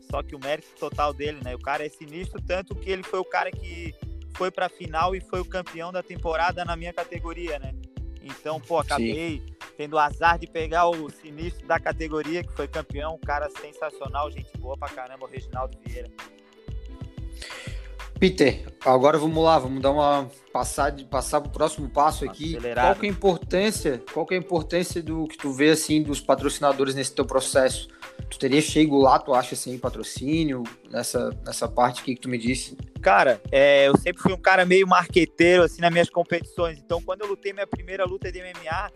Só 0.10 0.22
que 0.22 0.36
o 0.36 0.40
mérito 0.40 0.68
total 0.78 1.14
dele, 1.14 1.40
né? 1.44 1.56
O 1.56 1.60
cara 1.60 1.86
é 1.86 1.90
sinistro, 1.90 2.42
tanto 2.42 2.76
que 2.76 2.90
ele 2.90 3.04
foi 3.04 3.20
o 3.20 3.26
cara 3.26 3.52
que 3.52 3.94
foi 4.36 4.52
para 4.52 4.70
final 4.70 5.16
e 5.16 5.22
foi 5.22 5.40
o 5.40 5.46
campeão 5.46 5.92
da 5.92 6.04
temporada 6.04 6.64
na 6.66 6.76
minha 6.76 6.94
categoria, 6.94 7.58
né? 7.58 7.74
Então, 8.22 8.60
pô, 8.60 8.80
acabei 8.80 9.40
Sim. 9.40 9.56
tendo 9.78 9.94
o 9.94 10.00
azar 10.00 10.38
de 10.38 10.48
pegar 10.48 10.90
o 10.90 11.10
sinistro 11.10 11.66
da 11.68 11.80
categoria, 11.80 12.44
que 12.44 12.52
foi 12.54 12.68
campeão, 12.68 13.16
um 13.16 13.20
cara 13.20 13.50
sensacional, 13.62 14.32
gente 14.32 14.56
boa 14.58 14.78
pra 14.78 14.90
caramba, 14.90 15.26
o 15.26 15.30
Reginaldo 15.30 15.78
Vieira. 15.86 16.10
Peter, 18.26 18.66
agora 18.84 19.20
vamos 19.20 19.44
lá, 19.44 19.60
vamos 19.60 19.84
dar 19.84 19.92
uma 19.92 20.28
passar 20.52 20.92
passar 21.04 21.42
para 21.42 21.50
o 21.50 21.52
próximo 21.52 21.88
passo 21.88 22.26
aqui. 22.26 22.58
Acelerado. 22.58 22.88
Qual 22.88 22.96
que 22.96 23.06
é 23.06 23.10
a 23.10 23.12
importância? 23.12 24.04
Qual 24.12 24.26
que 24.26 24.34
é 24.34 24.38
a 24.38 24.40
importância 24.40 25.04
do 25.04 25.28
que 25.28 25.38
tu 25.38 25.54
vê 25.54 25.70
assim 25.70 26.02
dos 26.02 26.20
patrocinadores 26.20 26.96
nesse 26.96 27.14
teu 27.14 27.24
processo? 27.24 27.88
Tu 28.28 28.40
teria 28.40 28.64
chego 28.64 28.98
lá, 28.98 29.20
tu 29.20 29.32
acha 29.32 29.54
assim, 29.54 29.78
patrocínio 29.78 30.64
nessa 30.90 31.30
nessa 31.46 31.68
parte 31.68 32.02
que, 32.02 32.16
que 32.16 32.22
tu 32.22 32.28
me 32.28 32.40
disse? 32.40 32.76
Cara, 33.00 33.40
é, 33.52 33.90
eu 33.90 33.96
sempre 33.96 34.24
fui 34.24 34.34
um 34.34 34.42
cara 34.42 34.66
meio 34.66 34.88
marqueteiro 34.88 35.62
assim 35.62 35.80
nas 35.80 35.92
minhas 35.92 36.10
competições. 36.10 36.80
Então, 36.80 37.04
quando 37.04 37.22
eu 37.22 37.28
lutei 37.28 37.54
minha 37.54 37.68
primeira 37.68 38.06
luta 38.06 38.32
de 38.32 38.40
MMA, 38.40 38.92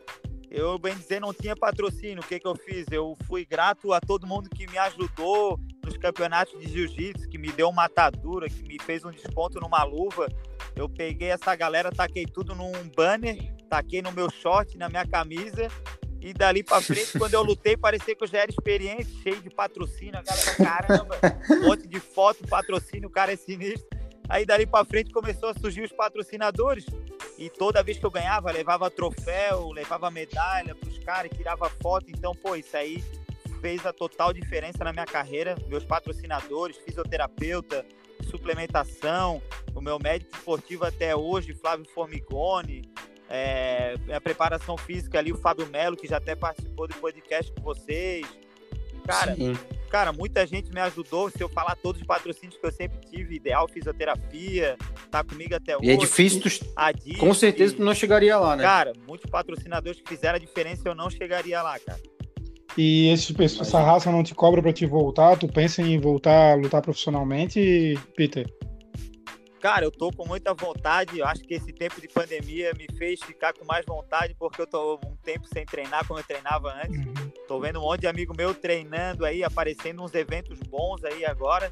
eu, 0.50 0.80
bem 0.80 0.96
dizer, 0.96 1.22
não 1.22 1.32
tinha 1.32 1.56
patrocínio. 1.56 2.24
O 2.24 2.26
que, 2.26 2.40
que 2.40 2.48
eu 2.48 2.56
fiz? 2.56 2.88
Eu 2.92 3.16
fui 3.28 3.46
grato 3.46 3.94
a 3.94 4.02
todo 4.02 4.26
mundo 4.26 4.50
que 4.50 4.66
me 4.66 4.80
ajudou 4.80 5.60
nos 5.84 5.98
campeonatos 5.98 6.60
de 6.60 6.68
jiu-jitsu, 6.68 7.30
que 7.30 7.38
me 7.38 7.52
deu 7.52 7.70
uma 7.70 7.86
atadura, 7.86 8.50
que 8.50 8.64
me 8.64 8.78
fez 8.80 9.04
um 9.04 9.12
desconto 9.12 9.60
numa 9.60 9.84
luva. 9.84 10.28
Eu 10.76 10.88
peguei 10.88 11.30
essa 11.30 11.56
galera, 11.56 11.92
taquei 11.92 12.26
tudo 12.26 12.56
num 12.56 12.72
banner, 12.96 13.54
taquei 13.70 14.02
no 14.02 14.12
meu 14.12 14.30
short, 14.30 14.78
na 14.78 14.90
minha 14.90 15.06
camisa. 15.06 15.68
E 16.22 16.34
dali 16.34 16.64
pra 16.64 16.82
frente, 16.82 17.18
quando 17.18 17.34
eu 17.34 17.42
lutei, 17.42 17.78
parecia 17.78 18.14
que 18.14 18.24
eu 18.24 18.28
já 18.28 18.40
era 18.40 18.52
experiente, 18.52 19.08
cheio 19.24 19.42
de 19.42 19.50
patrocínio. 19.50 20.20
A 20.20 20.22
galera, 20.22 20.56
caramba, 20.56 21.18
um 21.50 21.68
monte 21.68 21.88
de 21.88 22.00
foto, 22.00 22.46
patrocínio, 22.48 23.08
o 23.08 23.12
cara 23.12 23.32
é 23.32 23.38
sinistro. 23.38 23.88
Aí 24.28 24.46
dali 24.46 24.68
para 24.68 24.86
frente 24.86 25.12
começou 25.12 25.50
a 25.50 25.54
surgir 25.54 25.82
os 25.82 25.92
patrocinadores. 25.92 26.86
E 27.38 27.50
toda 27.50 27.82
vez 27.82 27.98
que 27.98 28.06
eu 28.06 28.12
ganhava, 28.12 28.52
levava 28.52 28.92
troféu, 28.92 29.72
levava 29.72 30.12
medalha 30.12 30.76
para 30.76 30.90
os 30.90 31.00
caras, 31.00 31.32
tirava 31.36 31.70
foto. 31.82 32.08
Então, 32.10 32.36
pô, 32.36 32.56
isso 32.56 32.76
aí 32.76 33.02
fez 33.60 33.86
a 33.86 33.94
total 33.94 34.34
diferença 34.34 34.84
na 34.84 34.92
minha 34.92 35.06
carreira. 35.06 35.56
Meus 35.68 35.84
patrocinadores, 35.84 36.78
fisioterapeuta, 36.78 37.86
suplementação, 38.30 39.42
o 39.74 39.82
meu 39.82 40.00
médico 40.00 40.36
esportivo 40.36 40.86
até 40.86 41.16
hoje, 41.16 41.54
Flávio 41.54 41.86
Formigoni, 41.94 42.82
é, 43.30 43.96
a 44.14 44.22
preparação 44.22 44.78
física 44.78 45.20
ali, 45.20 45.32
o 45.32 45.38
Fábio 45.38 45.68
Melo, 45.68 45.96
que 45.96 46.08
já 46.08 46.18
até 46.18 46.36
participou 46.36 46.88
do 46.88 46.96
podcast 46.96 47.52
com 47.54 47.62
vocês. 47.62 48.26
Cara, 49.06 49.36
Sim 49.36 49.54
cara, 49.90 50.14
muita 50.14 50.46
gente 50.46 50.72
me 50.72 50.80
ajudou. 50.80 51.30
Se 51.30 51.42
eu 51.42 51.50
falar 51.50 51.76
todos 51.76 52.00
os 52.00 52.08
patrocínios 52.08 52.58
que 52.58 52.66
eu 52.66 52.72
sempre 52.72 53.00
tive, 53.10 53.36
Ideal 53.36 53.68
Fisioterapia, 53.68 54.78
tá 55.12 55.24
comigo 55.24 55.56
até 55.56 55.76
hoje. 55.76 55.88
E 55.88 55.92
é 55.92 55.98
difícil, 55.98 56.42
tu... 56.42 57.18
com 57.18 57.34
certeza 57.34 57.76
tu 57.76 57.84
não 57.84 57.94
chegaria 57.94 58.38
lá, 58.38 58.56
né? 58.56 58.64
Cara, 58.64 58.94
muitos 59.08 59.30
patrocinadores 59.30 60.00
que 60.00 60.08
fizeram 60.08 60.36
a 60.36 60.40
diferença, 60.40 60.88
eu 60.88 60.96
não 60.96 61.10
chegaria 61.10 61.62
lá, 61.62 61.78
cara. 61.80 62.00
E 62.78 63.10
esse, 63.10 63.36
essa 63.42 63.82
raça 63.82 64.12
não 64.12 64.24
te 64.24 64.34
cobra 64.34 64.62
para 64.62 64.74
te 64.74 64.86
voltar? 64.86 65.38
Tu 65.38 65.48
pensa 65.48 65.82
em 65.82 66.00
voltar 66.00 66.54
a 66.54 66.56
lutar 66.56 66.82
profissionalmente, 66.82 67.98
Peter? 68.16 68.48
Cara, 69.60 69.86
eu 69.86 69.92
tô 69.92 70.12
com 70.12 70.26
muita 70.26 70.54
vontade. 70.54 71.20
Eu 71.20 71.26
acho 71.26 71.42
que 71.44 71.54
esse 71.54 71.74
tempo 71.74 72.00
de 72.00 72.08
pandemia 72.08 72.72
me 72.78 72.88
fez 72.98 73.20
ficar 73.22 73.54
com 73.54 73.66
mais 73.66 73.86
vontade, 73.86 74.34
porque 74.40 74.62
eu 74.62 74.68
tô 74.68 75.00
um 75.06 75.16
tempo 75.18 75.46
sem 75.54 75.66
treinar 75.66 76.08
como 76.08 76.20
eu 76.20 76.24
treinava 76.24 76.74
antes. 76.74 77.06
Uhum. 77.06 77.32
Tô 77.48 77.60
vendo 77.60 77.80
um 77.80 77.84
monte 77.84 78.02
de 78.02 78.08
amigo 78.08 78.34
meu 78.36 78.54
treinando 78.54 79.26
aí, 79.26 79.44
aparecendo 79.44 80.02
uns 80.02 80.14
eventos 80.14 80.60
bons 80.60 81.04
aí 81.04 81.26
agora. 81.26 81.72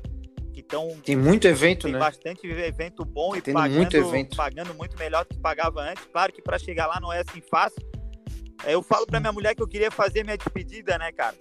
Que 0.53 0.63
tão, 0.63 0.89
tem 1.05 1.15
muito 1.15 1.47
evento, 1.47 1.83
tem 1.83 1.93
né? 1.93 1.99
bastante 1.99 2.47
evento 2.47 3.05
bom 3.05 3.33
tá 3.33 3.37
e 3.37 3.53
pagando 3.53 3.75
muito, 3.77 3.95
evento. 3.95 4.35
pagando 4.35 4.73
muito 4.73 4.97
melhor 4.97 5.23
do 5.23 5.35
que 5.35 5.39
pagava 5.39 5.81
antes. 5.81 6.03
Claro 6.11 6.33
que 6.33 6.41
para 6.41 6.57
chegar 6.57 6.87
lá 6.87 6.99
não 6.99 7.13
é 7.13 7.19
assim 7.19 7.41
fácil. 7.41 7.79
Eu 8.65 8.81
falo 8.81 9.05
para 9.05 9.19
minha 9.19 9.31
mulher 9.31 9.55
que 9.55 9.61
eu 9.61 9.67
queria 9.67 9.91
fazer 9.91 10.23
minha 10.23 10.37
despedida, 10.37 10.97
né, 10.97 11.11
cara? 11.11 11.35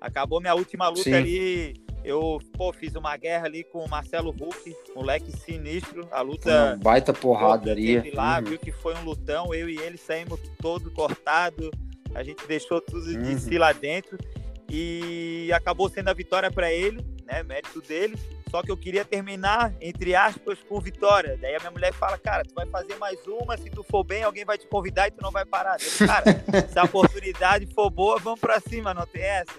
Acabou 0.00 0.40
minha 0.40 0.54
última 0.54 0.88
luta 0.88 1.02
Sim. 1.02 1.14
ali 1.14 1.74
eu, 2.02 2.38
pô, 2.56 2.72
fiz 2.72 2.94
uma 2.94 3.16
guerra 3.16 3.46
ali 3.46 3.62
com 3.62 3.84
o 3.84 3.88
Marcelo 3.88 4.30
Huck, 4.30 4.74
moleque 4.94 5.32
sinistro. 5.32 6.08
A 6.10 6.22
luta. 6.22 6.74
Uma 6.74 6.76
baita 6.76 7.12
porradaria. 7.12 8.02
lá, 8.14 8.38
uhum. 8.38 8.44
viu 8.44 8.58
que 8.58 8.72
foi 8.72 8.94
um 8.94 9.04
lutão. 9.04 9.54
Eu 9.54 9.68
e 9.68 9.78
ele 9.78 9.98
saímos 9.98 10.40
todo 10.60 10.90
cortado. 10.90 11.70
A 12.14 12.22
gente 12.22 12.46
deixou 12.46 12.80
tudo 12.80 13.06
uhum. 13.06 13.22
de 13.22 13.40
si 13.40 13.58
lá 13.58 13.72
dentro. 13.72 14.18
E 14.68 15.50
acabou 15.52 15.88
sendo 15.90 16.08
a 16.08 16.14
vitória 16.14 16.50
para 16.50 16.72
ele, 16.72 17.04
né? 17.24 17.42
Mérito 17.42 17.82
dele. 17.82 18.16
Só 18.50 18.62
que 18.62 18.70
eu 18.70 18.76
queria 18.76 19.04
terminar, 19.04 19.72
entre 19.80 20.14
aspas, 20.14 20.58
com 20.68 20.80
vitória. 20.80 21.38
Daí 21.40 21.54
a 21.54 21.60
minha 21.60 21.70
mulher 21.70 21.92
fala, 21.92 22.18
cara, 22.18 22.42
tu 22.42 22.52
vai 22.52 22.66
fazer 22.66 22.96
mais 22.96 23.24
uma, 23.26 23.56
se 23.56 23.70
tu 23.70 23.84
for 23.84 24.02
bem, 24.02 24.24
alguém 24.24 24.44
vai 24.44 24.58
te 24.58 24.66
convidar 24.66 25.06
e 25.06 25.12
tu 25.12 25.22
não 25.22 25.30
vai 25.30 25.44
parar. 25.46 25.76
Eu, 25.80 26.06
cara, 26.06 26.24
se 26.68 26.78
a 26.78 26.84
oportunidade 26.84 27.66
for 27.72 27.88
boa, 27.88 28.18
vamos 28.18 28.40
para 28.40 28.58
cima, 28.58 28.92
não 28.92 29.06
tem 29.06 29.22
essa. 29.22 29.54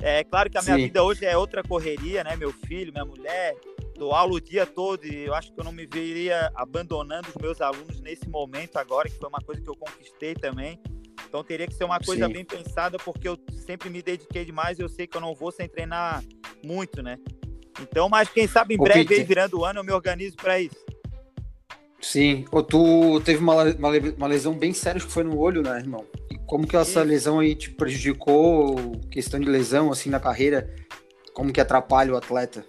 É 0.00 0.22
claro 0.22 0.50
que 0.50 0.58
a 0.58 0.62
minha 0.62 0.76
Sim. 0.76 0.82
vida 0.82 1.02
hoje 1.02 1.24
é 1.24 1.36
outra 1.36 1.62
correria, 1.62 2.22
né? 2.22 2.36
Meu 2.36 2.52
filho, 2.52 2.92
minha 2.92 3.06
mulher, 3.06 3.56
dou 3.96 4.12
aula 4.12 4.34
o 4.34 4.40
dia 4.40 4.66
todo 4.66 5.06
e 5.06 5.24
eu 5.24 5.34
acho 5.34 5.52
que 5.54 5.58
eu 5.58 5.64
não 5.64 5.72
me 5.72 5.86
veria 5.86 6.52
abandonando 6.54 7.28
os 7.30 7.36
meus 7.40 7.62
alunos 7.62 8.00
nesse 8.00 8.28
momento 8.28 8.76
agora, 8.76 9.08
que 9.08 9.16
foi 9.16 9.28
uma 9.28 9.40
coisa 9.40 9.62
que 9.62 9.70
eu 9.70 9.76
conquistei 9.76 10.34
também. 10.34 10.78
Então 11.26 11.42
teria 11.42 11.66
que 11.66 11.74
ser 11.74 11.84
uma 11.84 11.98
coisa 11.98 12.26
Sim. 12.26 12.32
bem 12.34 12.44
pensada, 12.44 12.98
porque 12.98 13.26
eu 13.26 13.38
sempre 13.66 13.88
me 13.88 14.02
dediquei 14.02 14.44
demais 14.44 14.78
e 14.78 14.82
eu 14.82 14.88
sei 14.88 15.06
que 15.06 15.16
eu 15.16 15.20
não 15.20 15.34
vou 15.34 15.50
sem 15.50 15.66
treinar 15.66 16.22
muito, 16.62 17.02
né? 17.02 17.18
Então, 17.80 18.08
mas 18.08 18.28
quem 18.28 18.46
sabe 18.46 18.74
em 18.74 18.78
breve, 18.78 19.14
aí, 19.14 19.24
virando 19.24 19.58
o 19.58 19.64
ano, 19.64 19.80
eu 19.80 19.84
me 19.84 19.92
organizo 19.92 20.36
para 20.36 20.60
isso. 20.60 20.76
Sim. 22.00 22.44
Ou 22.52 22.62
tu 22.62 23.20
teve 23.20 23.40
uma, 23.40 23.64
uma, 23.64 23.90
uma 24.16 24.26
lesão 24.26 24.54
bem 24.54 24.72
séria 24.72 25.00
que 25.00 25.10
foi 25.10 25.24
no 25.24 25.38
olho, 25.38 25.62
né, 25.62 25.78
irmão? 25.78 26.04
Como 26.46 26.66
que 26.66 26.76
essa 26.76 27.02
lesão 27.02 27.40
aí 27.40 27.54
te 27.54 27.70
prejudicou? 27.70 28.92
Questão 29.10 29.40
de 29.40 29.48
lesão, 29.48 29.90
assim, 29.90 30.10
na 30.10 30.20
carreira? 30.20 30.72
Como 31.34 31.52
que 31.52 31.60
atrapalha 31.60 32.12
o 32.12 32.16
atleta? 32.16 32.64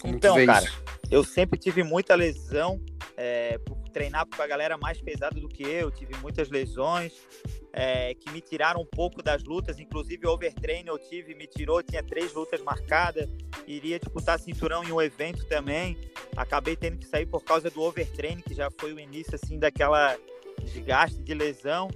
Como 0.00 0.16
então, 0.16 0.34
cara, 0.44 0.64
isso? 0.64 0.82
eu 1.10 1.22
sempre 1.22 1.58
tive 1.58 1.82
muita 1.82 2.14
lesão 2.14 2.80
é, 3.16 3.58
por 3.58 3.79
treinar 3.90 4.26
com 4.26 4.40
a 4.40 4.46
galera 4.46 4.78
mais 4.78 5.00
pesada 5.00 5.40
do 5.40 5.48
que 5.48 5.62
eu. 5.62 5.90
Tive 5.90 6.16
muitas 6.18 6.48
lesões 6.48 7.12
é, 7.72 8.14
que 8.14 8.30
me 8.30 8.40
tiraram 8.40 8.80
um 8.80 8.86
pouco 8.86 9.22
das 9.22 9.44
lutas. 9.44 9.78
Inclusive, 9.78 10.26
o 10.26 10.30
overtrain 10.30 10.84
eu 10.86 10.98
tive, 10.98 11.34
me 11.34 11.46
tirou. 11.46 11.82
Tinha 11.82 12.02
três 12.02 12.32
lutas 12.32 12.60
marcadas. 12.62 13.28
Iria 13.66 13.98
disputar 13.98 14.38
cinturão 14.38 14.84
em 14.84 14.92
um 14.92 15.00
evento 15.00 15.46
também. 15.46 15.98
Acabei 16.36 16.76
tendo 16.76 16.98
que 16.98 17.06
sair 17.06 17.26
por 17.26 17.44
causa 17.44 17.70
do 17.70 17.82
overtrain, 17.82 18.40
que 18.40 18.54
já 18.54 18.70
foi 18.78 18.92
o 18.92 19.00
início, 19.00 19.34
assim, 19.34 19.58
daquela 19.58 20.16
desgaste 20.62 21.20
de 21.22 21.34
lesão. 21.34 21.88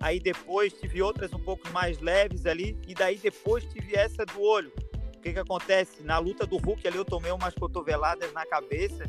Aí 0.00 0.18
depois 0.18 0.72
tive 0.72 1.00
outras 1.00 1.32
um 1.32 1.38
pouco 1.38 1.68
mais 1.70 2.00
leves 2.00 2.46
ali. 2.46 2.76
E 2.88 2.94
daí 2.94 3.18
depois 3.18 3.64
tive 3.64 3.94
essa 3.94 4.24
do 4.26 4.40
olho. 4.42 4.72
O 5.16 5.20
que 5.22 5.32
que 5.32 5.38
acontece? 5.38 6.02
Na 6.02 6.18
luta 6.18 6.44
do 6.44 6.56
Hulk 6.56 6.86
ali 6.88 6.96
eu 6.96 7.04
tomei 7.04 7.30
umas 7.30 7.54
cotoveladas 7.54 8.32
na 8.32 8.44
cabeça. 8.44 9.04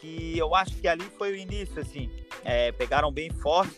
Que 0.00 0.36
eu 0.36 0.54
acho 0.54 0.76
que 0.76 0.86
ali 0.86 1.04
foi 1.16 1.32
o 1.32 1.36
início, 1.36 1.80
assim. 1.80 2.10
É, 2.44 2.72
pegaram 2.72 3.10
bem 3.10 3.30
forte. 3.30 3.74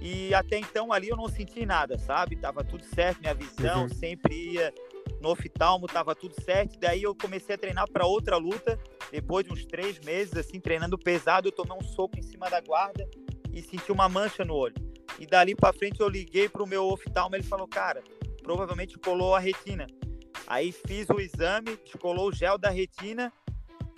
E 0.00 0.34
até 0.34 0.58
então 0.58 0.92
ali 0.92 1.08
eu 1.08 1.16
não 1.16 1.28
senti 1.28 1.64
nada, 1.64 1.98
sabe? 1.98 2.36
Tava 2.36 2.62
tudo 2.62 2.84
certo, 2.84 3.20
minha 3.20 3.34
visão 3.34 3.82
uhum. 3.82 3.88
sempre 3.88 4.52
ia 4.52 4.72
no 5.20 5.30
oftalmo, 5.30 5.86
tava 5.86 6.14
tudo 6.14 6.34
certo. 6.42 6.78
Daí 6.78 7.02
eu 7.02 7.14
comecei 7.14 7.54
a 7.54 7.58
treinar 7.58 7.90
para 7.90 8.06
outra 8.06 8.36
luta. 8.36 8.78
Depois 9.10 9.46
de 9.46 9.52
uns 9.52 9.64
três 9.64 9.98
meses, 10.00 10.36
assim, 10.36 10.60
treinando 10.60 10.98
pesado, 10.98 11.48
eu 11.48 11.52
tomei 11.52 11.76
um 11.76 11.82
soco 11.82 12.18
em 12.18 12.22
cima 12.22 12.50
da 12.50 12.60
guarda 12.60 13.08
e 13.52 13.62
senti 13.62 13.90
uma 13.90 14.08
mancha 14.08 14.44
no 14.44 14.54
olho. 14.54 14.74
E 15.18 15.26
dali 15.26 15.54
para 15.54 15.72
frente 15.72 16.00
eu 16.00 16.08
liguei 16.08 16.48
pro 16.48 16.66
meu 16.66 16.84
oftalmo, 16.84 17.36
ele 17.36 17.44
falou, 17.44 17.68
cara, 17.68 18.02
provavelmente 18.42 18.98
colou 18.98 19.34
a 19.34 19.38
retina. 19.38 19.86
Aí 20.46 20.72
fiz 20.72 21.08
o 21.08 21.20
exame, 21.20 21.78
descolou 21.84 22.28
o 22.28 22.32
gel 22.32 22.58
da 22.58 22.68
retina 22.68 23.32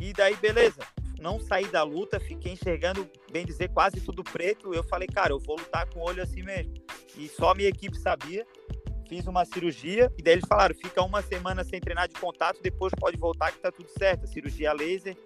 e 0.01 0.13
daí 0.13 0.37
beleza. 0.37 0.81
Não 1.21 1.41
saí 1.41 1.67
da 1.67 1.83
luta, 1.83 2.21
fiquei 2.21 2.53
enxergando, 2.53 3.09
bem 3.31 3.45
dizer, 3.45 3.69
quase 3.71 4.01
tudo 4.01 4.23
preto. 4.23 4.75
Eu 4.75 4.85
falei, 4.85 5.09
cara, 5.09 5.33
eu 5.33 5.39
vou 5.39 5.57
lutar 5.57 5.89
com 5.89 6.01
o 6.01 6.05
olho 6.05 6.23
assim 6.23 6.43
mesmo. 6.43 6.75
E 7.17 7.29
só 7.29 7.51
a 7.51 7.55
minha 7.55 7.69
equipe 7.69 7.97
sabia. 7.99 8.47
Fiz 9.09 9.27
uma 9.27 9.45
cirurgia 9.45 10.13
e 10.19 10.23
daí 10.23 10.35
eles 10.35 10.45
falaram, 10.49 10.75
fica 10.75 11.01
uma 11.03 11.23
semana 11.23 11.63
sem 11.63 11.81
treinar 11.81 12.09
de 12.09 12.15
contato, 12.15 12.61
depois 12.61 12.93
pode 12.99 13.17
voltar 13.17 13.53
que 13.53 13.59
tá 13.59 13.71
tudo 13.71 13.89
certo. 13.97 14.27
cirurgia 14.27 14.73
laser. 14.73 15.17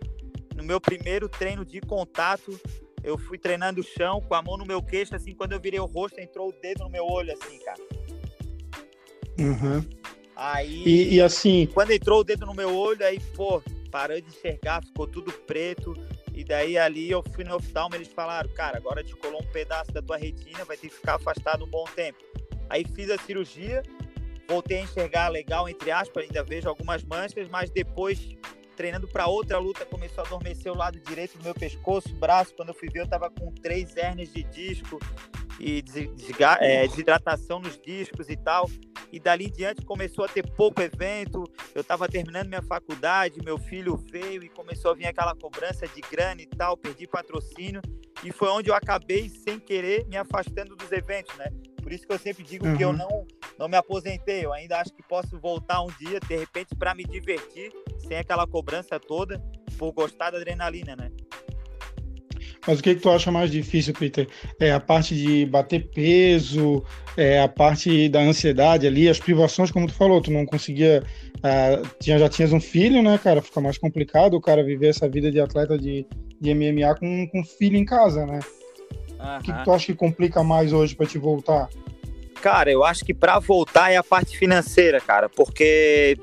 No 0.54 0.62
meu 0.62 0.78
primeiro 0.78 1.28
treino 1.28 1.64
de 1.64 1.80
contato, 1.80 2.60
eu 3.02 3.16
fui 3.16 3.38
treinando 3.38 3.80
o 3.80 3.84
chão 3.84 4.20
com 4.20 4.34
a 4.34 4.42
mão 4.42 4.58
no 4.58 4.66
meu 4.66 4.82
queixo, 4.82 5.16
assim, 5.16 5.34
quando 5.34 5.52
eu 5.52 5.60
virei 5.60 5.80
o 5.80 5.86
rosto, 5.86 6.20
entrou 6.20 6.50
o 6.50 6.52
dedo 6.52 6.84
no 6.84 6.90
meu 6.90 7.06
olho, 7.06 7.32
assim, 7.32 7.58
cara. 7.60 7.80
Uhum. 9.38 9.84
Aí. 10.36 10.82
E, 10.84 11.14
e, 11.14 11.22
assim. 11.22 11.66
Quando 11.72 11.92
entrou 11.92 12.20
o 12.20 12.24
dedo 12.24 12.46
no 12.46 12.54
meu 12.54 12.74
olho, 12.74 13.04
aí, 13.04 13.18
pô, 13.34 13.62
parou 13.90 14.20
de 14.20 14.28
enxergar, 14.28 14.84
ficou 14.84 15.06
tudo 15.06 15.32
preto. 15.32 15.94
E 16.34 16.44
daí 16.44 16.78
ali 16.78 17.10
eu 17.10 17.22
fui 17.34 17.44
no 17.44 17.56
oftalmo, 17.56 17.94
eles 17.94 18.08
falaram, 18.08 18.48
cara, 18.50 18.76
agora 18.76 19.02
descolou 19.02 19.42
um 19.42 19.46
pedaço 19.52 19.92
da 19.92 20.00
tua 20.00 20.16
retina, 20.16 20.64
vai 20.64 20.76
ter 20.76 20.88
que 20.88 20.94
ficar 20.94 21.16
afastado 21.16 21.64
um 21.64 21.68
bom 21.68 21.84
tempo. 21.94 22.18
Aí 22.68 22.84
fiz 22.94 23.10
a 23.10 23.18
cirurgia, 23.18 23.82
voltei 24.48 24.78
a 24.78 24.82
enxergar 24.82 25.28
legal, 25.28 25.68
entre 25.68 25.90
aspas, 25.90 26.24
ainda 26.24 26.42
vejo 26.42 26.68
algumas 26.68 27.02
manchas, 27.04 27.48
mas 27.48 27.68
depois 27.70 28.36
treinando 28.76 29.06
para 29.06 29.26
outra 29.26 29.58
luta, 29.58 29.84
começou 29.84 30.24
a 30.24 30.26
adormecer 30.26 30.72
o 30.72 30.74
lado 30.74 30.98
direito 31.00 31.36
do 31.36 31.44
meu 31.44 31.52
pescoço, 31.52 32.08
braço. 32.14 32.54
Quando 32.54 32.70
eu 32.70 32.74
fui 32.74 32.88
ver, 32.88 33.00
eu 33.00 33.06
tava 33.06 33.28
com 33.28 33.52
três 33.52 33.94
hernias 33.94 34.32
de 34.32 34.42
disco 34.44 34.98
e 35.60 35.84
é, 36.60 36.88
desidratação 36.88 37.60
nos 37.60 37.78
discos 37.80 38.28
e 38.28 38.36
tal. 38.36 38.68
E 39.12 39.20
dali 39.20 39.46
em 39.46 39.50
diante 39.50 39.84
começou 39.84 40.24
a 40.24 40.28
ter 40.28 40.48
pouco 40.52 40.80
evento. 40.80 41.44
Eu 41.74 41.82
estava 41.82 42.08
terminando 42.08 42.48
minha 42.48 42.62
faculdade, 42.62 43.40
meu 43.44 43.58
filho 43.58 43.96
veio 44.10 44.42
e 44.42 44.48
começou 44.48 44.92
a 44.92 44.94
vir 44.94 45.06
aquela 45.06 45.34
cobrança 45.34 45.86
de 45.86 46.00
grana 46.00 46.40
e 46.40 46.46
tal. 46.46 46.76
Perdi 46.76 47.06
patrocínio 47.06 47.82
e 48.24 48.32
foi 48.32 48.48
onde 48.48 48.70
eu 48.70 48.74
acabei 48.74 49.28
sem 49.28 49.58
querer 49.58 50.06
me 50.06 50.16
afastando 50.16 50.74
dos 50.74 50.90
eventos, 50.90 51.36
né? 51.36 51.50
Por 51.82 51.92
isso 51.92 52.06
que 52.06 52.12
eu 52.12 52.18
sempre 52.18 52.44
digo 52.44 52.66
uhum. 52.66 52.76
que 52.76 52.84
eu 52.84 52.90
uhum. 52.90 52.96
não, 52.96 53.26
não 53.58 53.68
me 53.68 53.76
aposentei. 53.76 54.44
Eu 54.44 54.52
ainda 54.52 54.80
acho 54.80 54.92
que 54.92 55.02
posso 55.02 55.38
voltar 55.38 55.82
um 55.82 55.88
dia, 55.98 56.20
de 56.20 56.36
repente, 56.36 56.74
para 56.74 56.94
me 56.94 57.04
divertir, 57.04 57.72
sem 58.06 58.16
aquela 58.16 58.46
cobrança 58.46 58.98
toda, 59.00 59.42
por 59.78 59.92
gostar 59.92 60.30
da 60.30 60.38
adrenalina, 60.38 60.94
né? 60.94 61.10
Mas 62.66 62.78
o 62.78 62.82
que, 62.82 62.94
que 62.94 63.00
tu 63.00 63.10
acha 63.10 63.30
mais 63.30 63.50
difícil, 63.50 63.94
Peter? 63.94 64.28
É 64.58 64.72
a 64.72 64.80
parte 64.80 65.14
de 65.14 65.46
bater 65.46 65.88
peso, 65.88 66.84
é 67.16 67.40
a 67.40 67.48
parte 67.48 68.08
da 68.08 68.20
ansiedade 68.20 68.86
ali, 68.86 69.08
as 69.08 69.18
privações, 69.18 69.70
como 69.70 69.86
tu 69.86 69.94
falou, 69.94 70.20
tu 70.20 70.30
não 70.30 70.44
conseguia. 70.44 71.02
Uh, 71.36 71.88
tinha, 71.98 72.18
já 72.18 72.28
tinhas 72.28 72.52
um 72.52 72.60
filho, 72.60 73.02
né, 73.02 73.18
cara? 73.18 73.40
Fica 73.40 73.60
mais 73.60 73.78
complicado 73.78 74.34
o 74.34 74.40
cara 74.40 74.62
viver 74.62 74.88
essa 74.88 75.08
vida 75.08 75.30
de 75.30 75.40
atleta 75.40 75.78
de, 75.78 76.06
de 76.38 76.54
MMA 76.54 76.94
com, 76.96 77.26
com 77.28 77.44
filho 77.44 77.76
em 77.76 77.84
casa, 77.84 78.26
né? 78.26 78.40
Uhum. 79.18 79.36
O 79.38 79.42
que, 79.42 79.52
que 79.52 79.64
tu 79.64 79.72
acha 79.72 79.86
que 79.86 79.94
complica 79.94 80.44
mais 80.44 80.72
hoje 80.72 80.94
para 80.94 81.06
te 81.06 81.18
voltar? 81.18 81.68
Cara, 82.42 82.70
eu 82.70 82.84
acho 82.84 83.04
que 83.04 83.12
para 83.12 83.38
voltar 83.38 83.90
é 83.90 83.96
a 83.96 84.02
parte 84.02 84.36
financeira, 84.36 85.00
cara, 85.00 85.28
porque 85.28 86.16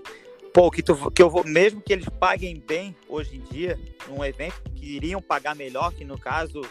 pô, 0.58 0.72
que, 0.72 0.82
tu, 0.82 1.12
que 1.12 1.22
eu 1.22 1.30
vou, 1.30 1.44
mesmo 1.44 1.80
que 1.80 1.94
eles 1.94 2.10
paguem 2.10 2.60
bem 2.60 2.96
hoje 3.08 3.36
em 3.36 3.42
dia, 3.42 3.80
num 4.08 4.26
evento 4.26 4.60
que 4.76 4.96
iriam 4.96 5.22
pagar 5.22 5.56
melhor, 5.56 5.94
que 5.94 6.04
no 6.04 6.18
caso, 6.18 6.62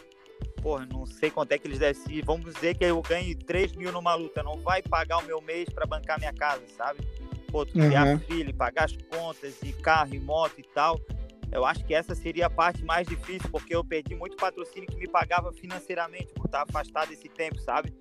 porra, 0.61 0.85
não 0.91 1.07
sei 1.07 1.31
quanto 1.31 1.53
é 1.53 1.59
que 1.59 1.69
eles 1.69 1.79
devem 1.79 2.21
vamos 2.25 2.53
dizer 2.53 2.77
que 2.77 2.85
eu 2.85 3.01
ganhe 3.01 3.37
3 3.37 3.77
mil 3.77 3.93
numa 3.93 4.17
luta, 4.17 4.43
não 4.43 4.59
vai 4.59 4.83
pagar 4.83 5.19
o 5.19 5.23
meu 5.23 5.41
mês 5.41 5.69
para 5.69 5.87
bancar 5.87 6.19
minha 6.19 6.33
casa, 6.33 6.65
sabe? 6.77 6.99
Pô, 7.47 7.65
tu 7.65 7.79
uhum. 7.79 7.87
criar 7.87 8.19
filho, 8.19 8.53
pagar 8.53 8.87
as 8.87 8.97
contas 9.09 9.55
e 9.63 9.73
carro 9.73 10.13
e 10.13 10.19
moto 10.19 10.59
e 10.59 10.65
tal. 10.65 11.01
Eu 11.53 11.65
acho 11.65 11.85
que 11.85 11.95
essa 11.95 12.13
seria 12.13 12.47
a 12.47 12.51
parte 12.51 12.85
mais 12.85 13.07
difícil, 13.07 13.49
porque 13.53 13.73
eu 13.73 13.85
perdi 13.85 14.17
muito 14.17 14.37
patrocínio 14.37 14.89
que 14.89 14.97
me 14.97 15.07
pagava 15.07 15.53
financeiramente 15.53 16.35
por 16.35 16.47
estar 16.47 16.63
afastado 16.63 17.13
esse 17.13 17.29
tempo, 17.29 17.61
sabe? 17.61 17.95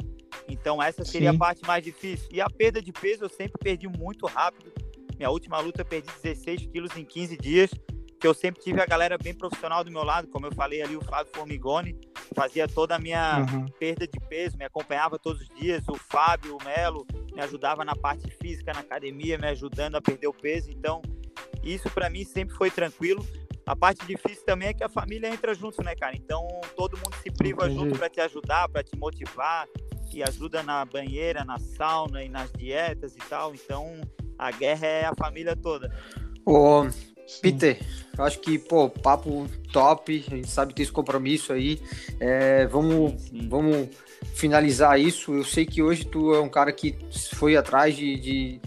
Então 0.49 0.81
essa 0.81 1.05
seria 1.05 1.29
Sim. 1.29 1.36
a 1.36 1.39
parte 1.39 1.63
mais 1.63 1.83
difícil. 1.83 2.27
E 2.31 2.41
a 2.41 2.49
perda 2.49 2.81
de 2.81 2.91
peso 2.91 3.25
eu 3.25 3.29
sempre 3.29 3.59
perdi 3.63 3.88
muito 3.88 4.25
rápido. 4.25 4.73
Minha 5.18 5.30
última 5.30 5.59
luta 5.59 5.82
eu 5.82 5.86
perdi 5.86 6.09
16 6.22 6.68
quilos 6.68 6.95
em 6.95 7.05
15 7.05 7.38
dias, 7.38 7.72
que 8.20 8.28
eu 8.28 8.34
sempre 8.34 8.61
tive 8.61 8.82
a 8.82 8.86
galera 8.86 9.18
bem 9.18 9.34
profissional 9.34 9.84
do 9.84 9.91
meu 9.91 10.03
lado, 10.03 10.28
como 10.28 10.45
eu 10.45 10.53
falei 10.53 10.82
ali, 10.82 10.95
o 10.95 11.01
Flávio 11.01 11.32
Formigoni, 11.34 11.97
fazia 12.34 12.68
toda 12.68 12.95
a 12.95 12.99
minha 12.99 13.45
uhum. 13.49 13.66
perda 13.80 14.07
de 14.07 14.20
peso, 14.28 14.57
me 14.57 14.66
acompanhava 14.66 15.20
todos 15.20 15.41
os 15.41 15.49
dias, 15.49 15.84
o 15.88 15.95
Fábio, 15.95 16.57
o 16.57 16.63
Melo, 16.63 17.05
me 17.34 17.41
ajudava 17.41 17.86
na 17.86 17.95
parte 17.95 18.30
física, 18.41 18.74
na 18.74 18.80
academia, 18.80 19.38
me 19.38 19.47
ajudando 19.47 19.95
a 19.95 20.01
perder 20.01 20.28
o 20.28 20.34
peso, 20.34 20.70
então 20.72 21.01
isso 21.63 21.89
para 21.89 22.09
mim 22.09 22.24
sempre 22.24 22.55
foi 22.55 22.70
tranquilo. 22.70 23.26
A 23.66 23.76
parte 23.76 24.05
difícil 24.05 24.45
também 24.45 24.68
é 24.68 24.74
que 24.74 24.84
a 24.84 24.89
família 24.89 25.28
entra 25.28 25.53
junto, 25.55 25.84
né, 25.84 25.95
cara? 25.95 26.16
Então 26.16 26.47
todo 26.76 26.97
mundo 26.97 27.16
se 27.24 27.32
priva 27.32 27.66
Entendi. 27.66 27.80
junto 27.80 27.97
para 27.97 28.09
te 28.09 28.22
ajudar, 28.22 28.70
para 28.70 28.84
te 28.84 28.95
motivar, 28.95 29.68
e 30.16 30.24
ajuda 30.24 30.63
na 30.63 30.86
banheira, 30.86 31.43
na 31.43 31.59
sauna 31.59 32.24
e 32.24 32.30
nas 32.30 32.49
dietas 32.53 33.16
e 33.16 33.20
tal. 33.20 33.53
Então 33.53 33.99
a 34.38 34.51
guerra 34.51 34.86
é 34.86 35.05
a 35.05 35.15
família 35.15 35.55
toda. 35.55 35.91
Ô, 36.45 36.88
Peter, 37.41 37.79
eu 38.17 38.23
acho 38.23 38.39
que, 38.39 38.57
pô, 38.57 38.89
papo 38.89 39.47
top, 39.71 40.23
a 40.27 40.36
gente 40.36 40.49
sabe 40.49 40.73
ter 40.73 40.83
esse 40.83 40.91
compromisso 40.91 41.51
aí. 41.51 41.81
É, 42.19 42.65
vamos, 42.67 43.21
sim, 43.21 43.49
vamos 43.49 43.89
finalizar 44.33 44.99
isso. 44.99 45.33
Eu 45.33 45.43
sei 45.43 45.65
que 45.65 45.81
hoje 45.81 46.05
tu 46.05 46.33
é 46.33 46.39
um 46.39 46.49
cara 46.49 46.71
que 46.71 46.95
foi 47.33 47.57
atrás 47.57 47.95
de, 47.95 48.19
de 48.19 48.61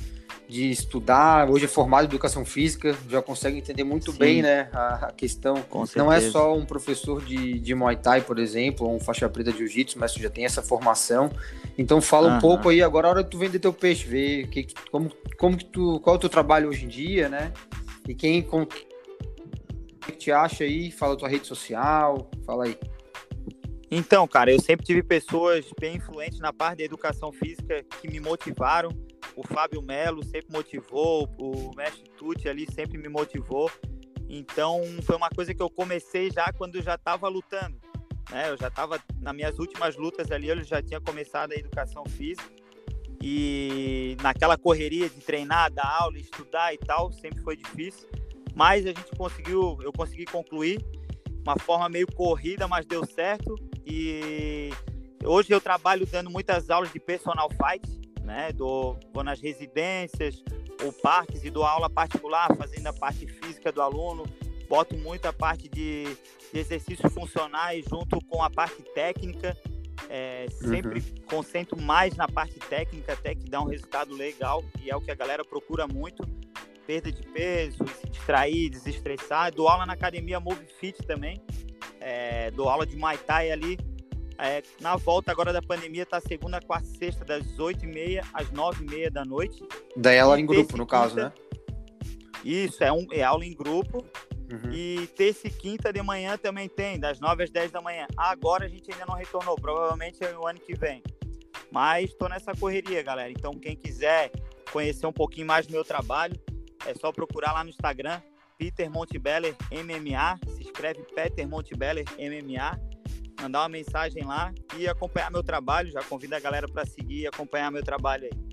de 0.48 0.70
estudar, 0.70 1.50
hoje 1.50 1.66
é 1.66 1.68
formado 1.68 2.04
em 2.04 2.06
educação 2.06 2.42
física, 2.42 2.96
já 3.08 3.20
consegue 3.20 3.58
entender 3.58 3.84
muito 3.84 4.12
Sim. 4.12 4.18
bem 4.18 4.42
né, 4.42 4.70
a, 4.72 5.06
a 5.06 5.12
questão. 5.12 5.60
Com 5.68 5.84
não 5.94 6.10
é 6.10 6.20
só 6.22 6.56
um 6.56 6.64
professor 6.64 7.22
de, 7.22 7.58
de 7.58 7.74
Muay 7.74 7.96
Thai, 7.96 8.22
por 8.22 8.38
exemplo, 8.38 8.86
ou 8.86 8.96
um 8.96 8.98
faixa 9.00 9.28
preta 9.28 9.52
de 9.52 9.58
Jiu-Jitsu, 9.58 9.98
mas 9.98 10.14
tu 10.14 10.22
já 10.22 10.30
tem 10.30 10.46
essa 10.46 10.62
formação. 10.62 11.30
Então 11.76 12.00
fala 12.00 12.34
um 12.34 12.38
pouco 12.40 12.70
aí, 12.70 12.82
agora 12.82 13.08
é 13.08 13.10
hora 13.10 13.24
de 13.24 13.28
tu 13.28 13.36
vender 13.36 13.58
teu 13.58 13.74
peixe, 13.74 14.06
ver 14.06 14.46
que, 14.48 14.68
como, 14.90 15.12
como 15.38 15.54
que 15.54 15.66
tu, 15.66 16.00
qual 16.00 16.14
é 16.14 16.16
o 16.16 16.20
teu 16.20 16.30
trabalho 16.30 16.70
hoje 16.70 16.86
em 16.86 16.88
dia, 16.88 17.28
né? 17.28 17.52
E 18.08 18.14
quem 18.14 18.40
como, 18.40 18.66
que 18.66 20.12
te 20.12 20.32
acha 20.32 20.64
aí, 20.64 20.90
fala 20.90 21.14
tua 21.14 21.28
rede 21.28 21.46
social, 21.46 22.30
fala 22.46 22.64
aí. 22.64 22.78
Então, 23.90 24.26
cara, 24.26 24.50
eu 24.50 24.60
sempre 24.60 24.86
tive 24.86 25.02
pessoas 25.02 25.66
bem 25.78 25.96
influentes 25.96 26.38
na 26.40 26.54
parte 26.54 26.78
da 26.78 26.84
educação 26.84 27.32
física 27.32 27.84
que 28.00 28.08
me 28.08 28.18
motivaram 28.18 28.90
o 29.36 29.46
Fábio 29.46 29.80
Melo 29.82 30.24
sempre 30.24 30.52
motivou, 30.52 31.28
o 31.38 31.74
mestre 31.76 32.08
Tucci 32.16 32.48
ali 32.48 32.66
sempre 32.72 32.98
me 32.98 33.08
motivou. 33.08 33.70
Então 34.28 34.82
foi 35.02 35.16
uma 35.16 35.30
coisa 35.30 35.54
que 35.54 35.62
eu 35.62 35.70
comecei 35.70 36.30
já 36.30 36.52
quando 36.52 36.82
já 36.82 36.94
estava 36.94 37.28
lutando. 37.28 37.78
Né? 38.30 38.50
Eu 38.50 38.56
já 38.56 38.68
estava 38.68 39.00
nas 39.20 39.34
minhas 39.34 39.58
últimas 39.58 39.96
lutas 39.96 40.30
ali, 40.30 40.48
eu 40.48 40.62
já 40.62 40.82
tinha 40.82 41.00
começado 41.00 41.52
a 41.52 41.56
educação 41.56 42.04
física. 42.06 42.48
E 43.22 44.16
naquela 44.22 44.56
correria 44.56 45.08
de 45.08 45.20
treinar, 45.20 45.72
dar 45.72 45.98
aula, 46.00 46.18
estudar 46.18 46.72
e 46.72 46.78
tal, 46.78 47.12
sempre 47.12 47.40
foi 47.42 47.56
difícil. 47.56 48.08
Mas 48.54 48.84
a 48.86 48.90
gente 48.90 49.10
conseguiu, 49.16 49.78
eu 49.82 49.92
consegui 49.92 50.24
concluir 50.24 50.84
uma 51.44 51.58
forma 51.58 51.88
meio 51.88 52.06
corrida, 52.12 52.68
mas 52.68 52.86
deu 52.86 53.04
certo. 53.06 53.54
E 53.86 54.70
hoje 55.24 55.52
eu 55.52 55.60
trabalho 55.60 56.06
dando 56.06 56.30
muitas 56.30 56.70
aulas 56.70 56.92
de 56.92 57.00
personal 57.00 57.48
fight, 57.50 57.97
né? 58.28 58.52
Dou, 58.52 59.00
vou 59.12 59.24
nas 59.24 59.40
residências 59.40 60.44
ou 60.84 60.92
parques 60.92 61.42
e 61.42 61.50
dou 61.50 61.64
aula 61.64 61.88
particular, 61.88 62.54
fazendo 62.56 62.86
a 62.86 62.92
parte 62.92 63.26
física 63.26 63.72
do 63.72 63.80
aluno. 63.80 64.24
Boto 64.68 64.94
muita 64.98 65.32
parte 65.32 65.66
de, 65.66 66.04
de 66.52 66.60
exercícios 66.60 67.10
funcionais 67.12 67.86
junto 67.88 68.20
com 68.26 68.42
a 68.42 68.50
parte 68.50 68.82
técnica. 68.94 69.56
É, 70.10 70.46
sempre 70.50 71.00
uhum. 71.00 71.26
concentro 71.28 71.80
mais 71.80 72.14
na 72.14 72.28
parte 72.28 72.58
técnica 72.60 73.14
até 73.14 73.34
que 73.34 73.50
dá 73.50 73.60
um 73.60 73.64
resultado 73.64 74.14
legal 74.14 74.62
e 74.80 74.88
é 74.88 74.94
o 74.94 75.00
que 75.00 75.10
a 75.10 75.14
galera 75.14 75.44
procura 75.44 75.88
muito 75.88 76.22
perda 76.86 77.10
de 77.10 77.20
peso, 77.22 77.84
se 78.00 78.08
distrair, 78.08 78.70
desestressar. 78.70 79.52
Dou 79.52 79.68
aula 79.68 79.84
na 79.84 79.94
academia 79.94 80.38
Move 80.38 80.64
Fit 80.78 81.02
também. 81.02 81.42
É, 81.98 82.50
dou 82.52 82.68
aula 82.68 82.86
de 82.86 82.96
Muay 82.96 83.18
Thai 83.18 83.50
ali 83.50 83.76
é, 84.38 84.62
na 84.80 84.96
volta 84.96 85.32
agora 85.32 85.52
da 85.52 85.60
pandemia 85.60 86.06
tá 86.06 86.20
segunda, 86.20 86.60
quarta 86.60 86.88
e 86.88 86.96
sexta, 86.96 87.24
das 87.24 87.44
8h30 87.56 88.24
às 88.32 88.48
9h30 88.50 89.10
da 89.10 89.24
noite. 89.24 89.66
Daí 89.96 90.16
é 90.16 90.20
aula 90.20 90.38
em 90.38 90.46
grupo, 90.46 90.76
no 90.76 90.86
caso, 90.86 91.16
né? 91.16 91.32
Isso, 92.44 92.82
é, 92.84 92.92
um, 92.92 93.06
é 93.10 93.22
aula 93.22 93.44
em 93.44 93.52
grupo. 93.52 94.04
Uhum. 94.50 94.72
E 94.72 95.06
terça 95.08 95.48
e 95.48 95.50
quinta 95.50 95.92
de 95.92 96.00
manhã 96.00 96.38
também 96.38 96.68
tem, 96.68 96.98
das 96.98 97.20
9 97.20 97.44
às 97.44 97.50
10 97.50 97.72
da 97.72 97.82
manhã. 97.82 98.06
Agora 98.16 98.64
a 98.64 98.68
gente 98.68 98.90
ainda 98.90 99.04
não 99.06 99.14
retornou, 99.14 99.56
provavelmente 99.56 100.24
é 100.24 100.38
o 100.38 100.46
ano 100.46 100.60
que 100.60 100.74
vem. 100.74 101.02
Mas 101.70 102.10
estou 102.10 102.28
nessa 102.28 102.54
correria, 102.54 103.02
galera. 103.02 103.30
Então, 103.30 103.52
quem 103.52 103.76
quiser 103.76 104.30
conhecer 104.72 105.06
um 105.06 105.12
pouquinho 105.12 105.46
mais 105.46 105.66
do 105.66 105.72
meu 105.72 105.84
trabalho, 105.84 106.38
é 106.86 106.94
só 106.94 107.12
procurar 107.12 107.52
lá 107.52 107.64
no 107.64 107.70
Instagram, 107.70 108.22
Peter 108.56 108.90
Montebeller 108.90 109.54
MMA. 109.70 110.38
Se 110.54 110.62
escreve 110.62 111.02
Peter 111.14 111.46
Montebeller 111.46 112.04
MMA 112.16 112.87
mandar 113.40 113.62
uma 113.62 113.68
mensagem 113.68 114.24
lá 114.24 114.52
e 114.76 114.88
acompanhar 114.88 115.30
meu 115.30 115.42
trabalho. 115.42 115.90
Já 115.90 116.02
convido 116.02 116.34
a 116.34 116.40
galera 116.40 116.68
para 116.68 116.84
seguir 116.84 117.20
e 117.20 117.26
acompanhar 117.26 117.70
meu 117.70 117.82
trabalho 117.82 118.24
aí. 118.24 118.48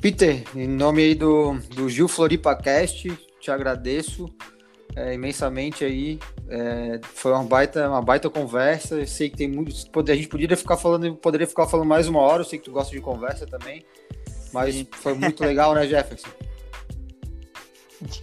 Peter, 0.00 0.44
em 0.54 0.68
nome 0.68 1.02
aí 1.02 1.14
do, 1.14 1.54
do 1.74 1.88
Gil 1.88 2.06
Floripa 2.06 2.54
Cast, 2.54 3.10
te 3.40 3.50
agradeço 3.50 4.32
é, 4.94 5.14
imensamente 5.14 5.84
aí. 5.84 6.18
É, 6.48 7.00
foi 7.02 7.32
uma 7.32 7.44
baita, 7.44 7.88
uma 7.88 8.02
baita 8.02 8.30
conversa. 8.30 8.96
Eu 8.96 9.06
sei 9.06 9.28
que 9.28 9.36
tem 9.36 9.48
muito. 9.48 9.70
A 9.70 10.14
gente 10.14 10.28
poderia 10.28 10.56
ficar 10.56 10.76
falando, 10.76 11.14
poderia 11.16 11.46
ficar 11.46 11.66
falando 11.66 11.86
mais 11.86 12.08
uma 12.08 12.20
hora. 12.20 12.42
Eu 12.42 12.44
sei 12.44 12.58
que 12.58 12.64
tu 12.64 12.72
gosta 12.72 12.94
de 12.94 13.00
conversa 13.00 13.46
também. 13.46 13.84
Mas 14.52 14.74
Sim. 14.74 14.88
foi 14.92 15.14
muito 15.18 15.44
legal, 15.44 15.74
né, 15.74 15.86
Jefferson? 15.86 16.28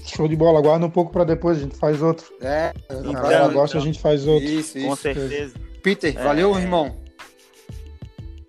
Show 0.06 0.28
de 0.28 0.36
bola, 0.36 0.62
guarda 0.62 0.86
um 0.86 0.90
pouco 0.90 1.12
para 1.12 1.26
depois, 1.26 1.58
a 1.58 1.62
gente 1.62 1.76
faz 1.76 2.02
outro. 2.02 2.26
É, 2.42 2.74
então, 2.86 3.30
ela 3.30 3.50
gosta, 3.50 3.78
então. 3.78 3.82
a 3.82 3.86
gente 3.86 4.00
faz 4.00 4.26
outro. 4.26 4.48
Isso, 4.48 4.78
isso. 4.78 4.88
Com 4.88 4.96
certeza. 4.96 5.54
Peter, 5.84 6.18
é, 6.18 6.24
valeu, 6.24 6.58
irmão. 6.58 6.96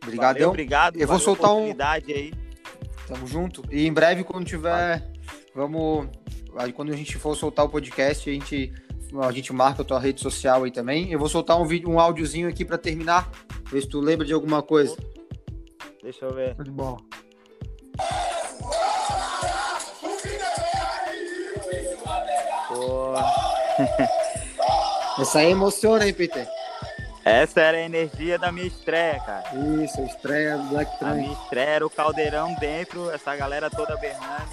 Obrigadão. 0.03 0.51
obrigado. 0.51 0.97
Eu 0.97 1.09
vou 1.09 1.18
soltar 1.18 1.53
um. 1.53 1.74
Aí. 1.79 2.33
Tamo 3.09 3.27
junto. 3.27 3.62
E 3.70 3.87
em 3.87 3.93
breve, 3.93 4.24
quando 4.24 4.45
tiver. 4.45 5.05
Vamos. 5.55 6.07
Quando 6.74 6.93
a 6.93 6.97
gente 6.97 7.16
for 7.18 7.37
soltar 7.37 7.66
o 7.66 7.68
podcast, 7.68 8.31
a 8.31 8.33
gente, 8.33 8.72
a 9.20 9.33
gente 9.33 9.53
marca 9.53 9.83
a 9.83 9.85
tua 9.85 10.01
rede 10.01 10.20
social 10.20 10.64
aí 10.64 10.70
também. 10.70 11.12
Eu 11.12 11.18
vou 11.18 11.29
soltar 11.29 11.61
um 11.61 11.66
vídeo, 11.66 11.91
um 11.91 12.01
áudiozinho 12.01 12.49
aqui 12.49 12.64
para 12.64 12.79
terminar. 12.79 13.31
Ver 13.70 13.83
se 13.83 13.89
tu 13.89 14.01
lembra 14.01 14.24
de 14.24 14.33
alguma 14.33 14.62
coisa. 14.62 14.97
Deixa 16.03 16.24
eu 16.24 16.33
ver. 16.33 16.55
Muito 16.55 16.72
bom. 16.72 16.97
Essa 25.18 25.39
aí 25.39 25.51
emociona, 25.51 26.07
hein, 26.07 26.12
Peter? 26.12 26.47
Essa 27.24 27.61
era 27.61 27.79
a 27.79 27.81
energia 27.81 28.39
da 28.39 28.53
minha 28.53 28.66
estreia, 28.66 29.18
cara. 29.18 29.45
Isso, 29.83 30.01
a 30.01 30.05
estreia 30.05 30.59
do 30.59 30.64
Black 30.68 30.99
Trunk. 30.99 31.12
A 31.12 31.16
minha 31.16 31.33
estreia 31.33 31.70
era 31.70 31.87
o 31.87 31.91
caldeirão 31.91 32.55
dentro, 32.61 33.11
essa 33.11 33.35
galera 33.35 33.68
toda 33.68 33.97
berrando. 33.97 34.51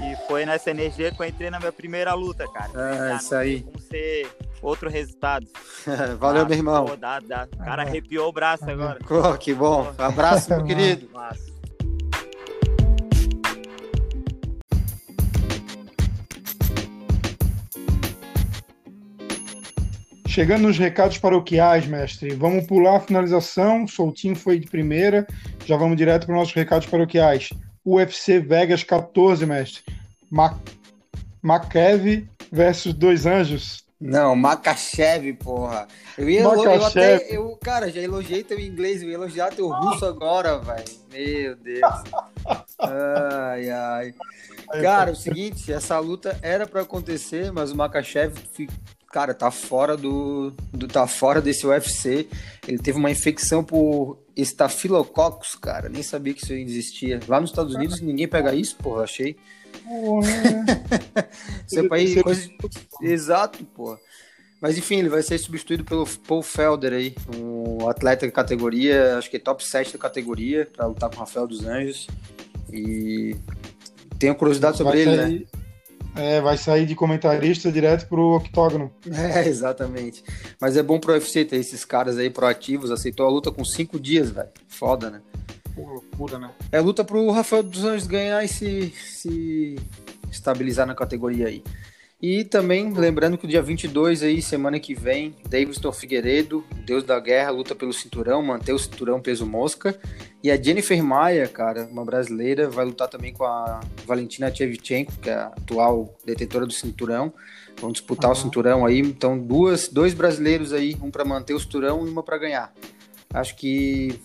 E 0.00 0.16
foi 0.26 0.44
nessa 0.44 0.70
energia 0.70 1.12
que 1.12 1.22
eu 1.22 1.26
entrei 1.26 1.48
na 1.48 1.60
minha 1.60 1.70
primeira 1.70 2.12
luta, 2.14 2.44
cara. 2.48 3.12
É, 3.12 3.16
isso 3.16 3.34
aí. 3.36 3.60
Como 3.60 3.78
ser 3.78 4.28
outro 4.60 4.90
resultado. 4.90 5.46
Valeu, 6.18 6.42
ah, 6.42 6.44
meu 6.44 6.58
irmão. 6.58 6.86
Pô, 6.86 6.96
dá, 6.96 7.20
dá. 7.20 7.46
O 7.52 7.64
cara 7.64 7.82
arrepiou 7.82 8.28
o 8.28 8.32
braço 8.32 8.68
agora. 8.68 8.98
Pô, 9.06 9.38
que 9.38 9.54
bom. 9.54 9.92
Um 9.96 10.02
abraço, 10.02 10.50
meu 10.50 10.62
querido. 10.66 11.08
Massa. 11.12 11.52
Chegando 20.32 20.62
nos 20.62 20.78
recados 20.78 21.18
paroquiais, 21.18 21.86
mestre. 21.86 22.34
Vamos 22.34 22.66
pular 22.66 22.96
a 22.96 23.00
finalização. 23.00 23.86
Soltinho 23.86 24.34
foi 24.34 24.58
de 24.58 24.66
primeira. 24.66 25.26
Já 25.66 25.76
vamos 25.76 25.94
direto 25.94 26.24
para 26.24 26.32
os 26.32 26.38
nossos 26.38 26.54
recados 26.54 26.86
paroquiais. 26.86 27.50
UFC 27.84 28.40
Vegas 28.40 28.82
14, 28.82 29.44
mestre. 29.44 29.82
Ma 30.30 30.58
Makev 31.42 32.26
versus 32.50 32.94
Dois 32.94 33.26
Anjos. 33.26 33.84
Não, 34.00 34.34
Makachev, 34.34 35.34
porra. 35.34 35.86
Eu 36.16 36.30
ia 36.30 36.42
Makachev. 36.44 36.76
eu 36.76 36.86
até, 36.86 37.36
eu, 37.36 37.58
cara, 37.62 37.90
já 37.90 38.00
elogiei 38.00 38.42
teu 38.42 38.58
inglês, 38.58 39.02
eu 39.02 39.10
ia 39.10 39.16
elogiar 39.16 39.50
teu 39.50 39.68
russo 39.68 40.06
agora, 40.06 40.58
velho. 40.60 40.84
Meu 41.12 41.56
Deus. 41.56 41.92
Ai, 42.78 43.68
ai. 43.68 44.14
Cara, 44.80 45.12
o 45.12 45.16
seguinte, 45.16 45.70
essa 45.70 45.98
luta 45.98 46.38
era 46.40 46.66
pra 46.66 46.80
acontecer, 46.80 47.52
mas 47.52 47.70
o 47.70 47.76
Makachev, 47.76 48.32
cara, 49.12 49.34
tá 49.34 49.50
fora 49.50 49.94
do, 49.94 50.52
do 50.72 50.88
tá 50.88 51.06
fora 51.06 51.42
desse 51.42 51.66
UFC. 51.66 52.26
Ele 52.66 52.78
teve 52.78 52.98
uma 52.98 53.10
infecção 53.10 53.62
por 53.62 54.18
estafilococcus, 54.34 55.54
cara. 55.54 55.90
Nem 55.90 56.02
sabia 56.02 56.32
que 56.32 56.42
isso 56.42 56.54
existia. 56.54 57.20
Lá 57.28 57.38
nos 57.38 57.50
Estados 57.50 57.74
Unidos 57.74 58.00
ninguém 58.00 58.26
pega 58.26 58.54
isso, 58.54 58.74
porra, 58.76 59.04
achei. 59.04 59.36
Porra, 59.84 60.28
Isso 61.68 61.78
é 61.78 61.88
país, 61.88 62.20
coisa... 62.22 62.50
Exato, 63.02 63.62
pô. 63.64 63.98
Mas 64.60 64.78
enfim, 64.78 64.98
ele 64.98 65.08
vai 65.08 65.22
ser 65.22 65.36
substituído 65.38 65.84
pelo 65.84 66.06
Paul 66.06 66.42
Felder 66.42 66.92
aí, 66.92 67.14
um 67.36 67.88
atleta 67.88 68.26
de 68.26 68.32
categoria, 68.32 69.18
acho 69.18 69.28
que 69.28 69.36
é 69.36 69.40
top 69.40 69.66
7 69.66 69.92
da 69.92 69.98
categoria, 69.98 70.70
pra 70.72 70.86
lutar 70.86 71.10
com 71.10 71.16
o 71.16 71.18
Rafael 71.18 71.48
dos 71.48 71.66
Anjos. 71.66 72.06
E 72.72 73.36
tenho 74.18 74.34
curiosidade 74.36 74.78
sobre 74.78 75.04
vai 75.04 75.14
ele, 75.14 75.40
né? 75.40 75.46
É, 76.14 76.40
vai 76.40 76.58
sair 76.58 76.84
de 76.84 76.94
comentarista 76.94 77.72
direto 77.72 78.06
pro 78.06 78.36
octógono. 78.36 78.92
É, 79.10 79.46
exatamente. 79.48 80.22
Mas 80.60 80.76
é 80.76 80.82
bom 80.82 81.00
pro 81.00 81.12
UFC 81.12 81.44
ter 81.44 81.56
esses 81.56 81.84
caras 81.84 82.18
aí 82.18 82.28
proativos, 82.28 82.90
aceitou 82.90 83.26
a 83.26 83.30
luta 83.30 83.50
com 83.50 83.64
5 83.64 83.98
dias, 83.98 84.30
velho. 84.30 84.50
Foda, 84.68 85.10
né? 85.10 85.20
Pô, 85.74 85.86
loucura, 85.86 86.38
né? 86.38 86.50
É 86.70 86.80
luta 86.80 87.02
pro 87.02 87.30
Rafael 87.30 87.62
dos 87.62 87.84
Anjos 87.84 88.06
ganhar 88.06 88.44
e 88.44 88.48
se, 88.48 88.90
se 88.90 89.76
estabilizar 90.30 90.86
na 90.86 90.94
categoria 90.94 91.46
aí. 91.46 91.64
E 92.22 92.44
também, 92.44 92.92
lembrando 92.92 93.36
que 93.36 93.46
o 93.46 93.48
dia 93.48 93.60
22 93.60 94.22
aí, 94.22 94.40
semana 94.40 94.78
que 94.78 94.94
vem, 94.94 95.34
Davidson 95.48 95.90
Figueiredo, 95.90 96.64
Deus 96.86 97.02
da 97.02 97.18
Guerra, 97.18 97.50
luta 97.50 97.74
pelo 97.74 97.92
cinturão, 97.92 98.40
manter 98.40 98.72
o 98.72 98.78
cinturão 98.78 99.20
peso 99.20 99.44
mosca. 99.44 99.98
E 100.40 100.48
a 100.48 100.56
Jennifer 100.56 101.02
Maia, 101.02 101.48
cara, 101.48 101.84
uma 101.90 102.04
brasileira, 102.04 102.70
vai 102.70 102.84
lutar 102.84 103.08
também 103.08 103.32
com 103.32 103.42
a 103.42 103.80
Valentina 104.06 104.52
Tchevchenko, 104.52 105.18
que 105.20 105.30
é 105.30 105.34
a 105.34 105.46
atual 105.46 106.16
detentora 106.24 106.64
do 106.64 106.72
cinturão. 106.72 107.32
Vão 107.80 107.90
disputar 107.90 108.30
o 108.30 108.34
Aham. 108.34 108.42
cinturão 108.42 108.86
aí. 108.86 109.00
Então, 109.00 109.36
duas, 109.36 109.88
dois 109.88 110.14
brasileiros 110.14 110.72
aí, 110.72 110.96
um 111.02 111.10
para 111.10 111.24
manter 111.24 111.54
o 111.54 111.58
cinturão 111.58 112.06
e 112.06 112.08
uma 112.08 112.22
para 112.22 112.38
ganhar. 112.38 112.72
Acho 113.34 113.56
que 113.56 114.16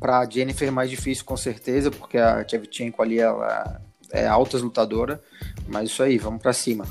para 0.00 0.24
Jennifer 0.24 0.68
é 0.68 0.70
mais 0.70 0.88
difícil 0.88 1.26
com 1.26 1.36
certeza, 1.36 1.90
porque 1.90 2.16
a 2.16 2.42
Tchevchenko 2.44 3.02
ali 3.02 3.18
ela 3.18 3.78
é 4.10 4.26
altas 4.26 4.62
lutadora, 4.62 5.20
mas 5.68 5.90
isso 5.90 6.02
aí, 6.02 6.16
vamos 6.16 6.40
para 6.40 6.54
cima. 6.54 6.86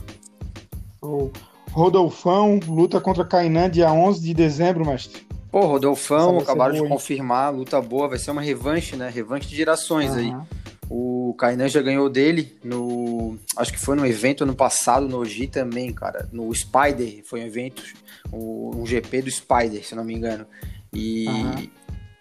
O 1.02 1.32
Rodolfão 1.72 2.60
luta 2.68 3.02
contra 3.02 3.26
Kainan 3.26 3.70
dia 3.70 3.91
11 3.91 4.22
de 4.22 4.34
dezembro, 4.34 4.86
mestre. 4.86 5.26
Pô, 5.52 5.66
Rodolfão, 5.66 6.39
acabaram 6.39 6.76
de 6.76 6.88
confirmar, 6.88 7.54
luta 7.54 7.82
boa, 7.82 8.08
vai 8.08 8.20
ser 8.20 8.32
uma 8.32 8.41
revanche, 8.41 8.95
né? 8.95 9.10
Revanche 9.10 9.49
de 9.49 9.56
gerações 9.56 10.14
aí. 10.14 10.30
Aham. 10.30 10.47
O 10.93 11.34
Kainan 11.38 11.70
já 11.70 11.82
ganhou 11.82 12.10
dele 12.10 12.60
no. 12.64 13.38
Acho 13.56 13.72
que 13.72 13.80
foi 13.80 13.95
no 13.95 14.06
evento 14.06 14.43
ano 14.43 14.54
passado 14.54 15.08
no 15.08 15.20
Oji 15.20 15.47
também, 15.47 15.91
cara. 15.93 16.28
No 16.34 16.54
Spider, 16.54 17.24
foi 17.24 17.41
um 17.41 17.45
evento, 17.45 17.82
um 18.32 18.86
GP 18.86 19.22
do 19.22 19.32
Spider, 19.32 19.86
se 19.86 19.95
não 19.95 20.04
me 20.04 20.14
engano. 20.14 20.45
E, 20.93 21.28
Aham. 21.28 21.64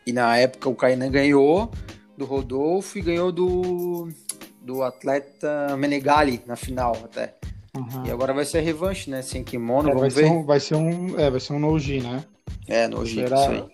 e 0.06 0.12
na 0.12 0.36
época 0.36 0.68
o 0.68 0.74
Kainan 0.74 1.10
ganhou 1.10 1.70
do 2.16 2.24
Rodolfo 2.24 2.96
e 2.96 3.02
ganhou 3.02 3.32
do, 3.32 4.08
do 4.62 4.84
atleta 4.84 5.76
Menegali 5.76 6.40
na 6.46 6.54
final 6.54 6.96
até. 7.04 7.34
Aham. 7.76 8.04
E 8.06 8.10
agora 8.10 8.32
vai 8.32 8.44
ser 8.44 8.60
revanche, 8.60 9.08
né? 9.10 9.22
Sem 9.22 9.44
kimono, 9.44 9.88
É, 9.88 9.92
vai, 9.92 10.00
vamos 10.00 10.14
ser 10.14 10.22
ver. 10.24 10.30
um, 10.30 10.44
vai 10.44 10.60
ser 10.60 10.74
um. 10.74 11.18
É, 11.18 11.30
vai 11.30 11.40
ser 11.40 11.52
um 11.52 11.58
no-G, 11.58 12.00
né? 12.00 12.24
É, 12.66 12.88
no 12.88 13.00
Oji, 13.00 13.14
Será? 13.16 13.66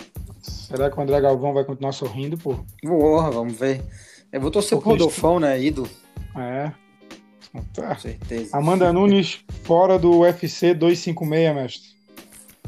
Será 0.43 0.91
que 0.91 0.99
o 0.99 1.03
André 1.03 1.21
Galvão 1.21 1.53
vai 1.55 1.65
continuar 1.65 1.93
sorrindo, 1.93 2.37
pô? 2.37 2.57
Porra, 2.83 3.31
vamos 3.31 3.55
ver. 3.55 3.83
Eu 4.33 4.41
vou 4.41 4.51
torcer 4.51 4.77
pro 4.79 4.81
Porque 4.91 4.99
Rodolfão, 5.03 5.41
né? 5.41 5.61
Ídolo, 5.61 5.89
É. 6.37 6.73
Tá. 7.73 7.95
com 7.95 8.01
certeza. 8.01 8.55
Amanda 8.57 8.93
Nunes 8.93 9.41
fora 9.63 9.99
do 9.99 10.19
UFC 10.21 10.75
256, 10.75 11.55
mestre. 11.55 11.89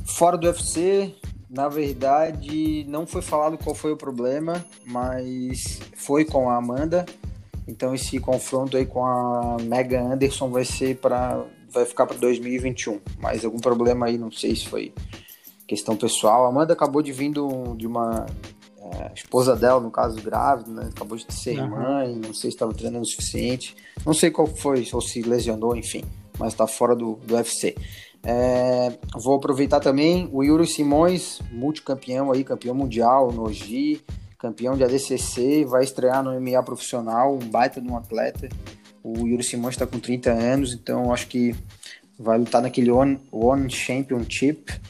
Fora 0.07 0.39
do 0.39 0.47
UFC, 0.47 1.15
na 1.51 1.69
verdade, 1.69 2.87
não 2.89 3.07
foi 3.07 3.21
falado 3.21 3.59
qual 3.59 3.75
foi 3.75 3.93
o 3.93 3.97
problema, 3.99 4.65
mas 4.87 5.79
foi 5.95 6.25
com 6.25 6.49
a 6.49 6.57
Amanda. 6.57 7.05
Então 7.69 7.95
esse 7.95 8.19
confronto 8.19 8.77
aí 8.77 8.87
com 8.87 9.05
a 9.05 9.59
Megan 9.61 10.13
Anderson 10.15 10.49
vai 10.51 10.65
ser 10.65 10.97
para 10.97 11.45
vai 11.71 11.85
ficar 11.85 12.07
para 12.07 12.17
2021. 12.17 12.99
Mas 13.21 13.45
algum 13.45 13.59
problema 13.61 14.07
aí, 14.07 14.17
não 14.17 14.33
sei 14.33 14.57
se 14.57 14.67
foi 14.67 14.93
questão 15.67 15.95
pessoal. 15.97 16.47
A 16.47 16.49
Amanda 16.49 16.73
acabou 16.73 17.03
de 17.03 17.13
vir 17.13 17.31
do- 17.31 17.77
de 17.77 17.87
uma 17.87 18.25
é, 18.81 19.13
esposa 19.15 19.55
dela, 19.55 19.79
no 19.81 19.91
caso 19.91 20.17
grávida, 20.23 20.71
né? 20.71 20.89
Acabou 20.91 21.19
de 21.19 21.27
ser 21.31 21.59
Aham. 21.61 21.69
mãe, 21.69 22.15
não 22.17 22.33
sei 22.33 22.51
se 22.51 22.57
estava 22.57 22.73
treinando 22.73 23.03
o 23.05 23.07
suficiente. 23.07 23.77
Não 24.07 24.15
sei 24.15 24.31
qual 24.31 24.47
foi, 24.47 24.89
ou 24.95 25.03
se 25.03 25.21
lesionou, 25.21 25.77
enfim. 25.77 26.03
Mas 26.39 26.55
está 26.55 26.67
fora 26.67 26.97
do, 26.97 27.17
do 27.17 27.35
UFC. 27.35 27.77
É, 28.25 28.97
vou 29.15 29.35
aproveitar 29.37 29.81
também 29.81 30.29
o 30.33 30.43
Yuri 30.43 30.67
Simões, 30.67 31.41
multicampeão 31.53 32.33
aí, 32.33 32.43
campeão 32.43 32.75
mundial 32.75 33.31
no 33.31 33.45
OGI, 33.45 34.03
campeão 34.39 34.77
de 34.77 34.85
ADCC, 34.85 35.65
vai 35.65 35.83
estrear 35.83 36.23
no 36.23 36.39
MMA 36.41 36.63
profissional, 36.63 37.35
um 37.35 37.39
baita 37.39 37.81
de 37.81 37.89
um 37.89 37.97
atleta. 37.97 38.49
O 39.03 39.27
Yuri 39.27 39.43
Simões 39.43 39.75
está 39.75 39.87
com 39.87 39.99
30 39.99 40.31
anos, 40.31 40.73
então 40.73 41.13
acho 41.13 41.27
que 41.27 41.55
vai 42.19 42.39
lutar 42.39 42.63
naquele 42.63 42.91
One, 42.91 43.19
One 43.33 43.69
Championship. 43.69 44.81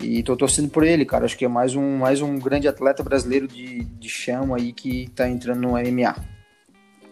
E 0.00 0.22
tô 0.22 0.36
torcendo 0.36 0.68
por 0.68 0.84
ele, 0.84 1.04
cara. 1.04 1.24
Acho 1.24 1.38
que 1.38 1.44
é 1.44 1.48
mais 1.48 1.76
um, 1.76 1.96
mais 1.98 2.20
um 2.20 2.38
grande 2.38 2.66
atleta 2.66 3.02
brasileiro 3.02 3.46
de, 3.46 3.84
de 3.84 4.08
chão 4.08 4.52
aí 4.52 4.72
que 4.72 5.08
tá 5.14 5.28
entrando 5.28 5.60
no 5.60 5.70
MMA. 5.70 6.16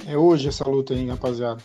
É 0.07 0.16
hoje 0.16 0.49
essa 0.49 0.68
luta 0.68 0.93
aí, 0.93 1.07
rapaziada. 1.09 1.62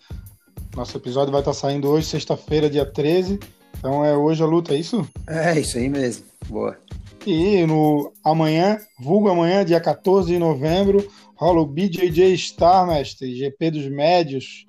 Nosso 0.75 0.97
episódio 0.97 1.31
vai 1.31 1.41
estar 1.41 1.53
saindo 1.53 1.89
hoje, 1.89 2.05
sexta-feira, 2.07 2.69
dia 2.69 2.85
13. 2.85 3.39
Então 3.79 4.05
é 4.05 4.15
hoje 4.15 4.43
a 4.43 4.45
luta, 4.45 4.73
é 4.73 4.77
isso? 4.77 5.07
É, 5.27 5.59
isso 5.59 5.77
aí 5.77 5.89
mesmo. 5.89 6.25
Boa. 6.47 6.77
E 7.25 7.65
no 7.65 8.11
amanhã, 8.23 8.79
vulgo 8.99 9.29
amanhã, 9.29 9.65
dia 9.65 9.79
14 9.81 10.27
de 10.31 10.37
novembro, 10.37 11.07
rola 11.35 11.61
o 11.61 11.65
BJJ 11.65 12.37
Star, 12.37 12.85
mestre, 12.85 13.35
GP 13.35 13.71
dos 13.71 13.87
médios. 13.87 14.65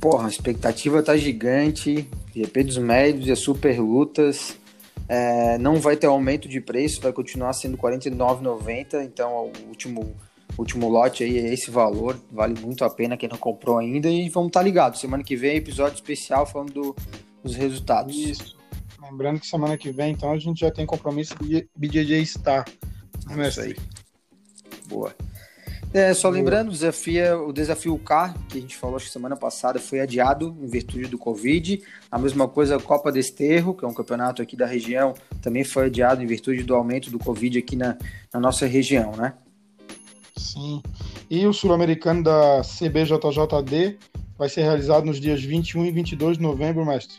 Porra, 0.00 0.26
a 0.26 0.30
expectativa 0.30 1.02
tá 1.02 1.16
gigante. 1.16 2.08
GP 2.34 2.64
dos 2.64 2.78
médios 2.78 3.26
e 3.26 3.32
as 3.32 3.38
super 3.40 3.80
lutas. 3.80 4.56
É, 5.08 5.58
não 5.58 5.76
vai 5.80 5.96
ter 5.96 6.06
aumento 6.06 6.48
de 6.48 6.60
preço, 6.60 7.00
vai 7.00 7.12
continuar 7.12 7.52
sendo 7.52 7.74
R$ 7.76 7.82
49,90. 7.82 9.02
Então, 9.04 9.50
o 9.64 9.68
último, 9.68 10.14
último 10.56 10.88
lote 10.88 11.24
aí 11.24 11.38
é 11.38 11.52
esse 11.52 11.70
valor. 11.70 12.16
Vale 12.30 12.58
muito 12.60 12.84
a 12.84 12.90
pena 12.90 13.16
quem 13.16 13.28
não 13.28 13.36
comprou 13.36 13.78
ainda. 13.78 14.08
E 14.08 14.28
vamos 14.28 14.48
estar 14.50 14.62
ligados. 14.62 15.00
Semana 15.00 15.24
que 15.24 15.34
vem, 15.34 15.56
episódio 15.56 15.96
especial 15.96 16.46
falando 16.46 16.72
do- 16.72 16.96
dos 17.42 17.56
resultados. 17.56 18.16
Isso. 18.16 18.59
Lembrando 19.10 19.40
que 19.40 19.46
semana 19.46 19.76
que 19.76 19.90
vem, 19.90 20.12
então, 20.12 20.30
a 20.30 20.38
gente 20.38 20.60
já 20.60 20.70
tem 20.70 20.86
compromisso 20.86 21.34
de 21.42 21.68
BJJ 21.76 22.24
Star. 22.26 22.64
Né, 23.26 23.48
Isso 23.48 23.60
aí. 23.60 23.76
Boa. 24.86 25.14
É, 25.92 26.14
só 26.14 26.28
Boa. 26.28 26.38
lembrando, 26.38 26.68
o 26.68 26.72
desafio, 26.72 27.48
o 27.48 27.52
desafio 27.52 27.98
K, 27.98 28.32
que 28.48 28.58
a 28.58 28.60
gente 28.60 28.76
falou 28.76 28.96
acho 28.96 29.06
que 29.06 29.10
semana 29.12 29.34
passada, 29.34 29.80
foi 29.80 29.98
adiado 29.98 30.56
em 30.62 30.68
virtude 30.68 31.08
do 31.08 31.18
Covid. 31.18 31.82
A 32.08 32.18
mesma 32.18 32.46
coisa 32.46 32.76
a 32.76 32.80
Copa 32.80 33.10
Desterro, 33.10 33.74
que 33.74 33.84
é 33.84 33.88
um 33.88 33.94
campeonato 33.94 34.40
aqui 34.40 34.56
da 34.56 34.66
região, 34.66 35.14
também 35.42 35.64
foi 35.64 35.86
adiado 35.86 36.22
em 36.22 36.26
virtude 36.26 36.62
do 36.62 36.76
aumento 36.76 37.10
do 37.10 37.18
Covid 37.18 37.58
aqui 37.58 37.74
na, 37.74 37.98
na 38.32 38.38
nossa 38.38 38.66
região, 38.66 39.10
né? 39.16 39.34
Sim. 40.36 40.80
E 41.28 41.44
o 41.46 41.52
sul-americano 41.52 42.22
da 42.22 42.62
CBJJD 42.62 43.98
vai 44.38 44.48
ser 44.48 44.62
realizado 44.62 45.04
nos 45.04 45.20
dias 45.20 45.42
21 45.42 45.86
e 45.86 45.90
22 45.90 46.36
de 46.36 46.42
novembro, 46.42 46.86
mestre. 46.86 47.16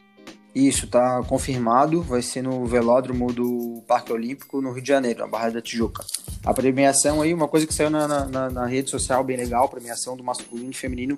Isso, 0.54 0.86
tá 0.88 1.24
confirmado, 1.24 2.02
vai 2.02 2.22
ser 2.22 2.42
no 2.42 2.66
velódromo 2.66 3.32
do 3.32 3.82
Parque 3.88 4.12
Olímpico, 4.12 4.62
no 4.62 4.74
Rio 4.74 4.82
de 4.82 4.88
Janeiro, 4.90 5.22
na 5.22 5.28
Barra 5.28 5.50
da 5.50 5.62
Tijuca. 5.62 6.04
A 6.44 6.54
premiação 6.54 7.22
aí, 7.22 7.34
uma 7.34 7.48
coisa 7.48 7.66
que 7.66 7.74
saiu 7.74 7.90
na, 7.90 8.06
na- 8.28 8.50
na, 8.50 8.66
rede 8.66 8.90
social 8.90 9.24
bem 9.24 9.38
legal, 9.38 9.70
premiação 9.70 10.18
do 10.18 10.24
masculino 10.24 10.72
e 10.72 10.74
feminino, 10.74 11.18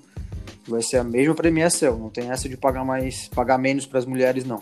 vai 0.67 0.83
ser 0.83 0.97
a 0.97 1.03
mesma 1.03 1.33
premiação, 1.33 1.97
não 1.97 2.09
tem 2.09 2.29
essa 2.29 2.47
de 2.47 2.55
pagar 2.55 2.85
mais, 2.85 3.27
pagar 3.29 3.57
menos 3.57 3.87
para 3.87 3.97
as 3.99 4.05
mulheres, 4.05 4.45
não. 4.45 4.59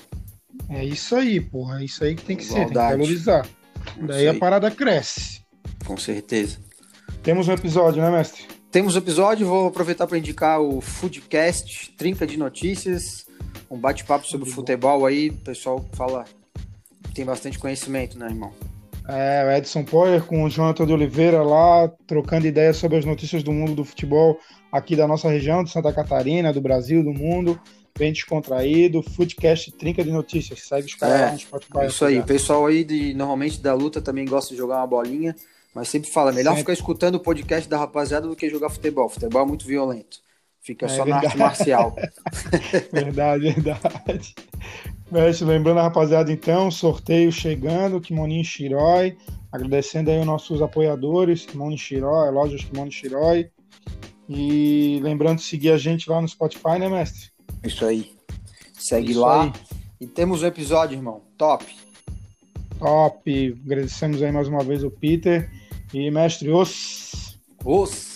É 0.69 0.85
isso 0.85 1.15
aí, 1.15 1.41
porra. 1.41 1.81
É 1.81 1.85
isso 1.85 2.03
aí 2.03 2.15
que 2.15 2.23
tem 2.23 2.37
que 2.37 2.43
ser, 2.45 2.53
tem 2.53 2.65
que 2.65 2.71
Igualdade. 2.71 2.97
valorizar. 2.97 3.45
Isso 3.97 4.07
Daí 4.07 4.27
a 4.27 4.33
parada 4.33 4.71
cresce. 4.71 5.41
Com 5.85 5.97
certeza. 5.97 6.59
Temos 7.21 7.47
um 7.47 7.51
episódio, 7.53 8.01
né, 8.01 8.09
mestre? 8.09 8.43
Temos 8.71 8.95
o 8.95 8.97
episódio, 8.99 9.45
vou 9.45 9.67
aproveitar 9.67 10.07
para 10.07 10.17
indicar 10.17 10.61
o 10.61 10.79
Foodcast, 10.79 11.93
Trinca 11.97 12.25
de 12.25 12.37
Notícias, 12.37 13.25
um 13.71 13.79
bate-papo 13.79 14.27
sobre 14.27 14.49
futebol 14.49 15.05
aí, 15.05 15.29
o 15.29 15.37
pessoal 15.37 15.83
fala 15.93 16.25
tem 17.15 17.25
bastante 17.25 17.57
conhecimento, 17.57 18.19
né, 18.19 18.27
irmão? 18.27 18.51
É, 19.07 19.43
o 19.45 19.51
Edson 19.51 19.83
Poyer 19.83 20.23
com 20.23 20.43
o 20.43 20.49
Jonathan 20.49 20.85
de 20.85 20.93
Oliveira 20.93 21.41
lá, 21.41 21.89
trocando 22.05 22.45
ideias 22.45 22.77
sobre 22.77 22.97
as 22.97 23.05
notícias 23.05 23.43
do 23.43 23.51
mundo 23.51 23.73
do 23.73 23.83
futebol 23.83 24.37
aqui 24.71 24.95
da 24.95 25.07
nossa 25.07 25.29
região, 25.29 25.63
de 25.63 25.71
Santa 25.71 25.91
Catarina, 25.91 26.53
do 26.53 26.61
Brasil, 26.61 27.03
do 27.03 27.11
mundo. 27.11 27.59
Bem 27.97 28.13
descontraído, 28.13 29.03
Footcast 29.03 29.71
Trinca 29.73 30.03
de 30.03 30.11
Notícias. 30.11 30.61
Segue 30.61 30.87
os 30.87 30.95
caras 30.95 31.19
É, 31.19 31.25
lá 31.25 31.31
no 31.33 31.39
Spotify. 31.39 31.85
Isso 31.87 32.05
aí, 32.05 32.19
o 32.19 32.23
pessoal 32.23 32.65
aí 32.65 32.83
de 32.83 33.13
normalmente 33.13 33.59
da 33.59 33.73
luta 33.73 34.01
também 34.01 34.25
gosta 34.25 34.51
de 34.51 34.57
jogar 34.57 34.77
uma 34.77 34.87
bolinha, 34.87 35.35
mas 35.73 35.89
sempre 35.89 36.09
fala, 36.09 36.31
melhor 36.31 36.51
Sempre. 36.51 36.61
ficar 36.61 36.73
escutando 36.73 37.15
o 37.15 37.19
podcast 37.19 37.67
da 37.69 37.77
rapaziada 37.77 38.27
do 38.27 38.35
que 38.35 38.49
jogar 38.49 38.69
futebol. 38.69 39.09
Futebol 39.09 39.41
é 39.41 39.45
muito 39.45 39.65
violento. 39.65 40.19
Fica 40.61 40.85
É 40.85 40.89
só 40.89 41.05
na 41.05 41.15
arte 41.15 41.27
verdade. 41.29 41.39
marcial. 41.39 41.95
Verdade, 42.93 43.51
verdade. 43.51 44.35
Mestre, 45.11 45.45
lembrando 45.47 45.79
a 45.79 45.83
rapaziada, 45.83 46.31
então, 46.31 46.69
sorteio 46.69 47.31
chegando, 47.31 47.99
Kimoninho 47.99 48.43
Shirói. 48.45 49.17
Agradecendo 49.51 50.09
aí 50.11 50.19
os 50.19 50.25
nossos 50.25 50.61
apoiadores, 50.61 51.45
Kimono 51.45 51.77
Shirói, 51.77 52.31
lojas 52.31 52.63
Kimono 52.63 52.91
Shirói. 52.91 53.49
E 54.29 54.99
lembrando 55.03 55.37
de 55.39 55.43
seguir 55.43 55.71
a 55.71 55.77
gente 55.77 56.09
lá 56.09 56.21
no 56.21 56.27
Spotify, 56.27 56.77
né, 56.79 56.87
mestre? 56.87 57.29
Isso 57.63 57.83
aí. 57.83 58.13
Segue 58.73 59.11
Isso 59.11 59.19
lá. 59.19 59.43
aí. 59.43 59.51
E 59.99 60.07
temos 60.07 60.41
um 60.43 60.47
episódio, 60.47 60.95
irmão. 60.95 61.21
Top. 61.37 61.65
Top. 62.79 63.59
Agradecemos 63.65 64.21
aí 64.21 64.31
mais 64.31 64.47
uma 64.47 64.63
vez 64.63 64.83
o 64.83 64.91
Peter. 64.91 65.51
E, 65.93 66.09
mestre, 66.09 66.49
os. 66.49 67.37
Os. 67.65 68.10